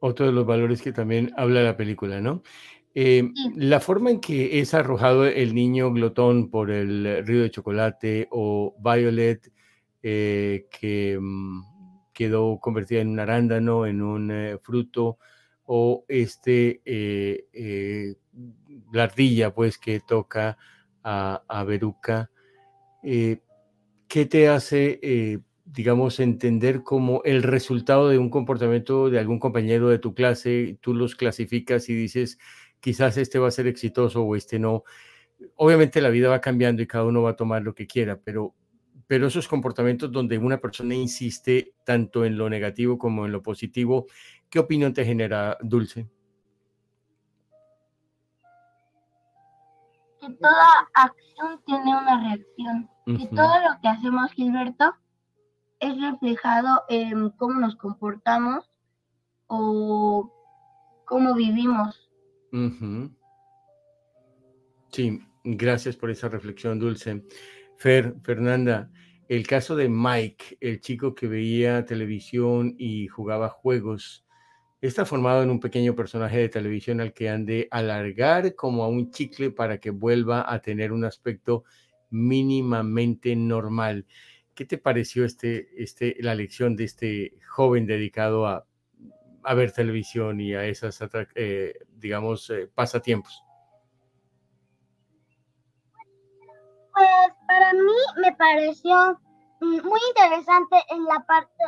Otro 0.00 0.26
de 0.26 0.32
los 0.32 0.44
valores 0.44 0.82
que 0.82 0.92
también 0.92 1.32
habla 1.36 1.62
la 1.62 1.76
película, 1.76 2.20
¿no? 2.20 2.42
Eh, 2.94 3.30
la 3.56 3.80
forma 3.80 4.10
en 4.10 4.20
que 4.20 4.60
es 4.60 4.74
arrojado 4.74 5.24
el 5.24 5.54
niño 5.54 5.90
glotón 5.92 6.50
por 6.50 6.70
el 6.70 7.24
río 7.26 7.42
de 7.42 7.50
chocolate 7.50 8.28
o 8.30 8.74
Violet, 8.78 9.50
eh, 10.02 10.66
que 10.70 11.18
mm, 11.18 11.71
quedó 12.12 12.58
convertida 12.60 13.00
en 13.00 13.08
un 13.10 13.20
arándano, 13.20 13.86
en 13.86 14.02
un 14.02 14.30
eh, 14.30 14.58
fruto, 14.62 15.18
o 15.64 16.04
este, 16.08 16.80
la 18.92 19.04
ardilla, 19.04 19.54
pues, 19.54 19.78
que 19.78 20.00
toca 20.00 20.58
a, 21.02 21.42
a 21.48 21.64
Beruca. 21.64 22.30
¿Qué 23.02 24.26
te 24.26 24.48
hace, 24.48 25.40
digamos, 25.64 26.20
entender 26.20 26.82
como 26.82 27.22
el 27.24 27.42
resultado 27.42 28.08
de 28.08 28.18
un 28.18 28.28
comportamiento 28.28 29.08
de 29.08 29.18
algún 29.18 29.38
compañero 29.38 29.88
de 29.88 29.98
tu 29.98 30.14
clase, 30.14 30.78
tú 30.80 30.94
los 30.94 31.14
clasificas 31.14 31.88
y 31.88 31.94
dices, 31.94 32.38
quizás 32.80 33.16
este 33.16 33.38
va 33.38 33.48
a 33.48 33.52
ser 33.52 33.66
exitoso 33.66 34.22
o 34.22 34.36
este 34.36 34.58
no. 34.58 34.84
Obviamente 35.56 36.00
la 36.02 36.10
vida 36.10 36.28
va 36.28 36.40
cambiando 36.40 36.82
y 36.82 36.86
cada 36.86 37.04
uno 37.04 37.22
va 37.22 37.30
a 37.30 37.36
tomar 37.36 37.62
lo 37.62 37.74
que 37.74 37.86
quiera, 37.86 38.20
pero, 38.22 38.54
pero 39.12 39.26
esos 39.26 39.46
comportamientos 39.46 40.10
donde 40.10 40.38
una 40.38 40.56
persona 40.56 40.94
insiste 40.94 41.74
tanto 41.84 42.24
en 42.24 42.38
lo 42.38 42.48
negativo 42.48 42.96
como 42.96 43.26
en 43.26 43.32
lo 43.32 43.42
positivo, 43.42 44.06
¿qué 44.48 44.58
opinión 44.58 44.94
te 44.94 45.04
genera, 45.04 45.58
Dulce? 45.60 46.08
Que 50.18 50.30
toda 50.30 50.66
acción 50.94 51.60
tiene 51.66 51.94
una 51.94 52.22
reacción. 52.22 52.88
Que 53.04 53.26
todo 53.26 53.54
lo 53.60 53.78
que 53.82 53.88
hacemos, 53.88 54.32
Gilberto, 54.32 54.94
es 55.78 56.00
reflejado 56.00 56.84
en 56.88 57.28
cómo 57.32 57.60
nos 57.60 57.76
comportamos 57.76 58.70
o 59.46 60.32
cómo 61.04 61.34
vivimos. 61.34 62.10
Sí, 64.90 65.20
gracias 65.44 65.96
por 65.96 66.10
esa 66.10 66.30
reflexión, 66.30 66.78
Dulce. 66.78 67.26
Fer, 67.76 68.14
Fernanda, 68.22 68.88
el 69.32 69.46
caso 69.46 69.76
de 69.76 69.88
Mike, 69.88 70.58
el 70.60 70.80
chico 70.80 71.14
que 71.14 71.26
veía 71.26 71.86
televisión 71.86 72.74
y 72.76 73.08
jugaba 73.08 73.48
juegos, 73.48 74.26
está 74.82 75.06
formado 75.06 75.42
en 75.42 75.48
un 75.48 75.58
pequeño 75.58 75.96
personaje 75.96 76.36
de 76.36 76.50
televisión 76.50 77.00
al 77.00 77.14
que 77.14 77.30
han 77.30 77.46
de 77.46 77.66
alargar 77.70 78.54
como 78.54 78.84
a 78.84 78.88
un 78.88 79.10
chicle 79.10 79.50
para 79.50 79.78
que 79.78 79.88
vuelva 79.88 80.44
a 80.52 80.60
tener 80.60 80.92
un 80.92 81.06
aspecto 81.06 81.64
mínimamente 82.10 83.34
normal. 83.34 84.04
¿Qué 84.54 84.66
te 84.66 84.76
pareció 84.76 85.24
este, 85.24 85.82
este, 85.82 86.14
la 86.20 86.34
lección 86.34 86.76
de 86.76 86.84
este 86.84 87.38
joven 87.48 87.86
dedicado 87.86 88.46
a 88.46 88.66
ver 89.54 89.72
televisión 89.72 90.42
y 90.42 90.52
a 90.52 90.66
esas, 90.66 91.00
eh, 91.36 91.72
digamos, 91.96 92.50
eh, 92.50 92.68
pasatiempos? 92.74 93.42
Pues 96.94 97.08
para 97.46 97.72
mí 97.72 98.20
me 98.20 98.32
pareció 98.36 99.18
mm, 99.60 99.86
muy 99.86 100.00
interesante 100.08 100.76
en 100.90 101.04
la 101.04 101.24
parte 101.26 101.64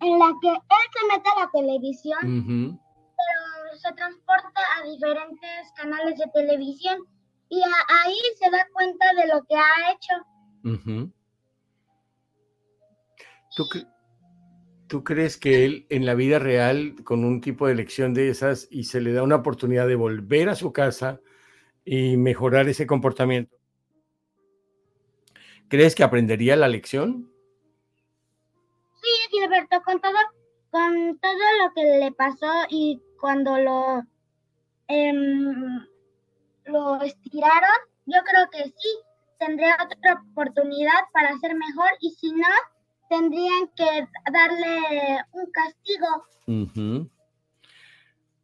en 0.00 0.18
la 0.18 0.32
que 0.40 0.48
él 0.48 0.58
se 0.92 1.06
mete 1.16 1.28
a 1.30 1.40
la 1.44 1.50
televisión, 1.52 2.80
pero 3.16 3.78
se 3.78 3.92
transporta 3.94 4.60
a 4.76 4.84
diferentes 4.84 5.72
canales 5.76 6.18
de 6.18 6.26
televisión 6.34 6.98
y 7.48 7.62
ahí 7.62 8.18
se 8.38 8.50
da 8.50 8.66
cuenta 8.72 9.06
de 9.14 9.28
lo 9.28 9.42
que 9.44 9.56
ha 9.56 9.92
hecho. 9.92 11.12
¿Tú, 13.56 13.68
¿Tú 14.88 15.04
crees 15.04 15.36
que 15.36 15.64
él 15.64 15.86
en 15.90 16.06
la 16.06 16.14
vida 16.14 16.38
real, 16.38 16.96
con 17.04 17.24
un 17.24 17.40
tipo 17.40 17.66
de 17.66 17.72
elección 17.72 18.14
de 18.14 18.28
esas, 18.28 18.66
y 18.70 18.84
se 18.84 19.00
le 19.00 19.12
da 19.12 19.22
una 19.22 19.36
oportunidad 19.36 19.86
de 19.86 19.94
volver 19.94 20.48
a 20.48 20.56
su 20.56 20.72
casa 20.72 21.20
y 21.84 22.16
mejorar 22.16 22.68
ese 22.68 22.86
comportamiento, 22.86 23.56
crees 25.74 25.94
que 25.94 26.04
aprendería 26.04 26.54
la 26.54 26.68
lección? 26.68 27.30
Sí, 29.02 29.08
Gilberto, 29.30 29.82
con 29.82 30.00
todo, 30.00 30.14
con 30.70 31.18
todo 31.18 31.44
lo 31.62 31.74
que 31.74 31.82
le 31.98 32.12
pasó 32.12 32.52
y 32.68 33.02
cuando 33.20 33.58
lo, 33.58 34.02
em, 34.86 35.84
lo 36.66 37.02
estiraron, 37.02 37.76
yo 38.06 38.20
creo 38.24 38.48
que 38.50 38.64
sí, 38.64 38.88
tendría 39.38 39.76
otra 39.82 40.22
oportunidad 40.30 41.00
para 41.12 41.36
ser 41.38 41.54
mejor 41.56 41.90
y 42.00 42.10
si 42.10 42.32
no, 42.32 42.46
tendrían 43.08 43.68
que 43.76 44.08
darle 44.32 45.24
un 45.32 45.50
castigo. 45.50 47.08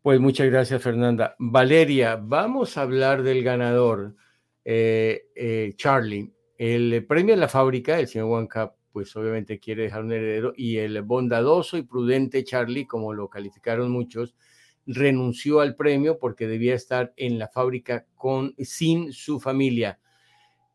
Pues 0.03 0.19
muchas 0.19 0.47
gracias, 0.47 0.83
Fernanda. 0.83 1.37
Valeria, 1.39 2.17
vamos 2.21 2.77
a 2.77 2.83
hablar 2.83 3.23
del 3.23 3.45
ganador, 3.45 4.17
eh, 4.65 5.27
eh, 5.37 5.75
Charlie. 5.77 6.33
El 6.61 7.07
premio 7.07 7.35
de 7.35 7.41
la 7.41 7.49
fábrica, 7.49 7.99
el 7.99 8.07
señor 8.07 8.29
Wanka, 8.29 8.75
pues 8.93 9.17
obviamente 9.17 9.59
quiere 9.59 9.85
dejar 9.85 10.05
un 10.05 10.13
heredero, 10.13 10.53
y 10.55 10.77
el 10.77 11.01
bondadoso 11.01 11.79
y 11.79 11.85
prudente 11.85 12.45
Charlie, 12.45 12.87
como 12.87 13.15
lo 13.15 13.31
calificaron 13.31 13.91
muchos, 13.91 14.37
renunció 14.85 15.61
al 15.61 15.75
premio 15.75 16.19
porque 16.19 16.47
debía 16.47 16.75
estar 16.75 17.15
en 17.17 17.39
la 17.39 17.49
fábrica 17.49 18.05
con, 18.15 18.55
sin 18.59 19.11
su 19.15 19.41
familia. 19.41 20.01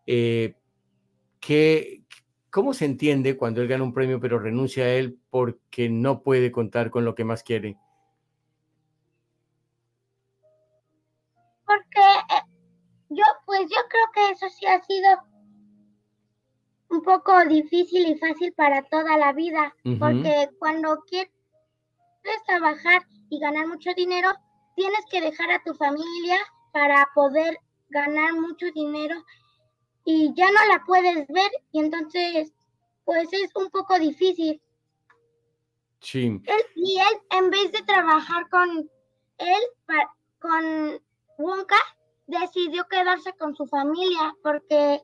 Eh, 0.08 0.56
¿qué, 1.40 2.02
¿Cómo 2.50 2.74
se 2.74 2.86
entiende 2.86 3.38
cuando 3.38 3.62
él 3.62 3.68
gana 3.68 3.84
un 3.84 3.94
premio 3.94 4.20
pero 4.20 4.40
renuncia 4.40 4.86
a 4.86 4.90
él 4.92 5.20
porque 5.30 5.88
no 5.88 6.24
puede 6.24 6.52
contar 6.52 6.90
con 6.90 7.06
lo 7.06 7.14
que 7.14 7.26
más 7.26 7.44
quiere? 7.44 7.78
Porque 11.64 12.02
eh, 12.02 12.42
yo, 13.10 13.24
pues, 13.46 13.62
yo 13.70 13.78
creo 13.88 14.06
que 14.16 14.32
eso 14.32 14.50
sí 14.50 14.66
ha 14.66 14.82
sido 14.82 15.35
poco 17.06 17.46
difícil 17.46 18.08
y 18.08 18.16
fácil 18.16 18.54
para 18.54 18.84
toda 18.84 19.18
la 19.18 19.32
vida, 19.34 19.74
porque 20.00 20.50
cuando 20.60 21.02
quieres 21.08 21.32
trabajar 22.46 23.04
y 23.30 23.40
ganar 23.40 23.68
mucho 23.68 23.92
dinero, 23.96 24.30
tienes 24.76 25.06
que 25.10 25.22
dejar 25.22 25.52
a 25.52 25.64
tu 25.64 25.74
familia 25.76 26.38
para 26.74 27.08
poder 27.16 27.58
ganar 27.90 28.34
mucho 28.34 28.66
dinero 28.74 29.16
y 30.04 30.34
ya 30.36 30.52
no 30.52 30.66
la 30.66 30.84
puedes 30.86 31.28
ver 31.28 31.52
y 31.72 31.80
entonces 31.80 32.52
pues 33.06 33.32
es 33.32 33.56
un 33.56 33.70
poco 33.70 33.98
difícil. 34.00 34.62
Sí. 36.00 36.42
y 36.76 37.00
él 37.00 37.22
en 37.32 37.50
vez 37.50 37.72
de 37.72 37.82
trabajar 37.84 38.48
con 38.50 38.90
él, 39.38 39.64
con 40.40 41.02
Wonka, 41.38 41.78
decidió 42.28 42.88
quedarse 42.88 43.34
con 43.34 43.56
su 43.56 43.66
familia 43.66 44.36
porque 44.44 45.02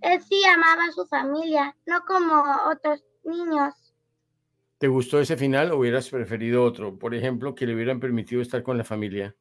él 0.00 0.22
sí 0.22 0.44
amaba 0.44 0.84
a 0.84 0.92
su 0.92 1.06
familia, 1.06 1.76
no 1.86 2.00
como 2.06 2.42
otros 2.70 3.02
niños. 3.24 3.74
¿Te 4.78 4.88
gustó 4.88 5.20
ese 5.20 5.36
final 5.36 5.72
o 5.72 5.78
hubieras 5.78 6.08
preferido 6.10 6.62
otro? 6.62 6.98
Por 6.98 7.14
ejemplo, 7.14 7.54
que 7.54 7.66
le 7.66 7.74
hubieran 7.74 7.98
permitido 7.98 8.42
estar 8.42 8.62
con 8.62 8.76
la 8.76 8.84
familia. 8.84 9.34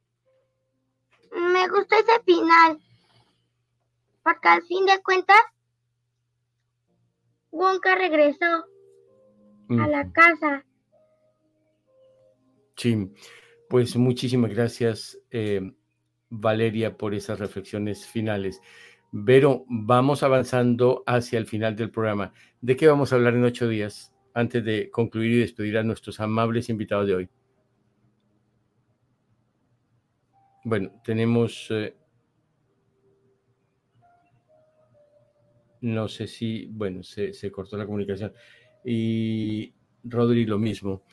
Me 1.32 1.68
gustó 1.68 1.96
ese 1.96 2.24
final. 2.26 2.80
Porque 4.24 4.48
al 4.48 4.64
fin 4.64 4.86
de 4.86 5.04
cuentas, 5.04 5.38
Wonka 7.52 7.96
regresó 7.96 8.66
a 9.70 9.88
la 9.88 10.12
casa. 10.12 10.66
Sí, 12.78 13.14
pues 13.70 13.96
muchísimas 13.96 14.52
gracias, 14.52 15.18
eh, 15.32 15.62
Valeria, 16.30 16.98
por 16.98 17.14
esas 17.14 17.40
reflexiones 17.40 18.06
finales. 18.06 18.62
Vero, 19.18 19.66
vamos 19.70 20.24
avanzando 20.24 21.04
hacia 21.08 21.40
el 21.40 21.46
final 21.46 21.76
del 21.76 21.90
programa. 21.90 22.34
¿De 22.60 22.76
qué 22.76 22.88
vamos 22.88 23.12
a 23.12 23.16
hablar 23.16 23.36
en 23.36 23.46
ocho 23.46 23.68
días? 23.68 24.16
antes 24.36 24.64
de 24.66 24.92
concluir 24.92 25.32
y 25.32 25.40
despedir 25.40 25.78
a 25.78 25.84
nuestros 25.84 26.20
amables 26.20 26.70
invitados 26.70 27.08
de 27.08 27.16
hoy? 27.16 27.30
Bueno, 30.66 30.92
tenemos... 31.04 31.68
Eh, 31.72 31.96
no 35.82 36.08
sé 36.10 36.28
si, 36.28 36.66
bueno, 36.66 37.02
se, 37.04 37.32
cortó 37.52 37.78
la 37.78 37.86
comunicación. 37.86 38.34
Y 38.84 39.74
Rodri, 40.04 40.46
lo 40.46 40.60
mismo. 40.60 41.04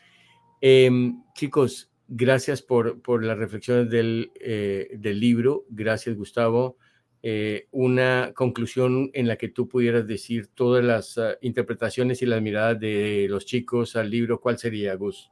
Em, 0.61 1.23
chicos, 1.35 1.93
gracias 2.09 2.61
por, 2.61 3.01
por 3.03 3.23
las 3.23 3.39
reflexiones 3.39 3.89
del, 3.89 4.33
eh, 4.41 4.89
del 4.99 5.21
libro. 5.21 5.65
Gracias, 5.69 6.17
Gustavo. 6.17 6.79
Eh, 7.25 7.68
una 7.70 8.33
conclusión 8.35 9.11
en 9.14 9.29
la 9.29 9.37
que 9.37 9.49
tú 9.49 9.68
pudieras 9.68 10.09
decir 10.09 10.49
todas 10.49 10.85
las 10.85 11.18
ah, 11.18 11.37
interpretaciones 11.41 12.20
y 12.20 12.27
las 12.27 12.43
miradas 12.43 12.81
de 12.81 13.27
los 13.31 13.47
chicos 13.47 13.95
al 13.95 14.11
libro, 14.11 14.41
¿cuál 14.41 14.59
sería, 14.59 14.97
Gus? 14.97 15.31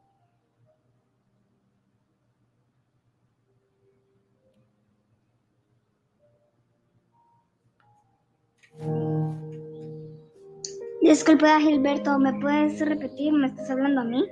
Disculpa, 11.03 11.59
Gilberto, 11.61 12.21
¿me 12.21 12.33
puedes 12.41 12.79
repetir? 12.81 13.33
¿Me 13.33 13.49
estás 13.49 13.69
hablando 13.69 14.03
a 14.03 14.05
mí? 14.05 14.25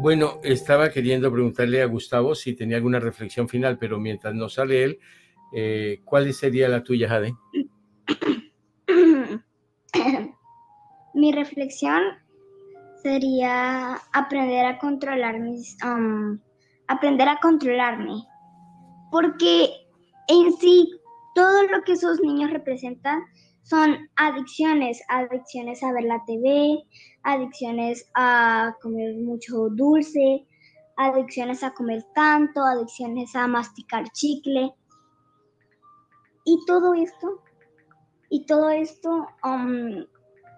Bueno, 0.00 0.38
estaba 0.44 0.90
queriendo 0.90 1.32
preguntarle 1.32 1.82
a 1.82 1.86
Gustavo 1.86 2.36
si 2.36 2.54
tenía 2.54 2.76
alguna 2.76 3.00
reflexión 3.00 3.48
final, 3.48 3.76
pero 3.76 3.98
mientras 3.98 4.32
no 4.32 4.48
sale 4.48 4.84
él, 4.84 5.00
eh, 5.52 6.00
¿Cuál 6.04 6.32
sería 6.32 6.68
la 6.68 6.82
tuya, 6.82 7.08
Jade? 7.08 7.34
Mi 11.14 11.32
reflexión 11.32 12.02
sería 13.02 13.94
aprender 14.12 14.66
a 14.66 14.78
controlar 14.78 15.40
mis, 15.40 15.76
um, 15.84 16.38
aprender 16.86 17.28
a 17.28 17.38
controlarme, 17.40 18.24
porque 19.10 19.70
en 20.28 20.52
sí 20.54 20.90
todo 21.34 21.62
lo 21.64 21.82
que 21.82 21.92
esos 21.92 22.20
niños 22.20 22.50
representan 22.50 23.22
son 23.62 24.08
adicciones, 24.16 25.02
adicciones 25.08 25.82
a 25.82 25.92
ver 25.92 26.04
la 26.04 26.22
TV, 26.26 26.82
adicciones 27.22 28.08
a 28.14 28.74
comer 28.82 29.16
mucho 29.16 29.68
dulce, 29.70 30.46
adicciones 30.96 31.62
a 31.62 31.72
comer 31.72 32.04
tanto, 32.14 32.62
adicciones 32.64 33.34
a 33.34 33.46
masticar 33.46 34.04
chicle. 34.12 34.72
Y 36.44 36.58
todo 36.66 36.94
esto, 36.94 37.42
y 38.28 38.46
todo 38.46 38.70
esto, 38.70 39.26
um, 39.44 40.04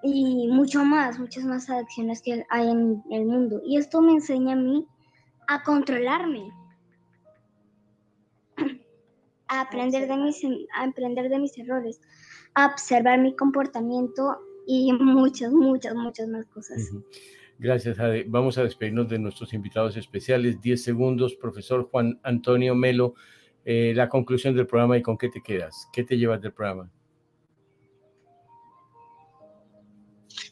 y 0.03 0.49
mucho 0.49 0.85
más, 0.85 1.19
muchas 1.19 1.45
más 1.45 1.71
adicciones 1.71 2.23
que 2.23 2.45
hay 2.51 2.69
en 2.69 3.03
el 3.11 3.25
mundo. 3.27 3.61
Y 3.65 3.77
esto 3.77 4.01
me 4.01 4.13
enseña 4.13 4.53
a 4.53 4.57
mí 4.57 4.87
a 5.49 5.63
controlarme, 5.63 6.51
a 9.49 9.61
aprender 9.61 10.09
de 10.09 10.17
mis, 10.17 10.43
a 10.77 10.85
aprender 10.85 11.29
de 11.29 11.39
mis 11.39 11.57
errores, 11.59 12.01
a 12.55 12.67
observar 12.67 13.21
mi 13.21 13.35
comportamiento 13.37 14.39
y 14.67 14.93
muchas, 14.93 15.53
muchas, 15.53 15.95
muchas 15.95 16.29
más 16.29 16.47
cosas. 16.47 16.91
Gracias, 17.59 17.99
Ade. 18.01 18.25
Vamos 18.27 18.59
a 18.59 18.65
despedirnos 18.65 19.09
de 19.09 19.19
nuestros 19.19 19.53
invitados 19.55 19.97
especiales. 19.97 20.61
Diez 20.61 20.83
segundos, 20.83 21.37
profesor 21.37 21.89
Juan 21.91 22.19
Antonio 22.25 22.75
Melo. 22.75 23.15
Eh, 23.65 23.93
la 23.95 24.09
conclusión 24.09 24.57
del 24.57 24.67
programa 24.67 24.97
y 24.97 25.03
con 25.03 25.17
qué 25.17 25.29
te 25.29 25.41
quedas. 25.41 25.89
¿Qué 25.93 26.03
te 26.03 26.17
llevas 26.17 26.41
del 26.43 26.53
programa? 26.53 26.91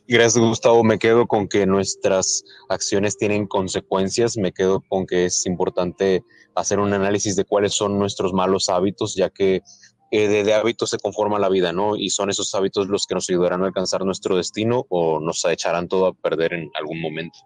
Gracias, 0.07 0.45
Gustavo. 0.45 0.83
Me 0.83 0.99
quedo 0.99 1.27
con 1.27 1.49
que 1.49 1.67
nuestras 1.67 2.45
acciones 2.69 3.17
tienen 3.17 3.47
consecuencias. 3.47 4.37
Me 4.37 4.53
quedo 4.53 4.81
con 4.89 5.07
que 5.07 5.27
es 5.27 5.47
importante 5.47 6.25
hacer 6.55 6.81
un 6.81 6.93
análisis 6.93 7.37
de 7.37 7.45
cuáles 7.45 7.75
son 7.75 7.99
nuestros 7.99 8.33
malos 8.33 8.69
hábitos, 8.69 9.15
ya 9.15 9.31
que 9.31 9.63
eh, 10.11 10.27
de, 10.27 10.55
hábitos 10.55 10.91
se 10.91 10.99
conforma 10.99 11.39
la 11.39 11.49
vida, 11.49 11.73
¿no? 11.73 11.95
Y 11.95 12.11
son 12.11 12.31
esos 12.31 12.53
hábitos 12.55 12.89
los 12.89 13.07
que 13.07 13.15
nos 13.15 13.31
ayudarán 13.31 13.63
a 13.63 13.67
alcanzar 13.67 14.05
nuestro 14.05 14.37
destino 14.37 14.85
o 14.89 15.21
nos 15.21 15.45
echarán 15.45 15.87
todo 15.87 16.07
a 16.07 16.13
perder 16.13 16.55
en 16.55 16.71
algún 16.75 17.01
momento. 17.01 17.39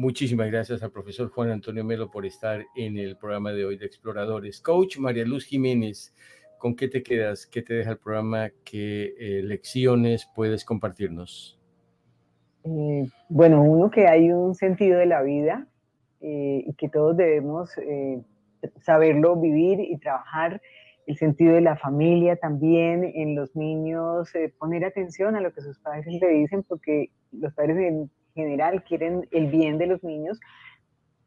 Muchísimas 0.00 0.50
gracias 0.50 0.82
al 0.82 0.92
profesor 0.92 1.28
Juan 1.28 1.50
Antonio 1.50 1.84
Melo 1.84 2.10
por 2.10 2.24
estar 2.24 2.64
en 2.74 2.96
el 2.96 3.18
programa 3.18 3.52
de 3.52 3.66
hoy 3.66 3.76
de 3.76 3.84
Exploradores. 3.84 4.62
Coach 4.62 4.96
María 4.96 5.26
Luz 5.26 5.44
Jiménez, 5.44 6.14
¿con 6.56 6.74
qué 6.74 6.88
te 6.88 7.02
quedas? 7.02 7.46
¿Qué 7.46 7.60
te 7.60 7.74
deja 7.74 7.90
el 7.90 7.98
programa? 7.98 8.48
¿Qué 8.64 9.12
eh, 9.18 9.42
lecciones 9.42 10.26
puedes 10.34 10.64
compartirnos? 10.64 11.60
Eh, 12.64 13.10
bueno, 13.28 13.62
uno 13.62 13.90
que 13.90 14.08
hay 14.08 14.32
un 14.32 14.54
sentido 14.54 14.98
de 14.98 15.04
la 15.04 15.20
vida 15.20 15.66
eh, 16.22 16.64
y 16.66 16.72
que 16.78 16.88
todos 16.88 17.14
debemos 17.14 17.68
saberlo 18.80 19.36
vivir 19.36 19.80
y 19.80 19.98
trabajar. 19.98 20.62
El 21.06 21.18
sentido 21.18 21.52
de 21.52 21.60
la 21.60 21.76
familia 21.76 22.36
también, 22.36 23.04
en 23.04 23.34
los 23.34 23.54
niños, 23.54 24.32
poner 24.58 24.86
atención 24.86 25.36
a 25.36 25.42
lo 25.42 25.52
que 25.52 25.60
sus 25.60 25.78
padres 25.78 26.06
le 26.06 26.28
dicen, 26.28 26.62
porque 26.62 27.10
los 27.32 27.52
padres 27.52 27.76
general 28.40 28.82
quieren 28.84 29.26
el 29.30 29.46
bien 29.46 29.78
de 29.78 29.86
los 29.86 30.02
niños, 30.02 30.40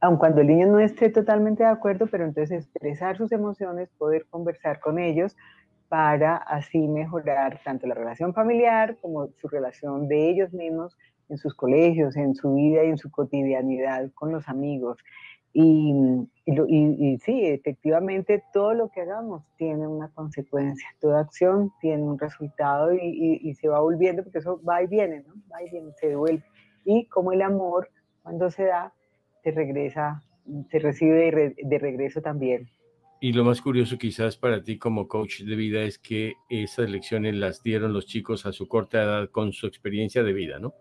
aun 0.04 0.18
cuando 0.18 0.42
el 0.42 0.48
niño 0.48 0.68
no 0.68 0.80
esté 0.80 1.10
totalmente 1.10 1.64
de 1.64 1.70
acuerdo, 1.70 2.08
pero 2.08 2.26
entonces 2.26 2.66
expresar 2.66 3.16
sus 3.16 3.32
emociones, 3.32 3.90
poder 3.98 4.26
conversar 4.30 4.82
con 4.82 5.00
ellos 5.00 5.36
para 5.88 6.36
así 6.36 6.88
mejorar 6.88 7.62
tanto 7.64 7.88
la 7.88 7.96
relación 7.96 8.34
familiar 8.34 8.98
como 9.02 9.30
su 9.40 9.48
relación 9.48 10.08
de 10.08 10.30
ellos 10.30 10.52
mismos 10.52 10.98
en 11.30 11.38
sus 11.38 11.54
colegios, 11.54 12.18
en 12.18 12.36
su 12.36 12.54
vida 12.54 12.84
y 12.84 12.90
en 12.90 12.98
su 12.98 13.10
cotidianidad 13.12 14.12
con 14.14 14.32
los 14.32 14.50
amigos. 14.50 14.98
Y, 15.56 15.94
sí, 17.24 17.46
efectivamente 17.46 18.44
todo 18.52 18.74
lo 18.74 18.90
que 18.90 19.02
hagamos 19.02 19.44
tiene 19.56 19.88
una 19.88 20.10
consecuencia, 20.10 20.88
toda 21.00 21.22
acción 21.22 21.72
tiene 21.80 22.04
un 22.04 22.18
resultado 22.18 22.92
y, 22.94 23.40
y, 23.42 23.54
se 23.54 23.70
va 23.70 23.80
volviendo, 23.80 24.24
porque 24.24 24.40
eso 24.40 24.60
va 24.68 24.82
y 24.82 24.88
viene, 24.88 25.24
¿no? 25.28 25.36
Va 25.50 25.62
y 25.64 25.70
viene, 25.70 25.92
se 26.00 26.10
devuelve 26.10 26.44
y 26.86 27.06
como 27.08 27.32
el 27.32 27.42
amor, 27.42 27.90
cuando 28.22 28.50
se 28.50 28.66
da, 28.66 28.94
se 29.44 29.52
regresa, 29.52 30.24
se 30.70 30.80
recibe 30.80 31.54
de, 31.58 31.80
regreso 31.80 32.22
también. 32.22 32.70
Y 33.20 33.32
lo 33.32 33.44
más 33.44 33.62
curioso 33.62 33.98
quizás 33.98 34.36
para 34.38 34.64
ti 34.64 34.78
como 34.78 35.08
coach 35.08 35.42
de 35.42 35.56
vida 35.56 35.82
es 35.82 35.98
que 35.98 36.34
esas 36.50 36.90
lecciones 36.90 37.36
las 37.36 37.64
dieron 37.64 37.94
los 37.94 38.06
chicos 38.06 38.46
a 38.46 38.52
su 38.52 38.68
corta 38.68 39.02
edad 39.02 39.30
con 39.30 39.54
su 39.54 39.68
experiencia 39.68 40.24
de 40.24 40.34
vida, 40.34 40.60
¿no? 40.60 40.74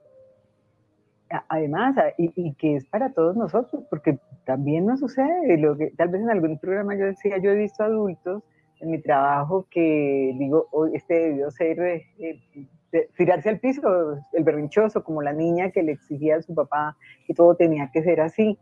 Además, 1.49 1.97
y, 2.19 2.53
que 2.55 2.77
es 2.77 2.85
para 2.85 3.13
todos 3.15 3.37
nosotros, 3.37 3.85
porque 3.89 4.19
también 4.45 4.85
nos 4.85 5.01
sucede, 5.01 5.57
lo 5.57 5.79
que 5.79 5.91
tal 5.97 6.09
vez 6.09 6.21
en 6.21 6.31
algún 6.31 6.59
programa 6.59 6.95
yo 6.95 7.07
decía, 7.07 7.39
yo 7.39 7.53
he 7.53 7.57
visto 7.57 7.83
adultos 7.83 8.43
en 8.81 8.91
mi 8.91 9.01
trabajo 9.01 9.67
que 9.71 10.35
digo, 10.39 10.69
hoy 10.73 10.91
este 10.95 11.15
debió 11.15 11.51
ser 11.51 11.81
eh, 11.81 12.69
tirarse 13.17 13.49
al 13.49 13.59
piso, 13.59 14.17
el 14.33 14.45
berrinchoso, 14.45 15.03
como 15.03 15.23
la 15.23 15.33
niña 15.33 15.71
que 15.71 15.83
le 15.83 15.93
exigía 15.93 16.37
a 16.37 16.43
su 16.43 16.55
papá 16.55 16.97
que 17.27 17.35
todo 17.35 17.55
tenía 17.57 17.91
que 17.93 18.03
ser 18.03 18.21
así, 18.21 18.59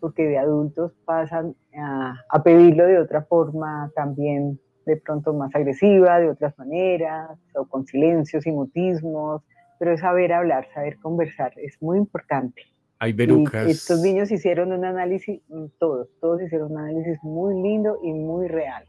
porque 0.00 0.24
de 0.24 0.38
adultos 0.38 0.92
pasan 1.04 1.54
a, 1.76 2.42
pedirlo 2.42 2.86
de 2.86 2.98
otra 2.98 3.22
forma 3.22 3.90
también 3.94 4.60
de 4.86 4.96
pronto 4.96 5.34
más 5.34 5.54
agresiva, 5.54 6.18
de 6.18 6.30
otras 6.30 6.58
maneras, 6.58 7.38
o 7.54 7.66
con 7.66 7.84
silencios 7.86 8.46
y 8.46 8.52
mutismos, 8.52 9.42
pero 9.78 9.92
es 9.92 10.00
saber 10.00 10.32
hablar, 10.32 10.66
saber 10.72 10.98
conversar, 10.98 11.52
es 11.56 11.80
muy 11.82 11.98
importante. 11.98 12.62
Hay 13.00 13.12
verucas. 13.12 13.68
estos 13.68 14.00
niños 14.00 14.30
hicieron 14.32 14.72
un 14.72 14.84
análisis, 14.84 15.40
todos, 15.78 16.08
todos 16.20 16.42
hicieron 16.42 16.72
un 16.72 16.78
análisis 16.78 17.18
muy 17.22 17.54
lindo 17.62 17.98
y 18.02 18.12
muy 18.12 18.48
real. 18.48 18.84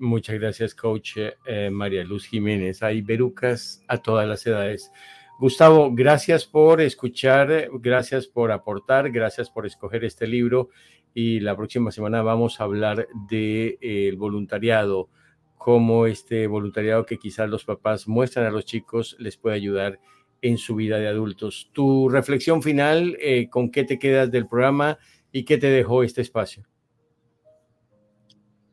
Muchas 0.00 0.38
gracias, 0.38 0.76
coach 0.76 1.16
eh, 1.44 1.70
María 1.70 2.04
Luz 2.04 2.26
Jiménez. 2.26 2.84
Hay 2.84 3.02
verucas 3.02 3.82
a 3.88 3.98
todas 3.98 4.28
las 4.28 4.46
edades. 4.46 4.92
Gustavo, 5.40 5.90
gracias 5.92 6.46
por 6.46 6.80
escuchar, 6.80 7.68
gracias 7.74 8.28
por 8.28 8.52
aportar, 8.52 9.10
gracias 9.10 9.50
por 9.50 9.66
escoger 9.66 10.04
este 10.04 10.28
libro 10.28 10.70
y 11.14 11.40
la 11.40 11.56
próxima 11.56 11.90
semana 11.90 12.22
vamos 12.22 12.60
a 12.60 12.64
hablar 12.64 13.08
del 13.28 13.28
de, 13.28 13.78
eh, 13.80 14.14
voluntariado, 14.16 15.08
cómo 15.56 16.06
este 16.06 16.46
voluntariado 16.46 17.04
que 17.04 17.18
quizás 17.18 17.48
los 17.48 17.64
papás 17.64 18.06
muestran 18.06 18.46
a 18.46 18.50
los 18.50 18.64
chicos 18.64 19.16
les 19.18 19.36
puede 19.36 19.56
ayudar 19.56 19.98
en 20.42 20.58
su 20.58 20.76
vida 20.76 20.98
de 20.98 21.08
adultos. 21.08 21.70
Tu 21.72 22.08
reflexión 22.08 22.62
final, 22.62 23.16
eh, 23.20 23.48
¿con 23.50 23.70
qué 23.70 23.82
te 23.82 23.98
quedas 23.98 24.30
del 24.30 24.46
programa 24.46 24.98
y 25.32 25.44
qué 25.44 25.58
te 25.58 25.68
dejó 25.68 26.04
este 26.04 26.22
espacio? 26.22 26.64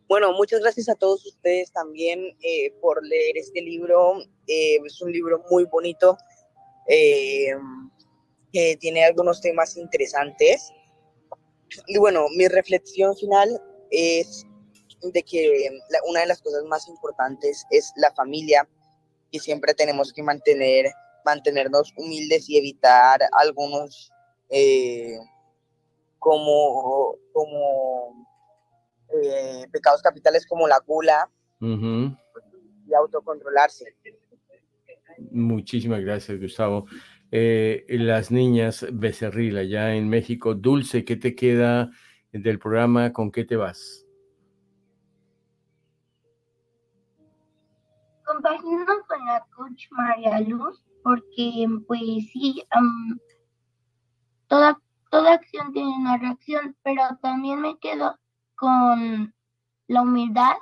Bueno, 0.08 0.34
muchas 0.34 0.60
gracias 0.62 0.88
a 0.90 0.96
todos 0.96 1.26
ustedes 1.26 1.72
también 1.72 2.38
eh, 2.42 2.72
por 2.82 3.06
leer 3.06 3.38
este 3.38 3.62
libro. 3.62 4.20
es 4.46 5.02
un 5.02 5.12
libro 5.12 5.44
muy 5.50 5.66
bonito 5.66 6.18
eh, 6.88 7.56
que 8.54 8.78
tiene 8.78 9.04
algunos 9.04 9.42
temas 9.42 9.78
interesantes. 9.78 10.72
Y 11.88 11.98
bueno, 11.98 12.28
mi 12.38 12.48
reflexión 12.48 13.16
final 13.18 13.62
es 13.90 14.46
de 15.02 15.24
que 15.24 15.70
una 16.08 16.22
de 16.22 16.28
las 16.28 16.42
cosas 16.42 16.64
más 16.66 16.88
importantes 16.88 17.66
es 17.72 17.92
la 17.98 18.14
familia, 18.14 18.68
y 19.36 19.40
siempre 19.40 19.74
tenemos 19.74 20.14
que 20.14 20.24
mantener, 20.24 20.92
mantenernos 21.26 21.94
humildes 21.98 22.50
y 22.50 22.58
evitar 22.58 23.20
algunos 23.34 24.12
eh, 24.50 25.18
como, 26.20 27.18
como 27.34 28.28
eh, 29.10 29.68
pecados 29.72 30.02
capitales 30.02 30.46
como 30.46 30.68
la 30.68 30.80
gula 30.86 31.30
y 31.60 32.94
autocontrolarse. 32.94 33.96
Muchísimas 35.32 36.02
gracias, 36.02 36.40
Gustavo. 36.40 36.86
Eh, 37.32 37.86
las 37.90 38.32
niñas 38.32 38.86
Becerril, 38.92 39.58
allá 39.58 39.96
en 39.96 40.10
México. 40.10 40.54
Dulce, 40.54 41.04
¿qué 41.06 41.16
te 41.16 41.36
queda 41.36 41.90
del 42.32 42.60
programa? 42.60 43.14
¿Con 43.14 43.32
qué 43.32 43.46
te 43.46 43.56
vas? 43.56 44.06
Compagino 48.26 48.86
con 49.08 49.26
la 49.26 49.46
coach 49.56 49.88
María 49.92 50.40
Luz, 50.42 50.84
porque 51.04 51.68
pues 51.88 52.02
sí, 52.32 52.64
toda, 54.48 54.80
toda 55.12 55.34
acción 55.34 55.72
tiene 55.74 55.96
una 55.96 56.18
reacción, 56.18 56.76
pero 56.84 57.04
también 57.22 57.62
me 57.62 57.78
quedo 57.80 58.18
con 58.56 59.34
la 59.88 60.02
humildad 60.02 60.54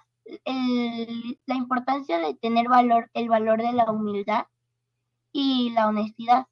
la 1.46 1.56
importancia 1.56 2.18
de 2.20 2.34
tener 2.36 2.68
valor, 2.68 3.10
el 3.14 3.30
valor 3.30 3.62
de 3.62 3.74
la 3.74 3.92
humildad 3.92 4.46
y 5.32 5.72
la 5.72 5.88
honestidad. 5.88 6.48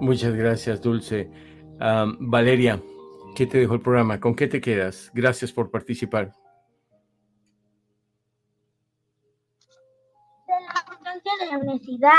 Muchas 0.00 0.34
gracias, 0.34 0.80
Dulce. 0.82 1.30
Valeria, 2.20 2.80
¿qué 3.34 3.46
te 3.46 3.58
dejó 3.58 3.74
el 3.74 3.80
programa? 3.80 4.20
¿Con 4.20 4.34
qué 4.34 4.46
te 4.46 4.60
quedas? 4.60 5.10
Gracias 5.14 5.52
por 5.52 5.70
participar. 5.70 6.32
De 10.46 10.60
la 10.60 10.80
importancia 10.80 11.32
de 11.40 11.46
la 11.46 11.58
honestidad 11.58 12.10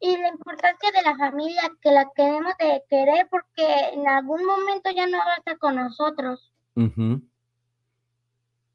y 0.00 0.16
la 0.16 0.28
importancia 0.28 0.90
de 0.92 1.02
la 1.02 1.16
familia, 1.16 1.72
que 1.80 1.90
la 1.90 2.10
queremos 2.14 2.52
de 2.58 2.82
querer 2.88 3.28
porque 3.30 3.66
en 3.92 4.06
algún 4.06 4.44
momento 4.44 4.90
ya 4.90 5.06
no 5.06 5.18
va 5.18 5.34
a 5.34 5.36
estar 5.36 5.58
con 5.58 5.76
nosotros. 5.76 6.52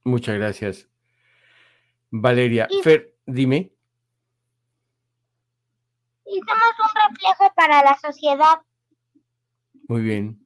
Muchas 0.03 0.36
gracias. 0.36 0.88
Valeria, 2.09 2.67
Fer, 2.84 3.13
dime. 3.26 3.72
Y 6.26 6.39
somos 6.39 6.74
un 6.80 7.11
reflejo 7.11 7.53
para 7.55 7.84
la 7.84 7.97
sociedad. 7.97 8.61
Muy 9.88 10.01
bien. 10.01 10.45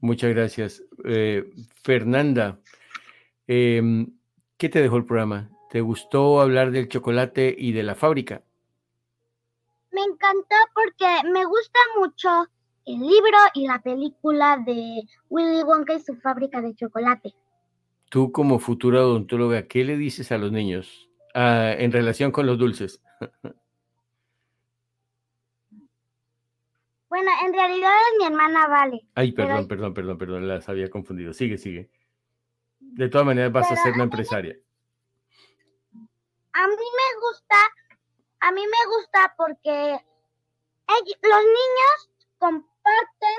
Muchas 0.00 0.34
gracias. 0.34 0.82
Eh, 1.04 1.50
Fernanda, 1.82 2.60
em, 3.46 4.18
¿qué 4.58 4.68
te 4.68 4.82
dejó 4.82 4.98
el 4.98 5.06
programa? 5.06 5.50
¿Te 5.70 5.80
gustó 5.80 6.40
hablar 6.40 6.70
del 6.72 6.88
chocolate 6.88 7.54
y 7.56 7.72
de 7.72 7.82
la 7.82 7.94
fábrica? 7.94 8.42
Me 9.94 10.02
encantó 10.02 10.56
porque 10.74 11.06
me 11.30 11.44
gusta 11.44 11.78
mucho 11.98 12.28
el 12.84 12.98
libro 12.98 13.38
y 13.54 13.66
la 13.68 13.80
película 13.80 14.58
de 14.66 15.02
Willy 15.28 15.62
Wonka 15.62 15.94
y 15.94 16.00
su 16.00 16.16
fábrica 16.16 16.60
de 16.60 16.74
chocolate. 16.74 17.32
Tú 18.10 18.32
como 18.32 18.58
futura 18.58 19.02
odontóloga, 19.02 19.68
¿qué 19.68 19.84
le 19.84 19.96
dices 19.96 20.32
a 20.32 20.38
los 20.38 20.50
niños 20.50 21.08
ah, 21.34 21.72
en 21.78 21.92
relación 21.92 22.32
con 22.32 22.46
los 22.46 22.58
dulces? 22.58 23.00
Bueno, 27.14 27.30
en 27.46 27.52
realidad 27.52 27.92
es 27.92 28.18
mi 28.18 28.26
hermana 28.26 28.66
Vale. 28.66 29.06
Ay, 29.14 29.30
perdón, 29.30 29.68
perdón, 29.68 29.94
perdón, 29.94 30.18
perdón, 30.18 30.48
las 30.48 30.68
había 30.68 30.90
confundido. 30.90 31.32
Sigue, 31.32 31.58
sigue. 31.58 31.88
De 32.80 33.08
todas 33.08 33.24
maneras 33.24 33.52
vas 33.52 33.70
a 33.70 33.76
ser 33.76 33.92
una 33.92 34.02
empresaria. 34.02 34.56
A 35.92 36.66
mí 36.66 36.74
me 36.74 37.20
gusta, 37.20 37.54
a 38.44 38.52
mí 38.52 38.60
me 38.66 38.86
gusta 38.94 39.34
porque 39.38 40.04
los 41.22 41.44
niños 41.44 42.10
comparten, 42.36 43.38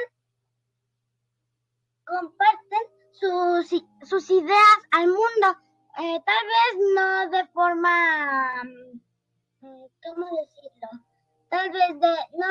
comparten 2.06 2.80
sus, 3.12 3.84
sus 4.02 4.30
ideas 4.32 4.80
al 4.92 5.08
mundo. 5.08 5.62
Eh, 6.00 6.20
tal 6.26 6.46
vez 6.48 6.94
no 6.96 7.30
de 7.30 7.48
forma, 7.50 8.64
mm, 8.64 9.86
¿cómo 10.04 10.26
decirlo? 10.42 10.90
Tal 11.50 11.70
vez 11.70 12.00
de, 12.00 12.16
no, 12.38 12.48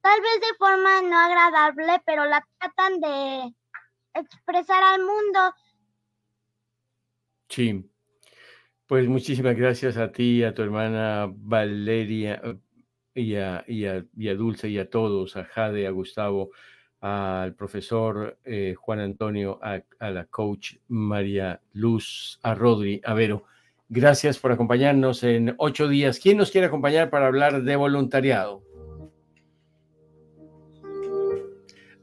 tal 0.00 0.20
vez 0.20 0.40
de 0.40 0.54
forma 0.58 1.02
no 1.02 1.18
agradable, 1.18 2.02
pero 2.06 2.24
la 2.24 2.46
tratan 2.60 3.00
de 3.00 3.54
expresar 4.14 4.80
al 4.80 5.00
mundo. 5.02 5.54
Sí. 7.48 7.90
Pues 8.86 9.08
muchísimas 9.08 9.56
gracias 9.56 9.96
a 9.96 10.12
ti, 10.12 10.44
a 10.44 10.54
tu 10.54 10.62
hermana 10.62 11.28
Valeria 11.28 12.40
y 13.14 13.34
a, 13.34 13.64
y 13.66 13.84
a, 13.86 14.04
y 14.16 14.28
a 14.28 14.34
Dulce 14.34 14.68
y 14.68 14.78
a 14.78 14.88
todos, 14.88 15.36
a 15.36 15.44
Jade, 15.44 15.86
a 15.86 15.90
Gustavo 15.90 16.50
al 17.00 17.54
profesor 17.54 18.38
eh, 18.44 18.74
Juan 18.76 19.00
Antonio, 19.00 19.60
a, 19.62 19.82
la 20.10 20.24
coach 20.24 20.76
María 20.88 21.60
Luz, 21.72 22.38
a 22.42 22.54
Rodri, 22.54 23.00
a 23.04 23.14
Vero. 23.14 23.44
Gracias 23.88 24.38
por 24.38 24.50
acompañarnos 24.50 25.22
en 25.22 25.54
ocho 25.58 25.88
días. 25.88 26.18
¿Quién 26.18 26.38
nos 26.38 26.50
quiere 26.50 26.66
acompañar 26.66 27.10
para 27.10 27.28
hablar 27.28 27.62
de 27.62 27.76
voluntariado? 27.76 28.65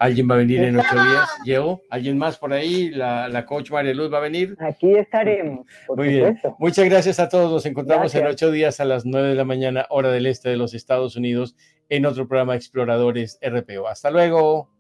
¿Alguien 0.04 0.30
va 0.30 0.36
a 0.36 0.40
venir 0.40 0.62
en 0.62 0.78
ocho 0.78 0.94
días? 0.96 1.30
¿Llego? 1.46 1.82
¿Alguien 1.90 2.18
más 2.18 2.38
por 2.38 2.52
ahí? 2.52 2.90
¿La, 2.90 3.46
coach 3.46 3.72
María 3.72 3.94
Luz 3.94 4.12
va 4.12 4.18
a 4.18 4.22
venir? 4.22 4.58
Aquí 4.60 4.94
estaremos. 4.96 5.66
Muy 5.96 6.10
bien. 6.10 6.38
Muchas 6.60 6.84
gracias 6.90 7.22
a 7.22 7.30
todos. 7.30 7.50
Nos 7.50 7.66
encontramos 7.66 8.14
en 8.14 8.28
ocho 8.28 8.52
días 8.52 8.82
a 8.82 8.86
las 8.86 9.06
nueve 9.06 9.30
de 9.30 9.36
la 9.36 9.46
mañana, 9.46 9.86
hora 9.90 10.12
del 10.12 10.26
este 10.26 10.50
de 10.50 10.58
los 10.58 10.74
Estados 10.74 11.16
Unidos, 11.16 11.56
en 11.88 12.06
otro 12.06 12.28
programa 12.28 12.56
Exploradores 12.56 13.40
RPO. 13.42 13.88
Hasta 13.88 14.12
luego. 14.12 14.73